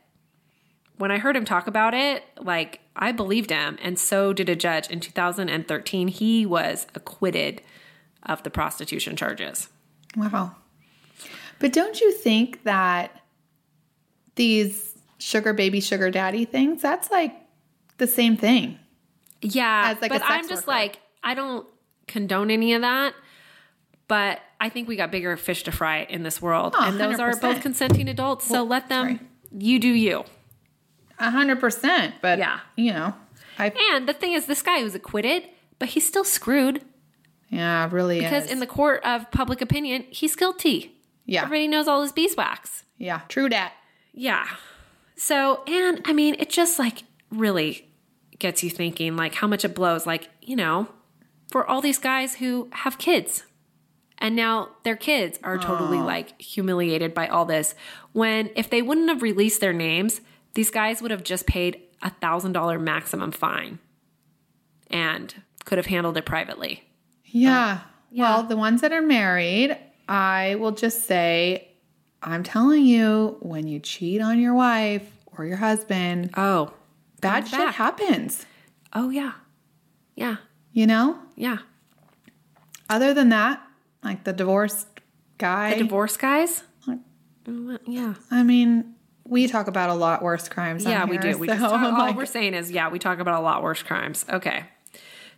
when 0.97 1.11
I 1.11 1.19
heard 1.19 1.37
him 1.37 1.45
talk 1.45 1.67
about 1.67 1.93
it, 1.93 2.23
like 2.41 2.79
I 2.95 3.11
believed 3.11 3.51
him, 3.51 3.77
and 3.79 3.99
so 3.99 4.33
did 4.33 4.49
a 4.49 4.55
judge 4.55 4.89
in 4.89 4.99
2013. 5.01 6.07
He 6.07 6.47
was 6.47 6.87
acquitted 6.95 7.61
of 8.23 8.43
the 8.43 8.49
prostitution 8.49 9.15
charges. 9.15 9.69
Wow. 10.15 10.55
But 11.59 11.73
don't 11.73 11.99
you 12.01 12.11
think 12.11 12.63
that 12.63 13.21
these 14.35 14.95
sugar 15.19 15.53
baby, 15.53 15.79
sugar 15.79 16.11
daddy 16.11 16.45
things, 16.45 16.81
that's 16.81 17.09
like 17.11 17.33
the 17.97 18.07
same 18.07 18.37
thing? 18.37 18.79
Yeah, 19.41 19.95
like, 20.01 20.11
but 20.11 20.21
I'm 20.25 20.47
just 20.47 20.67
worker. 20.67 20.71
like 20.79 20.99
I 21.23 21.33
don't 21.33 21.67
condone 22.07 22.51
any 22.51 22.73
of 22.73 22.81
that. 22.81 23.13
But 24.07 24.39
I 24.61 24.69
think 24.69 24.87
we 24.87 24.95
got 24.95 25.11
bigger 25.11 25.35
fish 25.35 25.63
to 25.63 25.71
fry 25.71 26.03
in 26.09 26.23
this 26.23 26.41
world, 26.41 26.73
Oh, 26.77 26.83
and 26.87 26.97
those 26.99 27.19
are 27.19 27.31
100%. 27.33 27.41
both 27.41 27.61
consenting 27.61 28.07
adults. 28.07 28.47
so 28.47 28.63
let 28.63 28.87
them. 28.89 29.17
sorry. 29.17 29.19
You 29.51 29.79
do 29.79 29.89
you. 29.89 30.23
A 31.19 31.29
hundred 31.29 31.59
percent. 31.59 32.15
But 32.21 32.39
Yeah. 32.39 32.59
you 32.75 32.93
know, 32.93 33.13
I 33.59 33.73
And 33.93 34.07
the 34.07 34.13
thing 34.13 34.31
is, 34.33 34.45
this 34.45 34.61
guy 34.61 34.81
was 34.83 34.95
acquitted, 34.95 35.43
but 35.79 35.89
he's 35.89 36.07
still 36.07 36.23
screwed 36.23 36.81
yeah, 37.49 37.85
it 37.85 37.91
really 37.91 38.19
because 38.19 38.45
is. 38.45 38.51
in 38.51 38.59
the 38.59 38.67
court 38.67 39.03
of 39.03 39.29
public 39.31 39.61
opinion, 39.61 40.05
he's 40.09 40.35
guilty. 40.35 40.95
yeah, 41.25 41.43
Everybody 41.43 41.67
knows 41.67 41.87
all 41.87 42.01
his 42.01 42.11
beeswax. 42.11 42.83
yeah, 42.97 43.21
true 43.27 43.49
dat. 43.49 43.73
Yeah. 44.13 44.47
So, 45.15 45.63
and 45.67 46.01
I 46.05 46.13
mean, 46.13 46.35
it 46.39 46.49
just 46.49 46.79
like 46.79 47.03
really 47.31 47.89
gets 48.39 48.63
you 48.63 48.69
thinking 48.69 49.15
like 49.15 49.35
how 49.35 49.47
much 49.47 49.65
it 49.65 49.73
blows. 49.73 50.05
Like, 50.05 50.29
you 50.41 50.55
know, 50.55 50.87
for 51.51 51.65
all 51.65 51.81
these 51.81 51.97
guys 51.97 52.35
who 52.35 52.69
have 52.71 52.97
kids 52.97 53.43
and 54.19 54.35
now 54.35 54.69
their 54.83 54.95
kids 54.95 55.39
are 55.43 55.57
totally 55.57 55.99
oh. 55.99 56.05
like 56.05 56.39
humiliated 56.41 57.13
by 57.13 57.27
all 57.27 57.45
this. 57.45 57.75
When 58.13 58.49
if 58.55 58.69
they 58.69 58.81
wouldn't 58.81 59.09
have 59.09 59.21
released 59.21 59.61
their 59.61 59.73
names, 59.73 60.21
these 60.53 60.71
guys 60.71 61.01
would 61.01 61.11
have 61.11 61.23
just 61.23 61.45
paid 61.45 61.81
a 62.01 62.09
thousand 62.09 62.53
dollar 62.53 62.79
maximum 62.79 63.31
fine 63.31 63.79
and 64.89 65.33
could 65.65 65.77
have 65.77 65.87
handled 65.87 66.17
it 66.17 66.25
privately. 66.25 66.83
Yeah. 67.27 67.79
Well, 68.11 68.43
the 68.43 68.57
ones 68.57 68.81
that 68.81 68.91
are 68.93 69.01
married, 69.01 69.77
I 70.07 70.55
will 70.55 70.71
just 70.71 71.05
say, 71.05 71.67
I'm 72.23 72.43
telling 72.43 72.85
you, 72.85 73.37
when 73.41 73.67
you 73.67 73.79
cheat 73.79 74.21
on 74.21 74.39
your 74.39 74.53
wife 74.53 75.07
or 75.37 75.45
your 75.45 75.57
husband, 75.57 76.31
Oh. 76.35 76.73
bad 77.21 77.47
shit 77.47 77.59
back. 77.59 77.75
happens. 77.75 78.45
Oh 78.93 79.09
yeah. 79.09 79.33
Yeah. 80.15 80.37
You 80.71 80.87
know? 80.87 81.19
Yeah. 81.35 81.57
Other 82.89 83.13
than 83.13 83.29
that, 83.29 83.61
like 84.03 84.23
the 84.23 84.33
divorced 84.33 84.87
guy, 85.37 85.71
The 85.73 85.83
divorce 85.83 86.17
guys? 86.17 86.63
Yeah. 87.85 88.15
I 88.31 88.43
mean, 88.43 88.95
we 89.25 89.47
talk 89.47 89.67
about 89.67 89.89
a 89.89 89.93
lot 89.93 90.21
worse 90.21 90.47
crimes. 90.49 90.85
Yeah, 90.85 91.05
we 91.05 91.17
do. 91.17 91.37
We 91.37 91.47
so, 91.49 91.53
just 91.53 91.65
talk, 91.65 91.81
all 91.81 91.91
like, 91.91 92.15
we're 92.15 92.25
saying 92.25 92.53
is, 92.53 92.71
yeah, 92.71 92.89
we 92.89 92.99
talk 92.99 93.19
about 93.19 93.39
a 93.39 93.43
lot 93.43 93.61
worse 93.63 93.83
crimes. 93.83 94.25
Okay. 94.29 94.63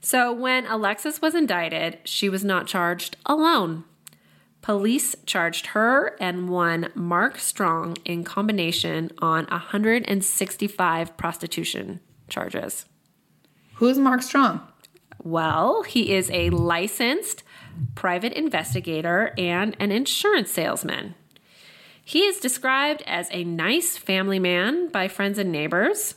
So 0.01 0.31
when 0.31 0.65
Alexis 0.65 1.21
was 1.21 1.35
indicted, 1.35 1.99
she 2.03 2.29
was 2.29 2.43
not 2.43 2.67
charged 2.67 3.17
alone. 3.25 3.83
Police 4.61 5.15
charged 5.25 5.67
her 5.67 6.15
and 6.19 6.49
one 6.49 6.91
Mark 6.93 7.37
Strong 7.37 7.97
in 8.05 8.23
combination 8.23 9.11
on 9.19 9.45
165 9.45 11.17
prostitution 11.17 11.99
charges. 12.27 12.85
who's 13.75 13.97
Mark 13.97 14.21
Strong? 14.21 14.61
Well, 15.23 15.83
he 15.83 16.13
is 16.13 16.29
a 16.31 16.49
licensed 16.49 17.43
private 17.95 18.33
investigator 18.33 19.33
and 19.37 19.75
an 19.79 19.91
insurance 19.91 20.51
salesman. 20.51 21.15
He 22.03 22.21
is 22.21 22.39
described 22.39 23.03
as 23.05 23.29
a 23.31 23.43
nice 23.43 23.97
family 23.97 24.39
man 24.39 24.89
by 24.89 25.07
friends 25.07 25.37
and 25.37 25.51
neighbors. 25.51 26.15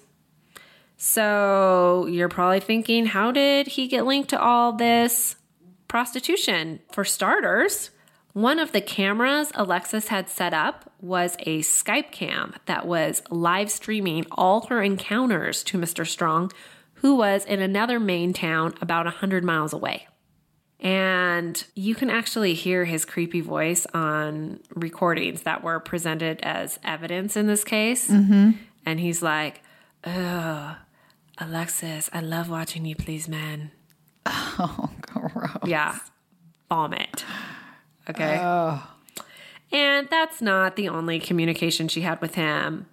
So 1.04 2.06
you're 2.06 2.28
probably 2.28 2.60
thinking, 2.60 3.06
how 3.06 3.32
did 3.32 3.66
he 3.66 3.88
get 3.88 4.06
linked 4.06 4.30
to 4.30 4.40
all 4.40 4.72
this 4.72 5.34
prostitution? 5.88 6.78
For 6.92 7.04
starters, 7.04 7.90
one 8.34 8.60
of 8.60 8.70
the 8.70 8.80
cameras 8.80 9.50
Alexis 9.56 10.06
had 10.08 10.28
set 10.28 10.54
up 10.54 10.92
was 11.00 11.34
a 11.40 11.58
Skype 11.62 12.12
cam 12.12 12.54
that 12.66 12.86
was 12.86 13.20
live 13.30 13.68
streaming 13.68 14.26
all 14.30 14.66
her 14.68 14.80
encounters 14.80 15.64
to 15.64 15.76
Mr. 15.76 16.06
Strong, 16.06 16.52
who 16.94 17.16
was 17.16 17.44
in 17.46 17.60
another 17.60 17.98
Maine 17.98 18.32
town 18.32 18.72
about 18.80 19.04
100 19.06 19.42
miles 19.42 19.72
away. 19.72 20.06
And 20.78 21.64
you 21.74 21.96
can 21.96 22.10
actually 22.10 22.54
hear 22.54 22.84
his 22.84 23.04
creepy 23.04 23.40
voice 23.40 23.88
on 23.92 24.60
recordings 24.72 25.42
that 25.42 25.64
were 25.64 25.80
presented 25.80 26.38
as 26.44 26.78
evidence 26.84 27.36
in 27.36 27.48
this 27.48 27.64
case. 27.64 28.08
Mm-hmm. 28.08 28.52
And 28.86 29.00
he's 29.00 29.20
like, 29.20 29.62
Oh, 30.04 30.76
Alexis, 31.38 32.08
I 32.12 32.20
love 32.20 32.48
watching 32.48 32.84
you 32.84 32.96
please 32.96 33.28
men. 33.28 33.70
Oh, 34.58 34.90
gross. 35.00 35.48
Yeah. 35.64 35.98
Vomit. 36.68 37.24
Okay. 38.08 38.38
Oh. 38.40 38.86
And 39.72 40.06
that's 40.10 40.42
not 40.42 40.76
the 40.76 40.90
only 40.90 41.18
communication 41.18 41.88
she 41.88 42.02
had 42.02 42.20
with 42.20 42.34
him. 42.34 42.86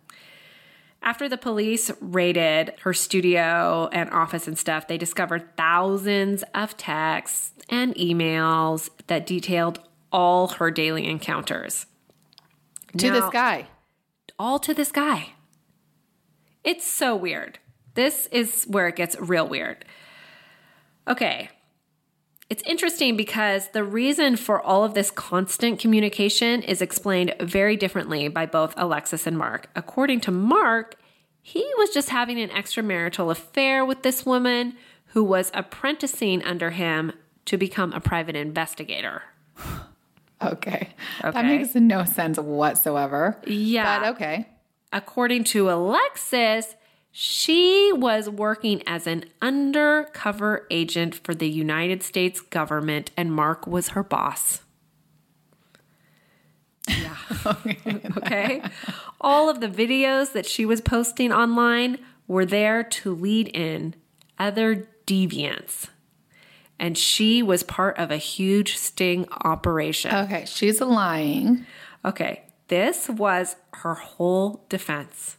After 1.01 1.27
the 1.27 1.37
police 1.37 1.91
raided 1.99 2.73
her 2.83 2.93
studio 2.93 3.89
and 3.91 4.09
office 4.11 4.47
and 4.47 4.57
stuff, 4.57 4.87
they 4.87 4.97
discovered 4.97 5.55
thousands 5.57 6.43
of 6.55 6.77
texts 6.77 7.51
and 7.69 7.93
emails 7.95 8.89
that 9.07 9.25
detailed 9.27 9.79
all 10.13 10.47
her 10.47 10.71
daily 10.71 11.05
encounters. 11.07 11.85
To 12.97 13.07
Now- 13.11 13.19
this 13.19 13.29
guy. 13.31 13.67
all 14.39 14.59
to 14.59 14.73
this 14.73 14.91
guy. 14.93 15.33
It's 16.63 16.87
so 16.87 17.15
weird. 17.17 17.59
This 17.99 18.27
is 18.31 18.63
where 18.63 18.87
it 18.87 18.95
gets 18.95 19.19
real 19.19 19.47
weird. 19.47 19.83
Okay. 21.07 21.49
It's 22.49 22.63
interesting 22.63 23.15
because 23.15 23.69
the 23.69 23.83
reason 23.83 24.35
for 24.35 24.59
all 24.59 24.83
of 24.83 24.95
this 24.95 25.11
constant 25.11 25.79
communication 25.79 26.63
is 26.63 26.81
explained 26.81 27.35
very 27.39 27.75
differently 27.75 28.27
by 28.27 28.47
both 28.47 28.73
Alexis 28.75 29.27
and 29.27 29.37
Mark. 29.37 29.69
According 29.75 30.21
to 30.21 30.31
Mark, 30.31 30.95
he 31.41 31.63
was 31.77 31.91
just 31.91 32.09
having 32.09 32.39
an 32.39 32.49
extramarital 32.49 33.29
affair 33.29 33.85
with 33.85 34.01
this 34.01 34.25
woman 34.25 34.75
who 35.07 35.23
was 35.23 35.51
apprenticing 35.53 36.43
under 36.43 36.71
him 36.71 37.11
to 37.45 37.57
become 37.57 37.93
a 37.93 37.99
private 37.99 38.35
investigator. 38.35 39.23
Okay. 40.41 40.89
That 41.21 41.45
makes 41.45 41.75
no 41.75 42.03
sense 42.05 42.39
whatsoever. 42.39 43.37
Yeah. 43.45 43.99
But 43.99 44.09
okay. 44.15 44.47
According 44.91 45.43
to 45.45 45.69
Alexis, 45.69 46.75
she 47.12 47.91
was 47.93 48.30
working 48.30 48.84
as 48.86 49.07
an 49.07 49.26
undercover 49.41 50.68
agent 50.70 51.16
for 51.16 51.34
the 51.34 51.49
United 51.49 52.03
States 52.03 52.39
government, 52.39 53.12
and 53.18 53.34
Mark 53.34 53.66
was 53.66 53.89
her 53.89 54.03
boss. 54.03 54.62
Yeah. 56.88 57.16
okay. 58.18 58.62
All 59.22 59.49
of 59.49 59.60
the 59.60 59.68
videos 59.68 60.34
that 60.34 60.45
she 60.45 60.66
was 60.66 60.82
posting 60.82 61.32
online 61.32 61.97
were 62.28 62.45
there 62.45 62.84
to 62.84 63.14
lead 63.14 63.49
in 63.49 63.95
other 64.38 64.88
deviants. 65.05 65.89
And 66.80 66.97
she 66.97 67.43
was 67.43 67.64
part 67.64 67.97
of 67.97 68.10
a 68.10 68.18
huge 68.18 68.78
sting 68.78 69.28
operation. 69.32 70.16
Okay. 70.16 70.45
She's 70.47 70.80
lying. 70.80 71.66
Okay, 72.05 72.43
this 72.70 73.10
was 73.10 73.57
her 73.74 73.95
whole 73.95 74.66
defense, 74.70 75.36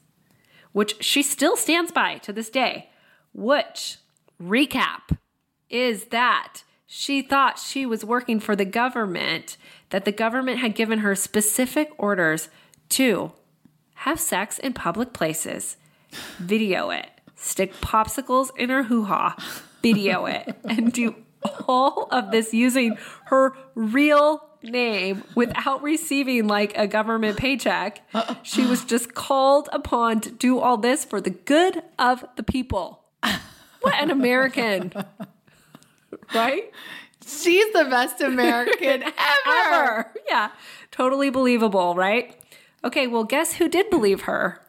which 0.73 1.03
she 1.03 1.23
still 1.23 1.57
stands 1.57 1.93
by 1.93 2.19
to 2.19 2.33
this 2.33 2.51
day. 2.51 2.89
Which, 3.33 3.99
recap, 4.43 5.17
is 5.69 6.07
that 6.07 6.63
she 6.87 7.23
thought 7.23 7.59
she 7.59 7.87
was 7.87 8.05
working 8.05 8.41
for 8.41 8.57
the 8.57 8.65
government, 8.65 9.57
that 9.91 10.05
the 10.05 10.13
government 10.13 10.59
had 10.59 10.75
given 10.75 11.01
her 11.01 11.15
specific 11.15 11.91
orders 11.99 12.49
to 12.91 13.33
have 13.95 14.19
sex 14.19 14.59
in 14.59 14.73
public 14.73 15.13
places, 15.13 15.77
video 16.39 16.91
it, 16.91 17.09
stick 17.37 17.73
popsicles 17.75 18.51
in 18.57 18.71
her 18.71 18.85
hoo 18.85 19.05
ha, 19.05 19.37
video 19.83 20.27
it, 20.27 20.57
and 20.65 20.93
do 20.93 21.15
all 21.69 22.09
of 22.11 22.33
this 22.33 22.53
using 22.53 22.97
her 23.27 23.55
real 23.75 24.50
name 24.63 25.25
without 25.35 25.83
receiving 25.83 26.47
like 26.47 26.77
a 26.77 26.87
government 26.87 27.37
paycheck. 27.39 28.03
She 28.43 28.65
was 28.67 28.85
just 28.85 29.15
called 29.15 29.69
upon 29.73 30.21
to 30.23 30.31
do 30.31 30.59
all 30.59 30.77
this 30.77 31.05
for 31.05 31.21
the 31.21 31.31
good 31.31 31.83
of 31.99 32.25
the 32.37 32.43
people. 32.43 33.05
What 33.81 33.95
an 33.95 34.11
American. 34.11 34.93
Right? 36.35 36.71
She's 37.27 37.73
the 37.73 37.85
best 37.85 38.21
American 38.21 39.03
ever. 39.03 39.15
Ever. 39.47 40.13
Yeah. 40.29 40.51
Totally 40.91 41.31
believable, 41.31 41.95
right? 41.95 42.35
Okay, 42.85 43.07
well, 43.07 43.25
guess 43.25 43.55
who 43.55 43.69
did 43.69 43.89
believe 43.91 44.23
her? 44.23 44.61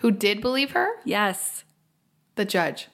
Who 0.00 0.10
did 0.10 0.40
believe 0.40 0.72
her? 0.72 0.88
Yes, 1.04 1.64
The 2.36 2.44
judge. 2.44 2.88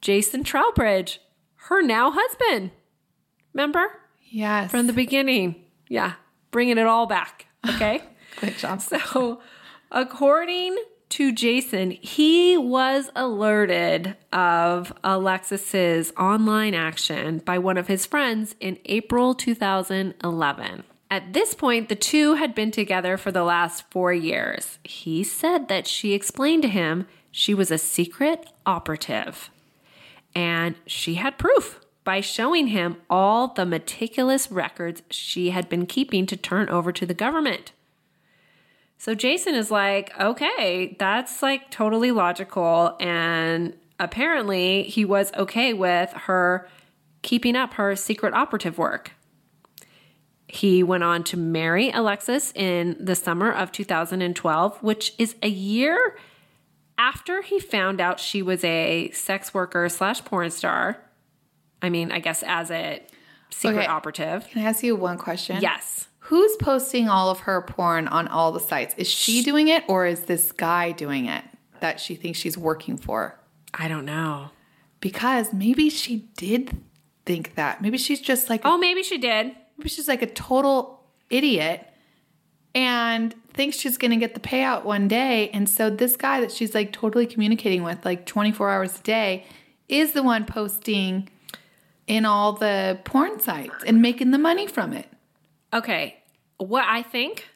Jason 0.00 0.44
Trowbridge, 0.44 1.20
her 1.68 1.80
now 1.82 2.12
husband. 2.14 2.70
Remember? 3.52 3.86
Yes. 4.30 4.70
From 4.70 4.86
the 4.86 4.92
beginning. 4.92 5.63
Yeah. 5.88 6.14
Bringing 6.50 6.78
it 6.78 6.86
all 6.86 7.06
back. 7.06 7.46
Okay. 7.68 8.02
Good 8.40 8.58
job. 8.58 8.80
So, 8.80 9.40
according 9.90 10.76
to 11.10 11.32
Jason, 11.32 11.92
he 11.92 12.56
was 12.56 13.10
alerted 13.14 14.16
of 14.32 14.92
Alexis's 15.04 16.12
online 16.18 16.74
action 16.74 17.38
by 17.38 17.58
one 17.58 17.76
of 17.76 17.86
his 17.86 18.06
friends 18.06 18.54
in 18.60 18.78
April 18.86 19.34
2011. 19.34 20.82
At 21.10 21.32
this 21.32 21.54
point, 21.54 21.88
the 21.88 21.94
two 21.94 22.34
had 22.34 22.54
been 22.54 22.72
together 22.72 23.16
for 23.16 23.30
the 23.30 23.44
last 23.44 23.84
four 23.90 24.12
years. 24.12 24.78
He 24.82 25.22
said 25.22 25.68
that 25.68 25.86
she 25.86 26.12
explained 26.12 26.62
to 26.62 26.68
him 26.68 27.06
she 27.30 27.54
was 27.54 27.70
a 27.70 27.78
secret 27.78 28.46
operative 28.66 29.50
and 30.34 30.74
she 30.86 31.14
had 31.14 31.38
proof 31.38 31.80
by 32.04 32.20
showing 32.20 32.68
him 32.68 32.98
all 33.08 33.48
the 33.48 33.64
meticulous 33.64 34.50
records 34.50 35.02
she 35.10 35.50
had 35.50 35.68
been 35.68 35.86
keeping 35.86 36.26
to 36.26 36.36
turn 36.36 36.68
over 36.68 36.92
to 36.92 37.06
the 37.06 37.14
government. 37.14 37.72
So 38.98 39.14
Jason 39.14 39.54
is 39.54 39.70
like, 39.70 40.18
okay, 40.20 40.96
that's 40.98 41.42
like 41.42 41.70
totally 41.70 42.10
logical. 42.10 42.96
And 43.00 43.74
apparently 43.98 44.84
he 44.84 45.04
was 45.04 45.32
okay 45.34 45.72
with 45.72 46.10
her 46.12 46.68
keeping 47.22 47.56
up 47.56 47.74
her 47.74 47.96
secret 47.96 48.34
operative 48.34 48.78
work. 48.78 49.12
He 50.46 50.82
went 50.82 51.02
on 51.02 51.24
to 51.24 51.36
marry 51.36 51.90
Alexis 51.90 52.52
in 52.54 52.96
the 53.00 53.16
summer 53.16 53.50
of 53.50 53.72
2012, 53.72 54.82
which 54.82 55.14
is 55.18 55.34
a 55.42 55.48
year 55.48 56.16
after 56.96 57.42
he 57.42 57.58
found 57.58 58.00
out 58.00 58.20
she 58.20 58.40
was 58.40 58.62
a 58.62 59.10
sex 59.10 59.52
worker 59.52 59.88
slash 59.88 60.24
porn 60.24 60.50
star. 60.50 61.03
I 61.82 61.90
mean, 61.90 62.12
I 62.12 62.18
guess 62.18 62.42
as 62.46 62.70
a 62.70 63.02
secret 63.50 63.78
Okay. 63.80 63.86
operative. 63.86 64.48
Can 64.48 64.62
I 64.62 64.66
ask 64.66 64.82
you 64.82 64.96
one 64.96 65.18
question? 65.18 65.58
Yes. 65.60 66.08
Who's 66.20 66.56
posting 66.56 67.08
all 67.08 67.28
of 67.30 67.40
her 67.40 67.60
porn 67.62 68.08
on 68.08 68.28
all 68.28 68.50
the 68.52 68.60
sites? 68.60 68.94
Is 68.96 69.08
she 69.08 69.42
doing 69.42 69.68
it 69.68 69.84
or 69.88 70.06
is 70.06 70.20
this 70.20 70.52
guy 70.52 70.92
doing 70.92 71.26
it 71.26 71.44
that 71.80 72.00
she 72.00 72.14
thinks 72.14 72.38
she's 72.38 72.56
working 72.56 72.96
for? 72.96 73.38
I 73.74 73.88
don't 73.88 74.06
know. 74.06 74.50
Because 75.00 75.52
maybe 75.52 75.90
she 75.90 76.28
did 76.38 76.80
think 77.26 77.54
that. 77.56 77.82
Maybe 77.82 77.98
she's 77.98 78.20
just 78.20 78.48
like 78.48 78.62
Oh, 78.64 78.78
maybe 78.78 79.02
she 79.02 79.18
did. 79.18 79.52
maybe 79.76 79.90
she's 79.90 80.08
like 80.08 80.22
a 80.22 80.26
total 80.26 81.04
idiot 81.28 81.86
and 82.74 83.34
thinks 83.52 83.76
she's 83.78 83.98
going 83.98 84.10
to 84.10 84.16
get 84.16 84.34
the 84.34 84.40
payout 84.40 84.84
one 84.84 85.06
day. 85.08 85.48
And 85.50 85.68
so 85.68 85.90
this 85.90 86.16
guy 86.16 86.40
that 86.40 86.50
she's 86.50 86.74
like 86.74 86.92
totally 86.92 87.26
communicating 87.26 87.82
with 87.82 88.04
like 88.04 88.26
24 88.26 88.70
hours 88.70 88.98
a 88.98 89.02
day 89.02 89.44
is 89.88 90.12
the 90.12 90.22
one 90.22 90.44
posting 90.44 91.28
in 92.06 92.26
all 92.26 92.52
the 92.52 92.98
porn 93.04 93.40
sites 93.40 93.84
and 93.86 94.02
making 94.02 94.30
the 94.30 94.38
money 94.38 94.66
from 94.66 94.92
it. 94.92 95.08
Okay. 95.72 96.16
What 96.58 96.84
I 96.86 97.02
think 97.02 97.48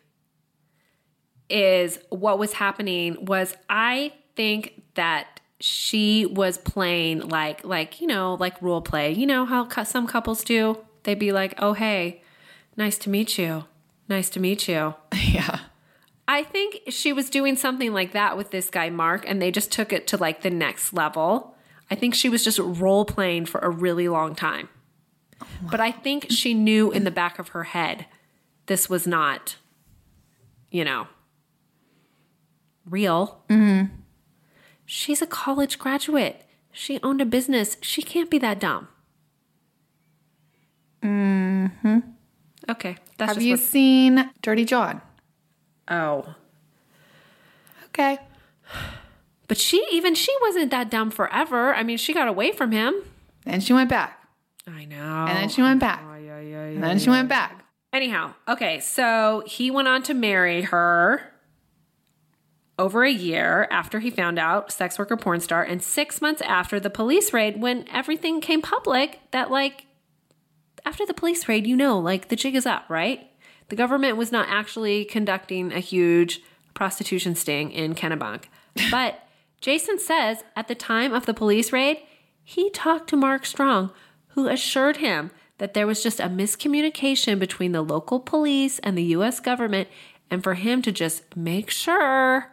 is 1.51 1.99
what 2.11 2.39
was 2.39 2.55
happening 2.55 3.25
was 3.25 3.55
I 3.69 4.13
think 4.37 4.83
that 4.95 5.41
she 5.61 6.27
was 6.27 6.59
playing 6.59 7.21
like 7.21 7.65
like 7.65 8.01
you 8.01 8.07
know 8.07 8.35
like 8.35 8.61
role 8.63 8.83
play. 8.83 9.13
You 9.13 9.27
know 9.27 9.45
how 9.45 9.69
some 9.85 10.07
couples 10.07 10.45
do? 10.45 10.79
They'd 11.05 11.19
be 11.19 11.33
like, 11.33 11.55
"Oh, 11.59 11.73
hey, 11.73 12.23
nice 12.77 12.99
to 12.99 13.11
meet 13.11 13.39
you. 13.39 13.65
Nice 14.09 14.31
to 14.31 14.41
meet 14.41 14.69
you." 14.69 14.95
Yeah. 15.15 15.61
I 16.27 16.43
think 16.43 16.83
she 16.89 17.13
was 17.13 17.31
doing 17.31 17.57
something 17.57 17.93
like 17.93 18.13
that 18.13 18.37
with 18.37 18.51
this 18.51 18.69
guy 18.69 18.91
Mark 18.91 19.25
and 19.27 19.41
they 19.41 19.51
just 19.51 19.73
took 19.73 19.93
it 19.93 20.07
to 20.09 20.17
like 20.19 20.43
the 20.43 20.51
next 20.51 20.93
level. 20.93 21.55
I 21.91 21.95
think 21.95 22.15
she 22.15 22.29
was 22.29 22.45
just 22.45 22.59
role 22.59 23.05
playing 23.05 23.47
for 23.47 23.61
a 23.61 23.71
really 23.71 24.09
long 24.09 24.35
time. 24.35 24.69
But 25.63 25.81
I 25.81 25.91
think 25.93 26.27
she 26.31 26.53
knew 26.55 26.91
in 26.91 27.05
the 27.05 27.11
back 27.11 27.39
of 27.39 27.49
her 27.49 27.65
head 27.65 28.07
this 28.67 28.89
was 28.91 29.07
not 29.07 29.57
you 30.71 30.85
know 30.85 31.07
real. 32.85 33.43
Mm-hmm. 33.49 33.95
She's 34.85 35.23
a 35.23 35.27
college 35.27 35.79
graduate. 35.79 36.45
She 36.73 36.99
owned 37.03 37.21
a 37.21 37.27
business. 37.27 37.77
She 37.83 38.03
can't 38.03 38.31
be 38.31 38.39
that 38.39 38.59
dumb. 38.61 38.89
Mhm. 41.03 42.03
Okay, 42.69 42.97
that's 43.17 43.29
Have 43.31 43.37
just 43.37 43.47
you 43.47 43.53
what- 43.55 43.61
seen 43.61 44.31
Dirty 44.43 44.65
John? 44.65 45.01
Oh. 45.89 46.35
Okay. 47.87 48.19
But 49.49 49.59
she 49.59 49.85
even 49.91 50.15
she 50.15 50.35
wasn't 50.43 50.71
that 50.71 50.91
dumb 50.91 51.11
forever. 51.11 51.75
I 51.75 51.83
mean, 51.83 51.97
she 51.97 52.13
got 52.13 52.29
away 52.29 52.53
from 52.53 52.71
him. 52.71 52.95
And 53.47 53.65
she 53.65 53.73
went 53.73 53.89
back. 53.89 54.23
I 54.67 54.85
know. 54.85 55.25
And 55.27 55.37
then 55.37 55.49
she 55.49 55.63
went 55.63 55.81
back. 55.81 56.03
And 56.05 56.83
then 56.83 56.99
she 56.99 57.09
went 57.09 57.29
back. 57.29 57.65
Anyhow, 57.93 58.35
okay, 58.47 58.81
so 58.81 59.43
he 59.47 59.71
went 59.71 59.89
on 59.89 60.03
to 60.05 60.15
marry 60.15 60.63
her 60.63 61.33
over 62.79 63.03
a 63.03 63.11
year 63.11 63.67
after 63.71 63.99
he 63.99 64.11
found 64.11 64.39
out 64.39 64.71
sex 64.71 64.99
worker 64.99 65.17
porn 65.17 65.41
star 65.41 65.63
and 65.63 65.83
6 65.83 66.21
months 66.21 66.43
after 66.43 66.79
the 66.79 66.91
police 66.91 67.33
raid 67.33 67.61
when 67.61 67.89
everything 67.91 68.43
came 68.43 68.61
public 68.61 69.21
that 69.31 69.51
like 69.51 69.87
after 70.85 71.07
the 71.07 71.15
police 71.15 71.49
raid, 71.49 71.67
you 71.67 71.77
know, 71.77 71.99
like 71.99 72.29
the 72.29 72.37
jig 72.37 72.55
is 72.55 72.67
up, 72.67 72.85
right? 72.89 73.31
The 73.69 73.77
government 73.77 74.17
was 74.19 74.31
not 74.31 74.49
actually 74.49 75.07
conducting 75.07 75.73
a 75.73 75.81
huge 75.81 76.41
prostitution 76.75 77.35
sting 77.35 77.73
in 77.73 77.95
Kennebunk. 77.95 78.45
But 78.91 79.19
Jason 79.61 79.99
says 79.99 80.45
at 80.55 80.69
the 80.69 80.75
time 80.75 81.13
of 81.13 81.27
the 81.27 81.35
police 81.35 81.73
raid, 81.73 81.99
he 82.43 82.71
talked 82.71 83.11
to 83.11 83.17
Mark 83.17 83.45
Strong, 83.45 83.91
who 84.29 84.49
assured 84.49 84.99
him 84.99 85.31
that 85.59 85.75
there 85.75 85.87
was 85.87 86.03
just 86.03 86.21
a 86.21 86.25
miscommunication 86.25 87.39
between 87.39 87.73
the 87.73 87.83
local 87.83 88.21
police 88.21 88.79
and 88.81 88.97
the 88.97 89.05
US 89.05 89.41
government, 89.41 89.89
and 90.31 90.43
for 90.43 90.55
him 90.55 90.83
to 90.83 90.93
just 90.93 91.37
make 91.37 91.71
sure 91.71 92.53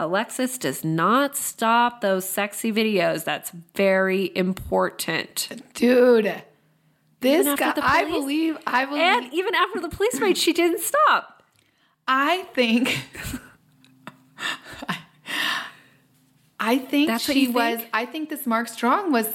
Alexis 0.00 0.58
does 0.58 0.84
not 0.84 1.36
stop 1.36 2.00
those 2.00 2.28
sexy 2.28 2.72
videos. 2.72 3.24
That's 3.24 3.50
very 3.74 4.30
important. 4.36 5.62
Dude. 5.74 6.42
This 7.20 7.58
guy, 7.58 7.72
the 7.72 7.84
I 7.84 8.04
believe, 8.04 8.56
I 8.64 8.84
believe, 8.84 9.02
And 9.02 9.32
even 9.32 9.54
after 9.56 9.80
the 9.80 9.88
police 9.88 10.20
raid, 10.20 10.38
she 10.38 10.52
didn't 10.52 10.80
stop. 10.80 11.42
I 12.06 12.44
think, 12.54 13.00
I 14.88 14.98
think 16.78 17.08
That's 17.08 17.24
she 17.24 17.48
was. 17.48 17.80
I 17.92 18.04
think 18.04 18.30
this 18.30 18.46
Mark 18.46 18.68
Strong 18.68 19.12
was 19.12 19.28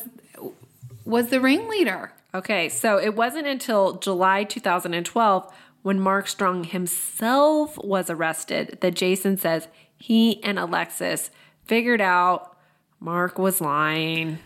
was 1.06 1.30
the 1.30 1.40
ringleader. 1.40 2.12
Okay, 2.36 2.70
so 2.70 2.98
it 2.98 3.16
wasn't 3.16 3.48
until 3.48 3.94
July 3.94 4.44
2012 4.44 5.54
when 5.84 6.00
Mark 6.00 6.28
Strong 6.28 6.66
himself 6.66 7.78
was 7.78 8.10
arrested 8.10 8.80
that 8.82 8.96
Jason 8.96 9.38
says 9.38 9.68
he 9.96 10.44
and 10.44 10.58
Alexis 10.58 11.30
figured 11.66 12.02
out 12.02 12.58
Mark 13.00 13.38
was 13.38 13.62
lying. 13.62 14.40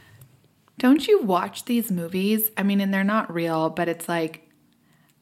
Don't 0.78 1.08
you 1.08 1.22
watch 1.22 1.66
these 1.66 1.90
movies? 1.90 2.52
I 2.58 2.64
mean, 2.64 2.82
and 2.82 2.94
they're 2.94 3.04
not 3.04 3.34
real, 3.34 3.70
but 3.70 3.88
it's 3.88 4.10
like 4.10 4.47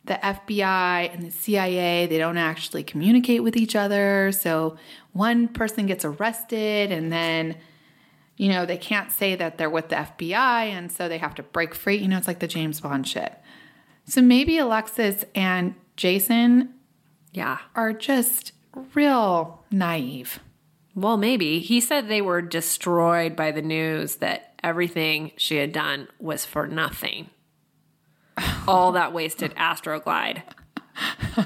the 0.06 0.20
FBI 0.22 1.14
and 1.14 1.24
the 1.24 1.32
CIA, 1.32 2.06
they 2.08 2.18
don't 2.18 2.38
actually 2.38 2.84
communicate 2.84 3.44
with 3.44 3.58
each 3.58 3.76
other. 3.76 4.32
So 4.32 4.78
one 5.14 5.48
person 5.48 5.86
gets 5.86 6.06
arrested 6.06 6.92
and 6.92 7.12
then, 7.12 7.58
you 8.38 8.50
know, 8.50 8.66
they 8.66 8.78
can't 8.78 9.12
say 9.12 9.36
that 9.36 9.58
they're 9.58 9.70
with 9.70 9.90
the 9.90 9.96
FBI. 9.96 10.66
And 10.70 10.92
so 10.92 11.08
they 11.10 11.18
have 11.18 11.36
to 11.36 11.44
break 11.44 11.74
free. 11.74 11.96
You 11.98 12.08
know, 12.08 12.18
it's 12.18 12.28
like 12.28 12.40
the 12.40 12.48
James 12.48 12.82
Bond 12.82 13.08
shit. 13.08 13.34
So 14.06 14.22
maybe 14.22 14.58
Alexis 14.58 15.26
and 15.34 15.76
Jason 15.96 16.74
Yeah. 17.32 17.58
are 17.76 17.92
just 17.94 18.52
real 18.94 19.64
naive. 19.72 20.40
Well, 20.94 21.18
maybe. 21.18 21.60
He 21.60 21.82
said 21.82 22.08
they 22.08 22.22
were 22.22 22.42
destroyed 22.42 23.36
by 23.36 23.52
the 23.52 23.62
news 23.62 24.18
that 24.18 24.54
everything 24.64 25.32
she 25.38 25.58
had 25.58 25.72
done 25.74 26.08
was 26.20 26.46
for 26.46 26.68
nothing. 26.68 27.30
All 28.68 28.94
that 28.94 29.14
wasted 29.14 29.54
Astroglide 29.56 30.44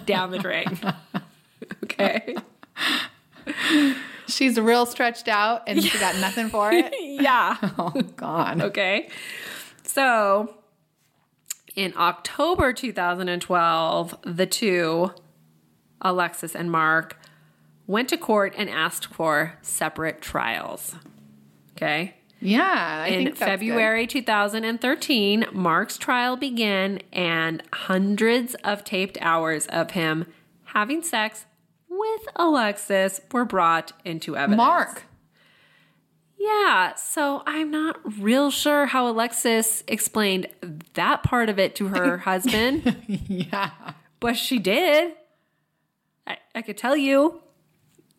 down 0.06 0.32
the 0.32 0.40
drain. 0.40 0.80
okay. 1.84 2.36
She's 4.28 4.60
real 4.60 4.86
stretched 4.86 5.28
out 5.28 5.64
and 5.68 5.84
she 5.84 5.98
got 5.98 6.16
nothing 6.18 6.50
for 6.50 6.72
it. 6.72 6.94
Yeah. 7.00 7.58
Oh, 7.78 8.02
God. 8.16 8.62
Okay. 8.62 9.10
So 9.84 10.56
in 11.76 11.94
October 11.98 12.74
2012, 12.74 14.16
the 14.24 14.46
two, 14.46 15.12
Alexis 16.02 16.56
and 16.56 16.72
Mark, 16.72 17.20
went 17.88 18.10
to 18.10 18.18
court 18.18 18.54
and 18.56 18.70
asked 18.70 19.08
for 19.08 19.58
separate 19.62 20.22
trials. 20.22 20.96
Okay. 21.72 22.19
Yeah. 22.42 23.04
I 23.06 23.08
In 23.10 23.24
that's 23.26 23.40
good. 23.40 23.46
February 23.46 24.08
2013, 24.08 25.46
Mark's 25.52 25.98
trial 25.98 26.38
began, 26.38 27.00
and 27.12 27.62
hundreds 27.74 28.56
of 28.64 28.84
taped 28.84 29.18
hours 29.22 29.68
of 29.68 29.92
him 29.92 30.26
having 30.66 31.02
sex 31.02 31.46
with 31.90 32.22
Alexis 32.36 33.20
were 33.32 33.46
brought 33.46 33.92
into 34.06 34.38
evidence. 34.38 34.58
Mark. 34.58 35.04
Yeah, 36.38 36.96
so 36.96 37.44
I'm 37.46 37.70
not 37.70 38.00
real 38.22 38.50
sure 38.50 38.86
how 38.86 39.10
Alexis 39.10 39.84
explained 39.88 40.48
that 40.94 41.22
part 41.24 41.50
of 41.50 41.60
it 41.60 41.76
to 41.76 41.90
her 41.90 42.18
husband, 42.30 42.96
Yeah. 43.28 43.72
but 44.22 44.38
she 44.38 44.58
did. 44.60 45.14
I, 46.26 46.38
I 46.56 46.62
could 46.62 46.78
tell 46.78 46.96
you. 46.96 47.42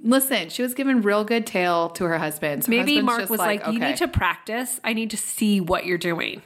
Listen, 0.03 0.49
she 0.49 0.63
was 0.63 0.75
giving 0.75 1.03
real 1.03 1.25
good 1.25 1.47
tail 1.47 1.91
to 1.91 2.05
her 2.05 2.19
husband. 2.19 2.65
So 2.65 2.71
Maybe 2.71 3.01
Mark 3.03 3.29
was 3.29 3.39
like, 3.39 3.67
You 3.67 3.73
okay. 3.77 3.91
need 3.91 3.97
to 3.99 4.09
practice. 4.09 4.81
I 4.83 4.93
need 4.93 5.11
to 5.11 5.17
see 5.17 5.61
what 5.61 5.85
you're 5.85 5.99
doing. 5.99 6.43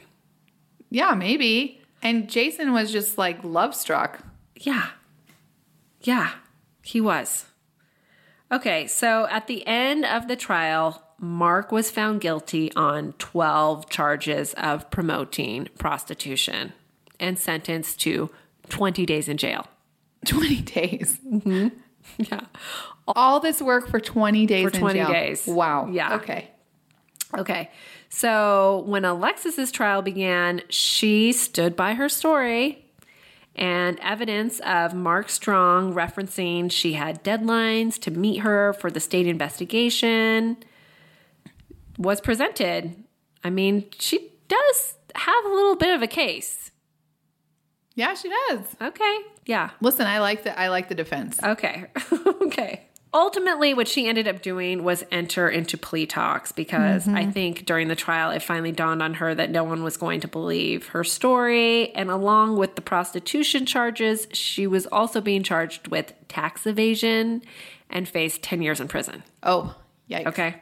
Yeah, 0.91 1.15
maybe. 1.15 1.81
And 2.03 2.29
Jason 2.29 2.73
was 2.73 2.93
just 2.93 3.17
like 3.17 3.43
love 3.43 3.75
struck. 3.75 4.21
Yeah. 4.57 4.89
Yeah, 6.03 6.33
he 6.83 7.01
was. 7.01 7.47
Okay, 8.53 8.87
so 8.87 9.27
at 9.31 9.47
the 9.47 9.67
end 9.67 10.05
of 10.05 10.29
the 10.29 10.37
trial, 10.37 11.03
Mark 11.19 11.73
was 11.73 11.91
found 11.91 12.21
guilty 12.21 12.71
on 12.75 13.15
12 13.15 13.89
charges 13.89 14.53
of 14.55 14.91
promoting 14.91 15.69
prostitution 15.79 16.73
and 17.19 17.39
sentenced 17.39 18.01
to 18.03 18.31
20 18.69 19.07
days 19.07 19.29
in 19.29 19.37
jail. 19.39 19.67
20 20.27 20.61
days. 20.63 21.19
Mm-hmm. 21.27 21.69
Yeah. 22.19 22.41
All 23.09 23.41
this 23.41 23.61
work 23.61 23.89
for 23.89 24.01
20 24.01 24.47
days 24.47 24.63
For 24.63 24.71
in 24.75 24.81
20 24.81 24.99
jail. 24.99 25.09
days. 25.09 25.47
Wow. 25.47 25.89
Yeah. 25.91 26.15
Okay. 26.15 26.49
Okay. 27.37 27.71
So 28.09 28.85
when 28.87 29.05
Alexis's 29.05 29.73
trial 29.73 30.01
began, 30.01 30.63
she 30.69 31.33
stood 31.33 31.75
by 31.77 31.95
her 31.95 32.09
story 32.09 32.87
and 33.57 33.99
evidence 34.01 34.61
of 34.61 34.95
Mark 34.95 35.29
Strong 35.29 35.95
referencing 35.95 36.71
she 36.71 36.95
had 36.95 37.23
deadlines 37.23 37.99
to 38.01 38.11
meet 38.11 38.39
her 38.39 38.73
for 38.73 38.91
the 38.91 39.01
state 39.01 39.27
investigation 39.27 40.57
was 41.99 42.21
presented. 42.21 42.97
I 43.43 43.51
mean, 43.51 43.87
she 43.99 44.31
does 44.49 44.95
have 45.15 45.45
a 45.45 45.49
little 45.49 45.77
bit 45.77 45.95
of 45.95 46.03
a 46.03 46.07
case. 46.09 46.71
Yeah, 47.95 48.15
she 48.15 48.29
does. 48.29 48.61
Okay. 48.81 49.19
Yeah. 49.47 49.71
Listen, 49.81 50.07
I 50.07 50.21
like 50.21 50.45
the 50.45 50.59
I 50.59 50.69
like 50.69 50.89
the 50.89 50.95
defense. 50.95 51.41
Okay. 51.43 51.87
okay. 52.43 52.89
Ultimately, 53.15 53.75
what 53.75 53.87
she 53.87 54.09
ended 54.09 54.27
up 54.27 54.43
doing 54.43 54.83
was 54.83 55.05
enter 55.13 55.49
into 55.49 55.79
plea 55.79 56.05
talks 56.05 56.51
because 56.51 57.07
mm-hmm. 57.07 57.15
I 57.15 57.31
think 57.31 57.65
during 57.65 57.87
the 57.87 57.95
trial, 57.95 58.33
it 58.33 58.43
finally 58.43 58.73
dawned 58.73 59.01
on 59.01 59.15
her 59.15 59.33
that 59.37 59.51
no 59.51 59.63
one 59.63 59.85
was 59.85 59.97
going 59.97 60.21
to 60.23 60.29
believe 60.29 60.89
her 60.89 61.05
story. 61.05 61.95
And 61.95 62.11
along 62.11 62.57
with 62.57 62.75
the 62.75 62.83
prostitution 62.83 63.67
charges, 63.67 64.27
she 64.33 64.67
was 64.67 64.87
also 64.89 65.21
being 65.21 65.45
charged 65.45 65.87
with 65.87 66.13
tax 66.27 66.67
evasion 66.67 67.43
and 67.89 68.09
faced 68.09 68.43
10 68.43 68.63
years 68.63 68.81
in 68.81 68.89
prison. 68.89 69.23
Oh, 69.45 69.77
yikes. 70.11 70.27
Okay. 70.27 70.57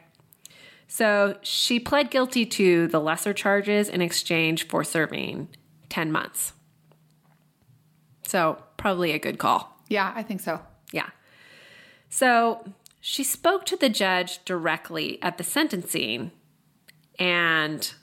So 0.87 1.39
she 1.41 1.79
pled 1.79 2.11
guilty 2.11 2.45
to 2.45 2.85
the 2.85 2.99
lesser 2.99 3.33
charges 3.33 3.89
in 3.89 3.99
exchange 3.99 4.67
for 4.67 4.83
serving 4.83 5.47
10 5.89 6.11
months. 6.11 6.53
So, 8.27 8.61
probably 8.77 9.11
a 9.11 9.19
good 9.19 9.37
call. 9.37 9.77
Yeah, 9.89 10.11
I 10.15 10.23
think 10.23 10.41
so. 10.41 10.61
Yeah. 10.91 11.09
So 12.09 12.63
she 13.01 13.23
spoke 13.23 13.65
to 13.65 13.75
the 13.75 13.89
judge 13.89 14.43
directly 14.45 15.21
at 15.21 15.37
the 15.37 15.43
sentencing. 15.43 16.31
And, 17.19 17.93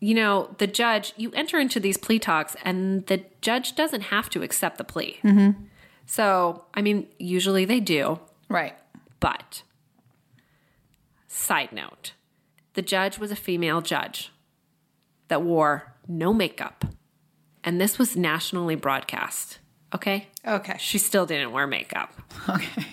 you 0.00 0.14
know, 0.14 0.54
the 0.58 0.66
judge, 0.66 1.12
you 1.16 1.30
enter 1.32 1.58
into 1.58 1.78
these 1.78 1.96
plea 1.96 2.18
talks, 2.18 2.56
and 2.64 3.06
the 3.06 3.24
judge 3.40 3.76
doesn't 3.76 4.02
have 4.02 4.30
to 4.30 4.42
accept 4.42 4.78
the 4.78 4.84
plea. 4.84 5.18
Mm-hmm. 5.22 5.64
So, 6.06 6.64
I 6.74 6.82
mean, 6.82 7.08
usually 7.18 7.64
they 7.64 7.80
do. 7.80 8.18
Right. 8.48 8.76
But, 9.20 9.62
side 11.28 11.72
note, 11.72 12.12
the 12.74 12.82
judge 12.82 13.18
was 13.18 13.30
a 13.30 13.36
female 13.36 13.80
judge 13.80 14.32
that 15.28 15.42
wore 15.42 15.94
no 16.08 16.32
makeup. 16.34 16.84
And 17.64 17.80
this 17.80 17.98
was 17.98 18.16
nationally 18.16 18.74
broadcast. 18.76 19.58
Okay? 19.94 20.28
Okay. 20.46 20.76
She 20.78 20.98
still 20.98 21.24
didn't 21.26 21.52
wear 21.52 21.66
makeup. 21.66 22.12
Okay. 22.48 22.86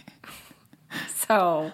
So, 1.15 1.71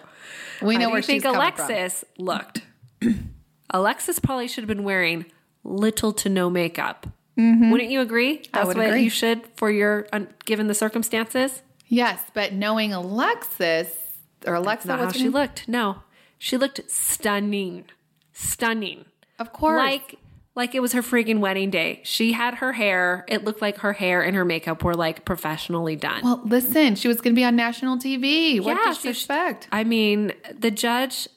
We 0.62 0.78
know 0.78 0.88
where 0.90 0.98
you 0.98 1.02
think 1.02 1.22
coming 1.24 1.34
from. 1.52 1.66
Alexis 1.66 2.04
looked? 2.18 2.62
Alexis 3.70 4.18
probably 4.18 4.48
should 4.48 4.62
have 4.62 4.68
been 4.68 4.84
wearing 4.84 5.26
little 5.64 6.12
to 6.14 6.28
no 6.28 6.48
makeup. 6.48 7.06
Wouldn't 7.36 7.90
you 7.90 8.00
agree? 8.00 8.38
That's 8.38 8.48
Mm-hmm. 8.50 8.66
would 8.66 8.76
what 8.78 8.86
agree. 8.88 9.02
you 9.02 9.10
should 9.10 9.42
for 9.56 9.70
your, 9.70 10.08
un- 10.12 10.28
given 10.44 10.66
the 10.66 10.74
circumstances? 10.74 11.62
Yes, 11.86 12.20
but 12.34 12.52
knowing 12.52 12.92
Alexis 12.92 13.88
or 14.44 14.54
Alexa, 14.54 14.88
Not 14.88 14.98
how 14.98 15.12
she 15.12 15.24
name? 15.24 15.32
looked. 15.32 15.68
No, 15.68 16.02
she 16.38 16.56
looked 16.56 16.80
stunning, 16.90 17.84
stunning. 18.32 19.04
Of 19.38 19.52
course. 19.52 19.78
Like 19.78 20.16
like 20.58 20.74
it 20.74 20.80
was 20.80 20.92
her 20.92 21.00
freaking 21.02 21.38
wedding 21.38 21.70
day. 21.70 22.00
She 22.04 22.32
had 22.32 22.56
her 22.56 22.72
hair. 22.74 23.24
It 23.28 23.44
looked 23.44 23.62
like 23.62 23.78
her 23.78 23.94
hair 23.94 24.22
and 24.22 24.36
her 24.36 24.44
makeup 24.44 24.84
were 24.84 24.94
like 24.94 25.24
professionally 25.24 25.96
done. 25.96 26.22
well, 26.22 26.42
listen, 26.44 26.94
she 26.96 27.08
was 27.08 27.20
going 27.22 27.34
to 27.34 27.38
be 27.38 27.44
on 27.44 27.56
national 27.56 27.96
TV. 27.96 28.60
What 28.60 28.76
Yeah, 28.76 28.84
did 28.84 28.94
so 28.94 29.00
she 29.00 29.02
she- 29.02 29.08
expect? 29.10 29.68
I 29.72 29.84
mean, 29.84 30.32
the 30.54 30.70
judge, 30.70 31.28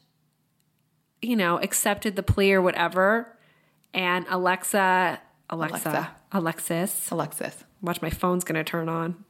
you 1.22 1.36
know, 1.38 1.58
accepted 1.60 2.16
the 2.18 2.24
plea 2.24 2.52
or 2.54 2.62
whatever, 2.62 3.38
and 3.94 4.26
Alexa, 4.30 5.22
Alexa, 5.50 5.90
Alexa. 5.90 6.12
Alexis. 6.34 7.12
Alexis, 7.12 7.64
Watch, 7.82 8.02
my 8.02 8.10
phone's 8.10 8.44
gonna 8.44 8.64
turn 8.64 8.90
on. 8.90 9.24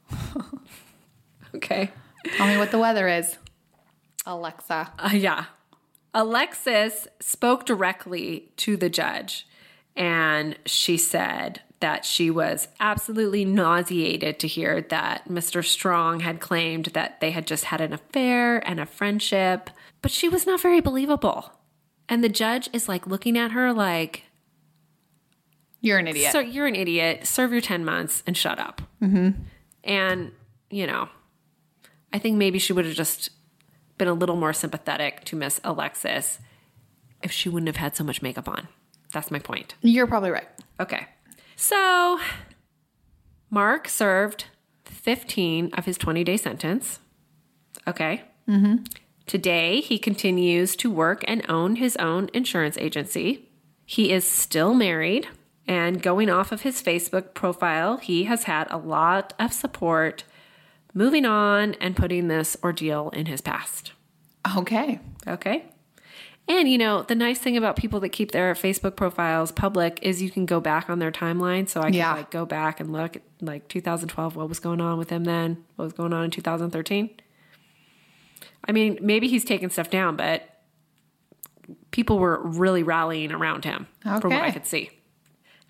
okay. 1.54 1.90
tell 2.36 2.46
me 2.46 2.56
what 2.56 2.70
the 2.70 2.78
weather 2.78 3.08
is. 3.08 3.36
Alexa. 4.26 4.92
Uh, 4.98 5.10
yeah. 5.12 5.46
Alexis 6.14 7.08
spoke 7.20 7.64
directly 7.66 8.52
to 8.58 8.76
the 8.76 8.88
judge 8.90 9.46
and 9.96 10.56
she 10.64 10.96
said 10.96 11.60
that 11.80 12.04
she 12.04 12.30
was 12.30 12.68
absolutely 12.78 13.44
nauseated 13.44 14.38
to 14.38 14.46
hear 14.46 14.82
that 14.82 15.28
Mr. 15.28 15.64
Strong 15.64 16.20
had 16.20 16.38
claimed 16.38 16.86
that 16.86 17.20
they 17.20 17.32
had 17.32 17.46
just 17.46 17.64
had 17.64 17.80
an 17.80 17.92
affair 17.92 18.58
and 18.68 18.78
a 18.78 18.86
friendship, 18.86 19.68
but 20.00 20.12
she 20.12 20.28
was 20.28 20.46
not 20.46 20.60
very 20.60 20.80
believable. 20.80 21.52
And 22.08 22.22
the 22.22 22.28
judge 22.28 22.70
is 22.72 22.88
like 22.88 23.06
looking 23.06 23.36
at 23.36 23.50
her 23.50 23.72
like, 23.72 24.24
You're 25.80 25.98
an 25.98 26.06
idiot. 26.06 26.30
so 26.32 26.38
you're 26.38 26.66
an 26.68 26.76
idiot. 26.76 27.26
Serve 27.26 27.52
your 27.52 27.60
10 27.60 27.84
months 27.84 28.22
and 28.26 28.36
shut 28.36 28.58
up. 28.60 28.82
Mm-hmm. 29.02 29.42
And, 29.82 30.32
you 30.70 30.86
know, 30.86 31.08
I 32.12 32.18
think 32.18 32.36
maybe 32.36 32.60
she 32.60 32.72
would 32.72 32.84
have 32.84 32.94
just 32.94 33.30
been 33.98 34.08
a 34.08 34.14
little 34.14 34.36
more 34.36 34.52
sympathetic 34.52 35.24
to 35.24 35.36
Miss 35.36 35.60
Alexis 35.64 36.38
if 37.22 37.32
she 37.32 37.48
wouldn't 37.48 37.68
have 37.68 37.76
had 37.76 37.96
so 37.96 38.04
much 38.04 38.22
makeup 38.22 38.48
on. 38.48 38.68
That's 39.12 39.30
my 39.30 39.38
point. 39.38 39.74
You're 39.82 40.06
probably 40.06 40.30
right. 40.30 40.48
Okay. 40.80 41.06
So 41.56 42.18
Mark 43.50 43.88
served 43.88 44.46
15 44.84 45.70
of 45.74 45.84
his 45.84 45.98
20 45.98 46.24
day 46.24 46.36
sentence. 46.36 47.00
Okay. 47.86 48.22
Mm-hmm. 48.48 48.84
Today, 49.26 49.80
he 49.80 49.98
continues 49.98 50.74
to 50.76 50.90
work 50.90 51.24
and 51.28 51.44
own 51.48 51.76
his 51.76 51.96
own 51.96 52.28
insurance 52.32 52.76
agency. 52.78 53.48
He 53.84 54.12
is 54.12 54.24
still 54.24 54.74
married, 54.74 55.28
and 55.66 56.02
going 56.02 56.28
off 56.28 56.50
of 56.50 56.62
his 56.62 56.82
Facebook 56.82 57.34
profile, 57.34 57.98
he 57.98 58.24
has 58.24 58.44
had 58.44 58.66
a 58.70 58.76
lot 58.76 59.32
of 59.38 59.52
support 59.52 60.24
moving 60.92 61.24
on 61.24 61.74
and 61.74 61.96
putting 61.96 62.28
this 62.28 62.56
ordeal 62.62 63.10
in 63.10 63.26
his 63.26 63.40
past. 63.40 63.92
Okay. 64.56 65.00
Okay. 65.26 65.64
And 66.48 66.68
you 66.68 66.76
know, 66.76 67.02
the 67.02 67.14
nice 67.14 67.38
thing 67.38 67.56
about 67.56 67.76
people 67.76 68.00
that 68.00 68.10
keep 68.10 68.32
their 68.32 68.52
Facebook 68.54 68.96
profiles 68.96 69.52
public 69.52 69.98
is 70.02 70.20
you 70.20 70.30
can 70.30 70.44
go 70.44 70.60
back 70.60 70.90
on 70.90 70.98
their 70.98 71.12
timeline. 71.12 71.68
So 71.68 71.80
I 71.80 71.84
can 71.84 71.94
Yeah. 71.94 72.14
like 72.14 72.30
go 72.30 72.44
back 72.44 72.80
and 72.80 72.92
look 72.92 73.16
at 73.16 73.22
like 73.40 73.68
2012, 73.68 74.36
what 74.36 74.48
was 74.48 74.58
going 74.58 74.80
on 74.80 74.98
with 74.98 75.10
him 75.10 75.24
then? 75.24 75.64
What 75.76 75.84
was 75.84 75.92
going 75.92 76.12
on 76.12 76.24
in 76.24 76.30
2013? 76.30 77.10
I 78.68 78.72
mean, 78.72 78.98
maybe 79.00 79.28
he's 79.28 79.44
taken 79.44 79.70
stuff 79.70 79.88
down, 79.90 80.16
but 80.16 80.42
people 81.90 82.18
were 82.18 82.40
really 82.42 82.82
rallying 82.82 83.32
around 83.32 83.64
him 83.64 83.86
from 84.02 84.32
what 84.32 84.42
I 84.42 84.50
could 84.50 84.66
see. 84.66 84.90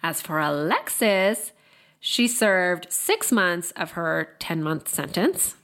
As 0.03 0.21
for 0.21 0.39
Alexis, 0.41 1.53
she 2.01 2.27
served 2.27 2.87
six 2.91 3.31
months 3.31 3.71
of 3.73 3.93
her 3.93 4.37
10 4.41 4.63
month 4.63 4.89
sentence. 4.89 5.57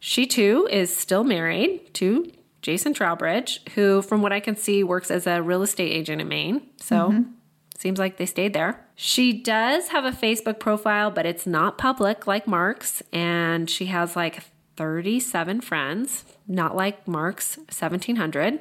She 0.00 0.26
too 0.26 0.68
is 0.70 0.94
still 0.94 1.22
married 1.24 1.94
to 1.94 2.30
Jason 2.66 2.92
Trowbridge, 2.92 3.60
who, 3.76 4.02
from 4.02 4.22
what 4.22 4.32
I 4.32 4.40
can 4.40 4.56
see, 4.56 4.82
works 4.82 5.08
as 5.08 5.24
a 5.28 5.40
real 5.40 5.62
estate 5.62 5.92
agent 5.92 6.20
in 6.20 6.26
Maine. 6.26 6.62
So 6.78 7.10
mm-hmm. 7.10 7.30
seems 7.78 8.00
like 8.00 8.16
they 8.16 8.26
stayed 8.26 8.54
there. 8.54 8.84
She 8.96 9.32
does 9.32 9.90
have 9.90 10.04
a 10.04 10.10
Facebook 10.10 10.58
profile, 10.58 11.12
but 11.12 11.26
it's 11.26 11.46
not 11.46 11.78
public 11.78 12.26
like 12.26 12.48
Mark's. 12.48 13.04
And 13.12 13.70
she 13.70 13.86
has 13.86 14.16
like 14.16 14.42
37 14.76 15.60
friends, 15.60 16.24
not 16.48 16.74
like 16.74 17.06
Mark's 17.06 17.56
1700. 17.56 18.58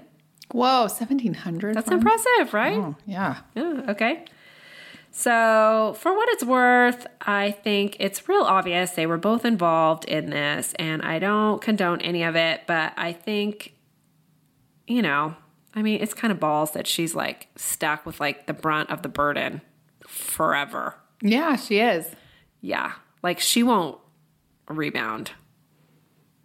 Whoa, 0.52 0.82
1700. 0.82 1.74
That's 1.74 1.90
impressive, 1.90 2.54
right? 2.54 2.78
Oh, 2.78 2.96
yeah. 3.08 3.38
Yeah, 3.56 3.86
okay. 3.90 4.26
So, 5.10 5.96
for 5.98 6.14
what 6.14 6.30
it's 6.30 6.44
worth, 6.44 7.08
I 7.22 7.50
think 7.52 7.98
it's 8.00 8.30
real 8.30 8.44
obvious 8.44 8.92
they 8.92 9.08
were 9.08 9.18
both 9.18 9.46
involved 9.46 10.06
in 10.06 10.30
this, 10.30 10.76
and 10.78 11.02
I 11.02 11.18
don't 11.18 11.60
condone 11.60 12.02
any 12.02 12.24
of 12.24 12.36
it, 12.36 12.64
but 12.68 12.94
I 12.98 13.14
think, 13.14 13.75
you 14.88 15.02
know, 15.02 15.36
I 15.74 15.82
mean, 15.82 16.02
it's 16.02 16.14
kind 16.14 16.32
of 16.32 16.40
balls 16.40 16.72
that 16.72 16.88
she's 16.88 17.16
like 17.16 17.48
stuck 17.56 18.06
with 18.06 18.20
like 18.20 18.48
the 18.48 18.54
brunt 18.54 18.90
of 18.90 19.02
the 19.02 19.10
burden 19.10 19.62
forever. 20.08 20.96
Yeah, 21.22 21.56
she 21.56 21.80
is. 21.80 22.08
Yeah, 22.62 22.94
like 23.24 23.40
she 23.40 23.64
won't 23.64 23.98
rebound. 24.70 25.32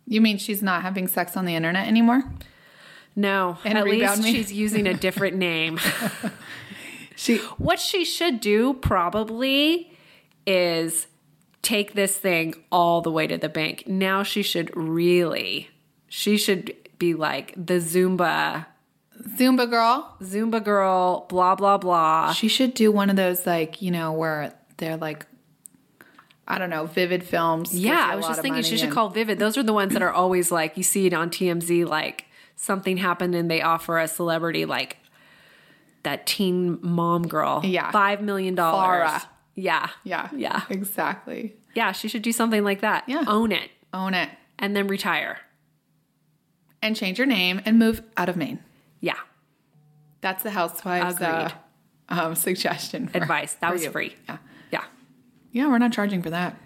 You 0.06 0.20
mean 0.20 0.38
she's 0.38 0.62
not 0.62 0.82
having 0.82 1.06
sex 1.06 1.36
on 1.36 1.44
the 1.44 1.54
internet 1.54 1.86
anymore? 1.86 2.24
No, 3.14 3.58
And 3.64 3.76
at 3.76 3.84
least 3.84 4.22
me? 4.22 4.32
she's 4.32 4.52
using 4.52 4.86
a 4.86 4.94
different 4.94 5.36
name. 5.48 5.78
She 7.16 7.36
What 7.58 7.78
she 7.78 8.06
should 8.06 8.40
do 8.40 8.72
probably 8.72 9.92
is 10.46 11.06
take 11.60 11.92
this 11.92 12.16
thing 12.16 12.54
all 12.72 13.02
the 13.02 13.10
way 13.10 13.26
to 13.26 13.36
the 13.36 13.50
bank. 13.50 13.84
Now 13.86 14.22
she 14.22 14.42
should 14.42 14.74
really, 14.74 15.68
she 16.08 16.38
should 16.38 16.74
be 17.00 17.14
like 17.14 17.52
the 17.56 17.74
Zumba, 17.80 18.66
Zumba 19.36 19.68
girl. 19.68 20.16
Zumba 20.22 20.62
girl, 20.62 21.26
blah, 21.28 21.56
blah, 21.56 21.76
blah. 21.78 22.32
She 22.32 22.46
should 22.46 22.74
do 22.74 22.92
one 22.92 23.10
of 23.10 23.16
those 23.16 23.44
like, 23.46 23.82
you 23.82 23.90
know, 23.90 24.12
where 24.12 24.54
they're 24.76 24.96
like 24.96 25.26
I 26.46 26.58
don't 26.58 26.70
know, 26.70 26.86
vivid 26.86 27.22
films. 27.22 27.72
Yeah, 27.72 28.08
I 28.10 28.16
was 28.16 28.26
just 28.26 28.42
thinking 28.42 28.62
she 28.62 28.76
should 28.76 28.86
and- 28.86 28.92
call 28.94 29.08
Vivid. 29.10 29.38
Those 29.38 29.56
are 29.56 29.62
the 29.62 29.72
ones 29.72 29.92
that 29.92 30.02
are 30.02 30.10
always 30.12 30.50
like, 30.50 30.76
you 30.76 30.82
see 30.82 31.06
it 31.06 31.12
on 31.14 31.30
TMZ, 31.30 31.86
like 31.86 32.24
something 32.56 32.96
happened 32.96 33.34
and 33.36 33.48
they 33.50 33.62
offer 33.62 33.98
a 34.00 34.08
celebrity 34.08 34.64
like 34.64 34.96
that 36.02 36.26
teen 36.26 36.78
mom 36.82 37.28
girl. 37.28 37.60
Yeah. 37.64 37.92
$5 37.92 38.20
million. 38.22 38.56
Yeah. 38.56 39.90
Yeah. 40.02 40.28
Yeah. 40.34 40.62
Exactly. 40.70 41.54
Yeah. 41.74 41.92
She 41.92 42.08
should 42.08 42.22
do 42.22 42.32
something 42.32 42.64
like 42.64 42.80
that. 42.80 43.04
Yeah. 43.06 43.22
Own 43.28 43.52
it 43.52 43.70
Own 43.94 44.14
it. 44.14 44.30
and 44.58 44.74
then 44.74 44.88
retire. 44.88 45.38
And 46.82 46.96
change 46.96 47.18
your 47.18 47.26
name 47.26 47.60
and 47.64 47.78
move 47.78 48.02
out 48.16 48.28
of 48.28 48.36
Maine. 48.36 48.60
Yeah. 49.00 49.18
That's 50.20 50.42
the 50.42 50.50
housewives 50.50 51.20
uh, 51.20 51.50
um, 52.08 52.34
suggestion. 52.34 53.08
For, 53.08 53.18
Advice. 53.18 53.54
That 53.54 53.72
was 53.72 53.84
you. 53.84 53.90
free. 53.90 54.14
Yeah. 54.28 54.38
Yeah. 54.72 54.84
Yeah, 55.52 55.68
we're 55.68 55.78
not 55.78 55.92
charging 55.92 56.22
for 56.22 56.30
that. 56.30 56.56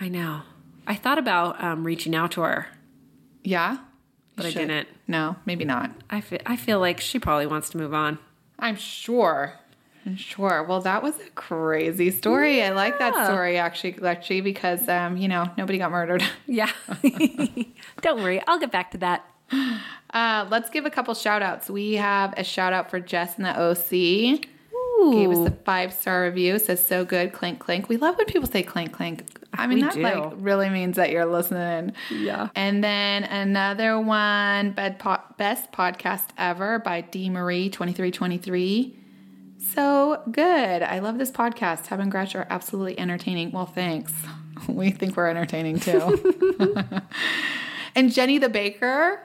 I 0.00 0.08
know. 0.08 0.42
I 0.86 0.94
thought 0.96 1.18
about 1.18 1.62
um, 1.62 1.84
reaching 1.84 2.14
out 2.14 2.32
to 2.32 2.42
her. 2.42 2.66
Yeah? 3.42 3.78
But 4.36 4.46
I 4.46 4.50
Should. 4.50 4.68
didn't. 4.68 4.88
No, 5.06 5.36
maybe 5.46 5.64
not. 5.64 5.90
I 6.10 6.20
feel, 6.20 6.40
I 6.44 6.56
feel 6.56 6.80
like 6.80 7.00
she 7.00 7.18
probably 7.18 7.46
wants 7.46 7.70
to 7.70 7.78
move 7.78 7.94
on. 7.94 8.18
I'm 8.58 8.76
sure. 8.76 9.54
I'm 10.06 10.16
sure. 10.16 10.64
Well, 10.64 10.80
that 10.82 11.02
was 11.02 11.14
a 11.20 11.30
crazy 11.30 12.10
story. 12.10 12.62
I 12.62 12.70
like 12.70 12.98
that 12.98 13.14
story 13.26 13.56
actually, 13.56 13.94
Lexi, 13.94 14.42
because 14.42 14.86
um, 14.88 15.16
you 15.16 15.28
know, 15.28 15.50
nobody 15.56 15.78
got 15.78 15.90
murdered. 15.90 16.22
Yeah. 16.46 16.70
Don't 18.02 18.22
worry. 18.22 18.42
I'll 18.46 18.58
get 18.58 18.70
back 18.70 18.90
to 18.90 18.98
that. 18.98 19.24
Uh, 20.14 20.46
let's 20.48 20.70
give 20.70 20.86
a 20.86 20.90
couple 20.90 21.12
shout 21.12 21.42
outs. 21.42 21.68
We 21.68 21.94
have 21.94 22.34
a 22.36 22.44
shout 22.44 22.72
out 22.72 22.88
for 22.88 23.00
Jess 23.00 23.36
in 23.36 23.42
the 23.42 23.50
OC. 23.60 23.90
Gave 23.90 25.30
us 25.32 25.48
a 25.48 25.50
five 25.64 25.92
star 25.92 26.22
review. 26.22 26.56
Says 26.60 26.86
so 26.86 27.04
good. 27.04 27.32
Clink 27.32 27.58
clink. 27.58 27.88
We 27.88 27.96
love 27.96 28.16
when 28.16 28.26
people 28.26 28.48
say 28.48 28.62
clink 28.62 28.92
clink. 28.92 29.24
I 29.52 29.66
mean 29.66 29.78
We 29.78 29.82
that 29.82 29.94
do. 29.94 30.02
like 30.02 30.32
really 30.36 30.70
means 30.70 30.94
that 30.98 31.10
you're 31.10 31.26
listening. 31.26 31.94
Yeah. 32.12 32.48
And 32.54 32.84
then 32.84 33.24
another 33.24 33.98
one, 34.00 34.70
Bed 34.70 35.00
po- 35.00 35.18
Best 35.36 35.72
Podcast 35.72 36.28
Ever 36.38 36.78
by 36.78 37.00
D. 37.00 37.28
Marie 37.28 37.68
2323. 37.68 38.96
So 39.72 40.22
good. 40.30 40.82
I 40.84 41.00
love 41.00 41.18
this 41.18 41.32
podcast. 41.32 41.86
Have 41.86 41.98
and 41.98 42.08
Gretch 42.12 42.36
are 42.36 42.46
absolutely 42.50 42.96
entertaining. 43.00 43.50
Well, 43.50 43.66
thanks. 43.66 44.12
We 44.68 44.92
think 44.92 45.16
we're 45.16 45.26
entertaining 45.26 45.80
too. 45.80 46.78
and 47.96 48.12
Jenny 48.12 48.38
the 48.38 48.48
Baker. 48.48 49.20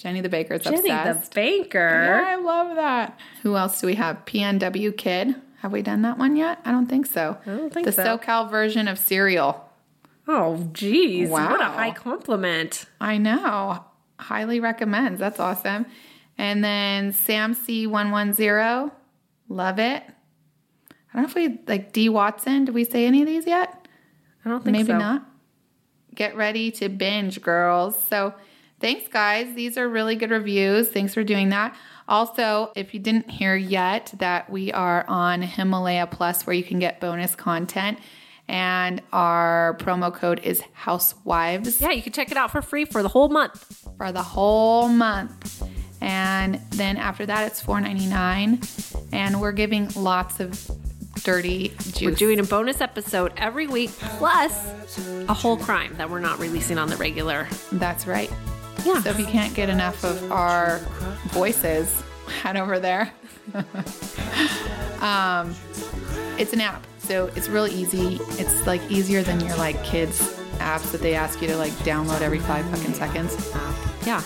Jenny 0.00 0.20
the 0.22 0.28
Baker's 0.28 0.62
Jenny 0.62 0.78
obsessed. 0.78 1.32
the 1.32 1.40
Yeah, 1.42 1.46
baker. 1.58 2.24
I 2.26 2.36
love 2.36 2.76
that. 2.76 3.18
Who 3.42 3.56
else 3.56 3.80
do 3.80 3.86
we 3.86 3.94
have? 3.96 4.24
PNW 4.24 4.96
Kid. 4.96 5.34
Have 5.60 5.72
we 5.72 5.82
done 5.82 6.02
that 6.02 6.16
one 6.16 6.36
yet? 6.36 6.58
I 6.64 6.70
don't 6.70 6.86
think 6.86 7.04
so. 7.06 7.36
I 7.46 7.50
don't 7.50 7.72
think 7.72 7.84
the 7.86 7.92
so. 7.92 8.16
SoCal 8.18 8.50
version 8.50 8.88
of 8.88 8.98
Serial. 8.98 9.68
Oh, 10.26 10.68
geez. 10.72 11.28
What 11.28 11.42
a 11.52 11.58
Wow. 11.58 11.72
high 11.72 11.90
compliment. 11.90 12.86
I 13.00 13.18
know. 13.18 13.84
Highly 14.18 14.58
recommends. 14.60 15.20
That's 15.20 15.38
awesome. 15.38 15.84
And 16.38 16.64
then 16.64 17.12
Sam 17.12 17.54
C110. 17.54 18.90
Love 19.48 19.78
it. 19.78 20.02
I 21.12 21.14
don't 21.14 21.22
know 21.22 21.28
if 21.28 21.34
we 21.34 21.58
like 21.66 21.92
D 21.92 22.08
Watson. 22.08 22.64
Did 22.64 22.74
we 22.74 22.84
say 22.84 23.04
any 23.04 23.20
of 23.20 23.26
these 23.26 23.46
yet? 23.46 23.86
I 24.44 24.48
don't 24.48 24.62
think 24.64 24.76
Maybe 24.76 24.86
so. 24.92 24.98
not. 24.98 25.26
Get 26.14 26.36
ready 26.36 26.70
to 26.72 26.88
binge, 26.88 27.42
girls. 27.42 28.00
So 28.04 28.32
thanks, 28.80 29.08
guys. 29.08 29.54
These 29.54 29.76
are 29.78 29.88
really 29.88 30.16
good 30.16 30.30
reviews. 30.30 30.88
Thanks 30.88 31.14
for 31.14 31.22
doing 31.22 31.50
that. 31.50 31.76
Also, 32.08 32.72
if 32.74 32.92
you 32.92 32.98
didn't 33.00 33.30
hear 33.30 33.54
yet, 33.54 34.12
that 34.18 34.50
we 34.50 34.72
are 34.72 35.04
on 35.06 35.42
Himalaya 35.42 36.06
Plus 36.08 36.46
where 36.46 36.54
you 36.54 36.64
can 36.64 36.78
get 36.80 36.98
bonus 37.00 37.36
content. 37.36 37.98
And 38.48 39.00
our 39.12 39.76
promo 39.78 40.12
code 40.12 40.40
is 40.42 40.60
Housewives 40.72 41.80
Yeah, 41.80 41.92
you 41.92 42.02
can 42.02 42.12
check 42.12 42.32
it 42.32 42.36
out 42.36 42.50
for 42.50 42.60
free 42.62 42.84
for 42.84 43.00
the 43.04 43.08
whole 43.08 43.28
month. 43.28 43.86
for 43.96 44.10
the 44.10 44.22
whole 44.24 44.88
month. 44.88 45.62
And 46.00 46.54
then 46.70 46.96
after 46.96 47.26
that, 47.26 47.46
it's 47.46 47.62
$4.99. 47.62 48.96
And 49.12 49.40
we're 49.40 49.52
giving 49.52 49.88
lots 49.94 50.40
of 50.40 50.68
dirty 51.22 51.68
juice. 51.92 52.02
We're 52.02 52.10
doing 52.14 52.40
a 52.40 52.42
bonus 52.42 52.80
episode 52.80 53.32
every 53.36 53.68
week, 53.68 53.90
plus 53.92 54.52
a 55.28 55.34
whole 55.34 55.56
crime 55.56 55.94
that 55.98 56.10
we're 56.10 56.18
not 56.20 56.40
releasing 56.40 56.76
on 56.78 56.88
the 56.88 56.96
regular. 56.96 57.46
That's 57.70 58.06
right. 58.06 58.30
Yeah. 58.84 59.00
So 59.02 59.10
if 59.10 59.18
you 59.18 59.26
can't 59.26 59.54
get 59.54 59.68
enough 59.68 60.04
of 60.04 60.30
our 60.32 60.78
voices, 61.28 62.02
head 62.42 62.56
over 62.56 62.78
there. 62.78 63.12
um, 65.00 65.54
it's 66.38 66.52
an 66.52 66.60
app. 66.60 66.86
So 66.98 67.26
it's 67.34 67.48
real 67.48 67.66
easy. 67.66 68.18
It's 68.38 68.66
like 68.66 68.80
easier 68.90 69.22
than 69.22 69.40
your 69.40 69.56
like 69.56 69.82
kids 69.84 70.20
apps 70.58 70.92
that 70.92 71.00
they 71.00 71.14
ask 71.14 71.40
you 71.40 71.48
to 71.48 71.56
like 71.56 71.72
download 71.84 72.20
every 72.20 72.38
five 72.38 72.64
fucking 72.70 72.94
seconds. 72.94 73.52
Yeah. 74.06 74.22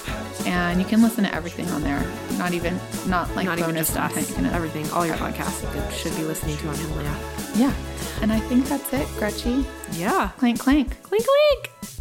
And 0.46 0.80
you 0.80 0.86
can 0.86 1.02
listen 1.02 1.24
to 1.24 1.34
everything 1.34 1.68
on 1.70 1.82
there. 1.82 2.04
Not 2.38 2.52
even 2.52 2.78
not 3.06 3.34
like 3.34 3.46
Not 3.46 3.58
even 3.58 3.70
bonus 3.70 3.90
us. 3.90 3.96
content. 3.96 4.28
You 4.28 4.34
can 4.34 4.46
Everything, 4.46 4.88
all 4.90 5.06
your 5.06 5.16
podcasts 5.16 5.62
you 5.74 5.96
should 5.96 6.14
be 6.16 6.24
listening 6.24 6.56
to 6.58 6.68
on 6.68 6.76
Himalaya. 6.76 7.16
Yeah. 7.56 7.72
And 8.20 8.32
I 8.32 8.38
think 8.40 8.66
that's 8.66 8.92
it, 8.92 9.08
Gretchy. 9.16 9.64
Yeah. 9.92 10.30
Clank 10.38 10.60
clank. 10.60 11.02
Clink, 11.02 11.24
clink. 11.24 11.93